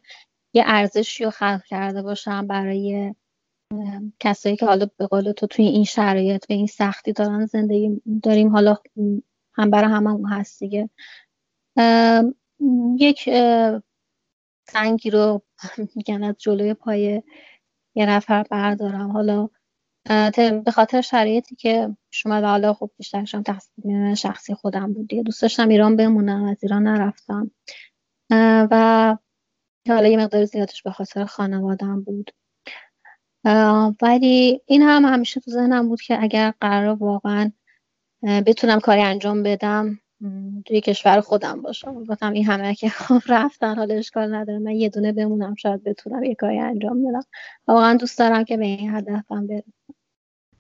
یه 0.54 0.64
ارزشی 0.66 1.24
رو 1.24 1.30
خلق 1.30 1.64
کرده 1.64 2.02
باشم 2.02 2.48
برای 2.48 3.16
کسایی 4.20 4.56
که 4.56 4.66
حالا 4.66 4.88
به 4.98 5.08
قول 5.08 5.32
تو 5.32 5.48
توی 5.48 5.66
این 5.66 5.84
شرایط 5.84 6.46
و 6.50 6.54
این 6.54 6.68
سختی 6.68 7.14
دارن 7.14 7.46
زندگی 7.46 8.02
داریم 8.24 8.50
حالا 8.50 8.78
هم 9.54 9.70
برای 9.70 9.92
همه 9.92 10.30
هست 10.30 10.60
دیگه. 10.60 10.90
یک 13.00 13.30
سنگی 14.68 15.10
رو 15.10 15.42
میگن 15.96 16.24
از 16.24 16.36
جلوی 16.38 16.74
پای 16.74 17.24
یه 17.96 18.06
نفر 18.06 18.44
بردارم. 18.44 19.12
حالا 19.12 19.50
به 20.66 20.72
خاطر 20.74 21.02
شرایطی 21.02 21.56
که 21.56 21.98
شما 22.12 22.36
حالا 22.42 22.74
خب 22.74 22.92
بیشترشم 22.98 23.44
تصمیم 23.44 24.14
شخصی 24.14 24.54
خودم 24.54 24.94
بود 24.94 25.08
دیگه. 25.08 25.24
دوست 25.24 25.42
داشتم 25.42 25.68
ایران 25.70 25.96
بمونم 25.96 26.44
از 26.44 26.58
ایران 26.64 26.84
نرفتم. 26.84 27.52
و 28.72 29.18
حالا 29.88 30.08
یه 30.08 30.18
مقدار 30.18 30.46
زیادش 30.46 30.84
به 30.84 30.92
خاطر 30.92 31.26
خانوادم 31.26 32.02
بود. 32.02 32.32
ولی 34.02 34.62
این 34.66 34.82
هم 34.82 35.06
همیشه 35.06 35.40
تو 35.40 35.52
ذهنم 35.52 35.88
بود 35.90 36.02
که 36.02 36.24
اگر 36.24 36.54
قرار 36.62 36.96
واقعا 36.96 37.52
بتونم 38.24 38.80
کاری 38.80 39.02
انجام 39.02 39.44
بدم 39.44 40.00
توی 40.66 40.82
کشور 40.82 41.22
خودم 41.22 41.62
باشم. 41.62 42.04
گفتم 42.04 42.34
این 42.34 42.46
همه 42.46 42.76
که 42.76 42.90
خب 42.90 43.22
رفتن 43.28 43.76
حالا 43.76 43.96
اشکال 43.96 44.36
نداره. 44.36 44.60
من 44.60 44.72
یه 44.72 44.90
دونه 44.90 45.12
بمونم 45.12 45.56
شاید 45.56 45.84
بتونم 45.84 46.24
یه 46.24 46.36
کاری 46.36 46.60
انجام 46.60 47.04
بدم. 47.04 47.24
واقعا 47.68 47.94
دوست 47.94 48.20
دارم 48.20 48.44
که 48.44 48.58
به 48.58 48.66
این 48.66 48.96
هدفم 48.96 49.48
برسم 49.48 49.74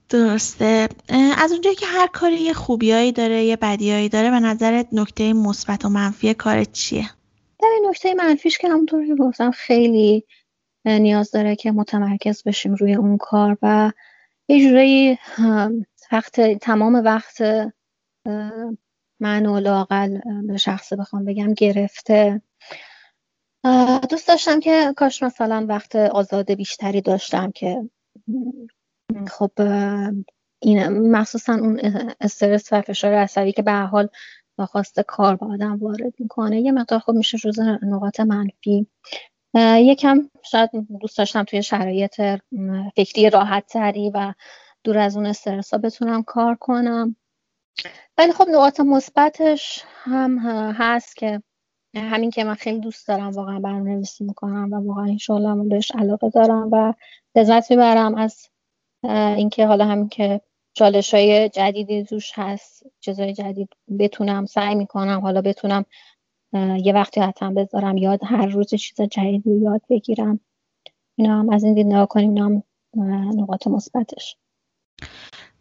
درسته. 0.10 0.90
از 1.38 1.52
اونجایی 1.52 1.76
که 1.76 1.86
هر 1.86 2.08
کاری 2.08 2.36
یه 2.36 2.54
خوبیایی 2.54 3.12
داره 3.12 3.44
یه 3.44 3.56
بدیایی 3.56 4.10
داره 4.10 4.32
به 4.32 4.40
نظرت 4.40 4.88
نکته 4.92 5.34
مثبت 5.34 5.86
و 5.86 5.90
منفی 5.90 6.34
کارت 6.34 6.72
چیه؟ 6.72 7.10
ببین 7.62 7.86
نکته 7.90 8.14
منفیش 8.14 8.58
که 8.58 8.70
همونطور 8.70 9.06
که 9.06 9.16
گفتم 9.16 9.52
خیلی 9.52 10.26
نیاز 10.86 11.32
داره 11.32 11.56
که 11.56 11.72
متمرکز 11.72 12.44
بشیم 12.44 12.74
روی 12.74 12.96
اون 12.96 13.18
کار 13.18 13.58
و 13.62 13.92
یه 14.48 14.68
جورایی 14.68 15.18
وقت 16.12 16.42
تمام 16.42 16.96
وقت 16.96 17.42
من 19.20 19.46
و 19.46 19.60
لاقل 19.60 20.20
به 20.48 20.58
شخص 20.58 20.94
بخوام 20.94 21.26
بگم 21.26 21.54
گرفته. 21.54 22.42
دوست 24.10 24.28
داشتم 24.28 24.60
که 24.60 24.94
کاش 24.98 25.24
مثلا 25.24 25.66
وقت 25.70 25.96
آزاد 25.96 26.52
بیشتری 26.52 27.02
داشتم 27.02 27.52
که 27.52 27.90
خب 29.28 29.52
این 30.62 30.88
مخصوصا 31.12 31.54
اون 31.54 31.80
استرس 32.22 32.74
و 32.74 32.82
فشار 32.82 33.14
عصبی 33.14 33.52
که 33.52 33.62
به 33.62 33.72
حال 33.72 34.10
با 34.62 34.66
خواست 34.68 35.00
کار 35.00 35.36
با 35.36 35.54
آدم 35.54 35.78
وارد 35.78 36.14
می‌کنه. 36.20 36.62
یه 36.62 36.72
مقدار 36.72 37.00
خب 37.00 37.14
میشه 37.14 37.38
جز 37.38 37.60
نقاط 37.82 38.20
منفی. 38.20 38.88
یکم 39.76 40.30
شاید 40.44 40.70
دوست 41.02 41.18
داشتم 41.18 41.44
توی 41.44 41.64
شرایط 41.64 42.22
فکری 42.96 43.30
راحت 43.30 43.66
تری 43.68 44.12
و 44.14 44.34
دور 44.84 44.98
از 44.98 45.18
اون 45.18 45.26
استرس 45.26 45.74
ها 45.74 45.78
بتونم 45.78 46.24
کار 46.24 46.56
کنم. 46.56 47.16
ولی 48.18 48.32
خب 48.32 48.46
نقاط 48.50 48.80
مثبتش 48.80 49.84
هم 49.86 50.38
هست 50.78 51.16
که 51.16 51.44
همین 51.96 52.30
که 52.30 52.44
من 52.44 52.54
خیلی 52.54 52.80
دوست 52.80 53.08
دارم 53.08 53.30
واقعا 53.32 53.60
برنامه‌نویسی 53.60 54.24
می‌کنم 54.24 54.74
و 54.74 54.76
واقعا 54.76 55.06
این 55.06 55.70
بهش 55.70 55.92
علاقه 55.96 56.30
دارم 56.30 56.70
و 56.72 56.94
لذت 57.36 57.72
می‌برم 57.72 58.16
از 58.16 58.50
اینکه 59.38 59.68
حالا 59.68 59.86
همین 59.86 60.10
که 60.10 60.42
چالش 60.74 61.14
های 61.14 61.50
جدیدی 61.50 62.04
توش 62.04 62.32
هست 62.36 62.86
چیزای 63.00 63.34
جدید 63.34 63.70
بتونم 64.00 64.46
سعی 64.46 64.76
می‌کنم 64.76 65.20
حالا 65.20 65.42
بتونم 65.42 65.86
یه 66.84 66.94
وقتی 66.94 67.22
حتما 67.22 67.54
بذارم 67.54 67.98
یاد 67.98 68.20
هر 68.24 68.46
روز 68.46 68.76
چیز 68.76 69.02
جدیدی 69.02 69.52
یاد 69.52 69.82
بگیرم. 69.90 70.40
اینا 71.16 71.40
هم 71.40 71.50
از 71.50 71.64
این 71.64 71.74
دید 71.74 71.88
نگاه 71.88 72.08
کنیم 72.08 72.30
اینا 72.30 72.46
هم 72.46 72.64
نقاط 73.42 73.68
مثبتش. 73.68 74.38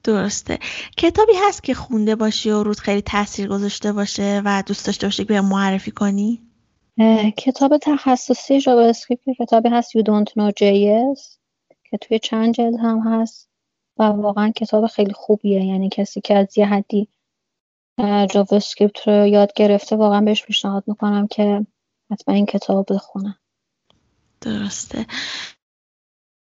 درسته. 0.05 0.59
کتابی 0.97 1.33
هست 1.49 1.65
که 1.65 1.75
خونده 1.75 2.17
باشی 2.17 2.51
و 2.51 2.63
روز 2.63 2.81
خیلی 2.81 3.03
تاثیر 3.03 3.49
گذاشته 3.49 3.93
باشه 3.93 4.43
و 4.45 4.63
دوست 4.67 4.87
داشته 4.87 5.07
باشی 5.07 5.25
که 5.25 5.41
معرفی 5.41 5.91
کنی؟ 5.91 6.43
کتاب 7.37 7.79
تخصصی 7.79 8.61
جاوا 8.61 8.83
اسکریپت 8.83 9.25
کتابی 9.39 9.69
هست 9.69 9.99
You 9.99 10.03
Don't 10.03 10.31
Know 10.31 10.51
JS 10.51 11.39
که 11.91 11.99
توی 12.01 12.19
چند 12.19 12.55
جلد 12.55 12.77
هم 12.81 12.99
هست. 12.99 13.50
و 14.01 14.03
واقعا 14.03 14.51
کتاب 14.51 14.87
خیلی 14.87 15.13
خوبیه. 15.13 15.65
یعنی 15.65 15.89
کسی 15.89 16.21
که 16.21 16.37
از 16.37 16.59
یه 16.59 16.67
حدی 16.67 17.09
JavaScript 18.31 19.09
رو 19.09 19.27
یاد 19.27 19.53
گرفته 19.57 19.97
واقعا 19.97 20.21
بهش 20.21 20.45
پیشنهاد 20.45 20.85
می‌کنم 20.87 21.27
که 21.27 21.67
حتما 22.13 22.35
این 22.35 22.47
کتاب 22.47 22.87
بخونه. 22.91 23.39
درسته. 24.41 25.07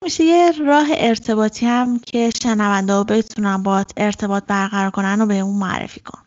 میشه 0.04 0.24
یه 0.24 0.50
راه 0.50 0.86
ارتباطی 0.90 1.66
هم 1.66 1.98
که 1.98 2.30
شنونده 2.42 2.92
ها 2.92 3.04
بتونن 3.04 3.62
با 3.62 3.84
ارتباط 3.96 4.44
برقرار 4.44 4.90
کنن 4.90 5.20
و 5.20 5.26
به 5.26 5.38
اون 5.38 5.59
معرفی 5.59 6.00
کن. 6.00 6.22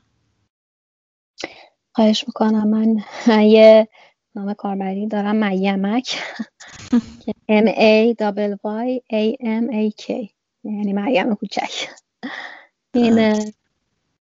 خواهش 1.96 2.24
می‌کنم. 2.28 2.68
من 2.68 3.04
یه 3.58 3.88
نام 4.36 4.54
کاربری 4.54 5.08
دارم 5.08 5.36
میمک 5.36 6.18
M 7.62 7.68
A 7.68 8.14
Y 8.64 9.00
A 9.12 9.36
M 9.42 9.70
A 9.70 9.92
K. 10.02 10.32
یعنی 10.64 10.94
مریم 10.94 11.36
کوچک. 11.36 11.90
این 12.94 13.36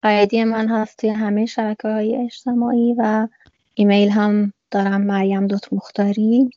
آیدی 0.04 0.44
من 0.44 0.68
هست 0.68 0.98
توی 0.98 1.10
همه 1.10 1.46
شبکه 1.46 1.88
های 1.88 2.16
اجتماعی 2.16 2.96
و 2.98 3.28
ایمیل 3.74 4.10
هم 4.10 4.54
دارم 4.72 5.02
مریم 5.02 5.48
دوت 5.48 5.74
مختاری. 5.74 6.50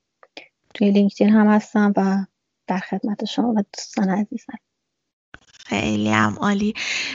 توی 0.75 0.91
لینکدین 0.91 1.31
هم 1.31 1.49
هستم 1.49 1.93
و 1.97 2.25
در 2.67 2.79
خدمت 2.79 3.25
شما 3.25 3.53
و 3.53 3.65
دوستان 3.77 4.09
عزیزم. 4.09 4.59
خیلی 5.53 6.09
هم 6.09 6.37
عالی. 6.41 6.75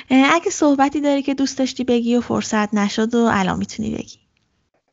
اگه 0.10 0.50
صحبتی 0.52 1.02
داری 1.02 1.22
که 1.22 1.34
دوست 1.34 1.58
داشتی 1.58 1.84
بگی 1.84 2.16
و 2.16 2.22
فرصت 2.22 2.74
نشد 2.74 3.16
و 3.16 3.30
الان 3.32 3.60
می‌تونی 3.60 3.96
بگی. 3.96 4.18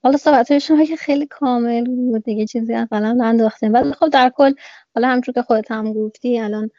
حالا 0.02 0.16
صحبت 0.16 0.58
شما 0.58 0.84
که 0.84 0.96
خیلی 0.96 1.26
کامل 1.26 1.84
بود 1.84 2.24
دیگه 2.24 2.46
چیزی 2.46 2.74
اولا 2.74 3.12
ننداختیم. 3.12 3.74
ولی 3.74 3.92
خب 3.92 4.08
در 4.08 4.32
کل 4.36 4.52
حالا 4.94 5.08
همچون 5.08 5.34
که 5.34 5.42
خودت 5.42 5.70
هم 5.70 5.92
گفتی 5.92 6.38
الان 6.38 6.70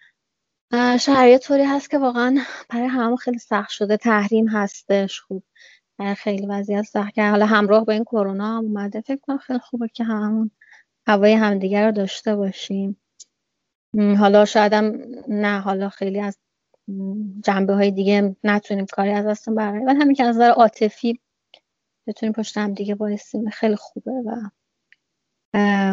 شرایط 0.99 1.41
طوری 1.41 1.63
هست 1.63 1.89
که 1.89 1.97
واقعا 1.97 2.37
برای 2.69 2.87
همه 2.87 3.15
خیلی 3.15 3.39
سخت 3.39 3.69
شده 3.69 3.97
تحریم 3.97 4.47
هستش. 4.47 5.19
خوب 5.19 5.43
خیلی 6.17 6.47
وضعیت 6.47 6.81
سخت 6.81 7.13
که 7.13 7.29
حالا 7.29 7.45
همراه 7.45 7.85
با 7.85 7.93
این 7.93 8.03
کرونا 8.03 8.57
هم 8.57 8.65
اومده. 8.65 9.01
فکر 9.01 9.19
کنم 9.21 9.37
خیلی 9.37 9.59
خوبه 9.59 9.87
که 9.87 10.03
همون 10.03 10.51
هوای 11.07 11.33
همدیگر 11.33 11.85
رو 11.85 11.91
داشته 11.91 12.35
باشیم. 12.35 13.01
حالا 13.97 14.45
شاید 14.45 14.73
نه 15.27 15.59
حالا 15.59 15.89
خیلی 15.89 16.19
از 16.19 16.37
جنبه 17.43 17.73
های 17.73 17.91
دیگه 17.91 18.35
نتونیم 18.43 18.85
کاری 18.85 19.11
از 19.11 19.25
دستون 19.25 19.55
برای 19.55 19.85
ولی 19.85 19.99
همین 19.99 20.15
که 20.15 20.23
از 20.23 20.35
نظر 20.35 20.49
عاطفی 20.49 21.19
بتونیم 22.07 22.33
پشت 22.33 22.57
هم 22.57 22.73
دیگه 22.73 22.95
بایستیم 22.95 23.49
خیلی 23.49 23.75
خوبه 23.75 24.11
و 24.11 24.49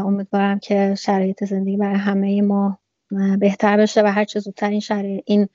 امیدوارم 0.06 0.58
که 0.58 0.94
شرایط 0.94 1.44
زندگی 1.44 1.76
برای 1.76 1.96
همه 1.96 2.42
ما 2.42 2.78
بهتر 3.40 3.76
بشه 3.76 4.02
و 4.02 4.06
هر 4.06 4.24
چه 4.24 4.40
زودتر 4.40 4.70
این 4.70 4.80
شرایط 4.80 5.22
این 5.26 5.48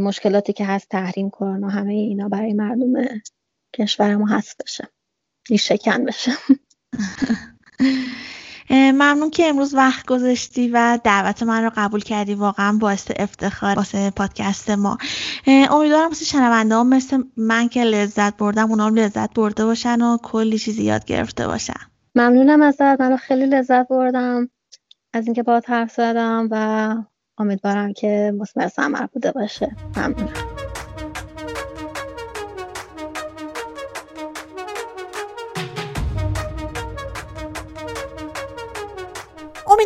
مشکلاتی 0.00 0.52
که 0.52 0.64
هست 0.66 0.88
تحریم 0.88 1.30
کرونا 1.30 1.68
همه 1.68 1.92
اینا 1.92 2.28
برای 2.28 2.52
مردم 2.52 2.92
کشور 3.74 4.16
ما 4.16 4.26
هست 4.26 4.62
بشه. 4.64 4.88
این 5.48 5.58
شکن 5.58 6.04
بشه. 6.04 6.32
ممنون 8.70 9.30
که 9.30 9.46
امروز 9.46 9.74
وقت 9.74 10.06
گذاشتی 10.06 10.68
و 10.68 10.98
دعوت 11.04 11.42
من 11.42 11.64
رو 11.64 11.70
قبول 11.76 12.00
کردی. 12.00 12.34
واقعا 12.34 12.78
باعث 12.80 13.10
افتخار 13.16 13.76
واسه 13.76 14.10
پادکست 14.10 14.70
ما. 14.70 14.98
امیدوارم 15.46 16.08
واسه 16.08 16.24
شنونده 16.24 16.74
هم 16.74 16.88
مثل 16.88 17.22
من 17.36 17.68
که 17.68 17.84
لذت 17.84 18.36
بردم 18.36 18.70
اونا 18.70 18.86
هم 18.86 18.94
لذت 18.94 19.34
برده 19.34 19.64
باشن 19.64 20.02
و 20.02 20.18
کلی 20.22 20.58
چیزی 20.58 20.82
یاد 20.82 21.04
گرفته 21.04 21.46
باشن. 21.46 21.80
ممنونم 22.14 22.62
ازت. 22.62 23.00
من 23.00 23.16
خیلی 23.16 23.46
لذت 23.46 23.88
بردم. 23.88 24.50
از 25.12 25.26
اینکه 25.26 25.42
با 25.42 25.60
حرف 25.66 25.92
زدم 25.92 26.48
و 26.50 26.96
امیدوارم 27.38 27.92
که 27.92 28.32
مثمر 28.38 28.68
ثمر 28.68 29.06
بوده 29.06 29.32
باشه. 29.32 29.76
ممنونم. 29.96 30.49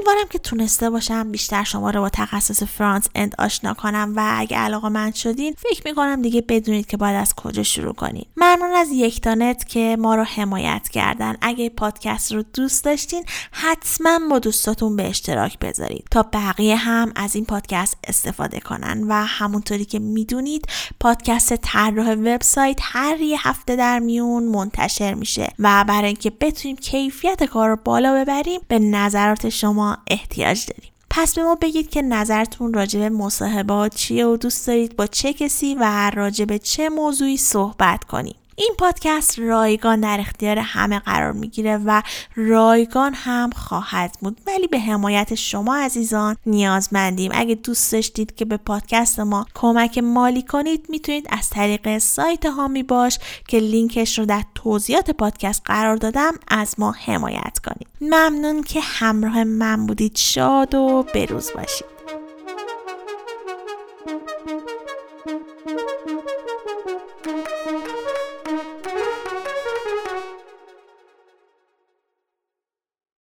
امیدوارم 0.07 0.29
که 0.29 0.39
تونسته 0.39 0.91
باشم 0.91 1.31
بیشتر 1.33 1.65
شما 1.65 1.91
رو 1.91 2.01
با 2.01 2.09
تخصص 2.09 2.63
فرانس 2.63 3.09
اند 3.15 3.35
آشنا 3.39 3.75
کنم 3.75 4.13
و 4.17 4.35
اگه 4.37 4.57
علاقه 4.57 4.89
من 4.89 5.13
شدین 5.13 5.55
فکر 5.59 5.83
می‌کنم 5.85 6.23
دیگه 6.23 6.41
بدونید 6.41 6.87
که 6.87 6.97
باید 6.97 7.17
از 7.17 7.35
کجا 7.35 7.63
شروع 7.63 7.93
کنید 7.93 8.27
ممنون 8.37 8.73
از 8.77 8.89
یکتانت 8.93 9.69
که 9.69 9.97
ما 10.01 10.15
رو 10.15 10.25
حمایت 10.25 10.89
کردن. 10.89 11.37
اگه 11.41 11.69
پادکست 11.69 12.33
رو 12.33 12.43
دوست 12.43 12.85
داشتین 12.85 13.25
حتما 13.51 14.19
با 14.31 14.39
دوستاتون 14.39 14.97
به 14.97 15.09
اشتراک 15.09 15.59
بذارید. 15.59 16.05
تا 16.11 16.23
بقیه 16.33 16.77
هم 16.77 17.13
از 17.17 17.35
این 17.35 17.45
پادکست 17.45 17.97
استفاده 18.09 18.61
کنن 18.61 19.05
و 19.09 19.13
همونطوری 19.15 19.85
که 19.85 19.99
می‌دونید 19.99 20.67
پادکست 21.01 21.57
طراح 21.57 22.13
وبسایت 22.13 22.79
هر 22.83 23.21
یه 23.21 23.49
هفته 23.49 23.77
در 23.77 23.99
میون 23.99 24.45
منتشر 24.45 25.15
میشه 25.15 25.49
و 25.59 25.85
برای 25.89 26.07
اینکه 26.07 26.31
بتونیم 26.31 26.77
کیفیت 26.77 27.45
کار 27.45 27.69
رو 27.69 27.77
بالا 27.85 28.15
ببریم 28.15 28.61
به 28.69 28.79
نظرات 28.79 29.49
شما 29.49 29.94
احتیاج 30.07 30.67
داریم. 30.67 30.91
پس 31.11 31.35
به 31.35 31.43
ما 31.43 31.55
بگید 31.55 31.91
که 31.91 32.03
نظرتون 32.03 32.75
راجع 32.75 33.01
به 33.01 33.09
مصاحبات 33.09 33.95
چیه 33.95 34.27
و 34.27 34.37
دوست 34.37 34.67
دارید 34.67 34.97
با 34.97 35.07
چه 35.07 35.33
کسی 35.33 35.75
و 35.75 36.11
راجع 36.15 36.45
به 36.45 36.59
چه 36.59 36.89
موضوعی 36.89 37.37
صحبت 37.37 38.05
کنیم. 38.05 38.35
این 38.57 38.75
پادکست 38.79 39.39
رایگان 39.39 40.01
در 40.01 40.17
اختیار 40.21 40.59
همه 40.59 40.99
قرار 40.99 41.33
می‌گیره 41.33 41.77
و 41.77 42.03
رایگان 42.37 43.15
هم 43.15 43.51
خواهد 43.51 44.17
بود. 44.21 44.41
ولی 44.47 44.67
به 44.67 44.79
حمایت 44.79 45.35
شما 45.35 45.77
عزیزان 45.77 46.37
نیازمندیم. 46.47 47.31
اگه 47.35 47.55
دوست 47.55 47.93
داشتید 47.93 48.35
که 48.35 48.45
به 48.45 48.57
پادکست 48.57 49.21
ما 49.21 49.47
کمک 49.55 49.99
مالی 49.99 50.43
کنید 50.43 50.87
می‌تونید 50.89 51.27
از 51.31 51.51
طریق 51.51 51.99
سایت 51.99 52.47
هامی 52.47 52.83
باش 52.83 53.19
که 53.49 53.59
لینکش 53.59 54.19
رو 54.19 54.27
در 54.27 54.43
توضیحات 54.55 55.11
پادکست 55.11 55.63
قرار 55.65 55.97
دادم 55.97 56.33
از 56.49 56.75
ما 56.79 56.93
حمایت 56.93 57.59
کنید. 57.65 57.89
ممنون 58.01 58.63
که 58.63 58.81
همراه 58.81 59.45
من 59.45 59.87
بودید. 59.87 60.17
شاد 60.17 60.75
و 60.75 61.05
بروز 61.15 61.51
باشید. 61.55 61.94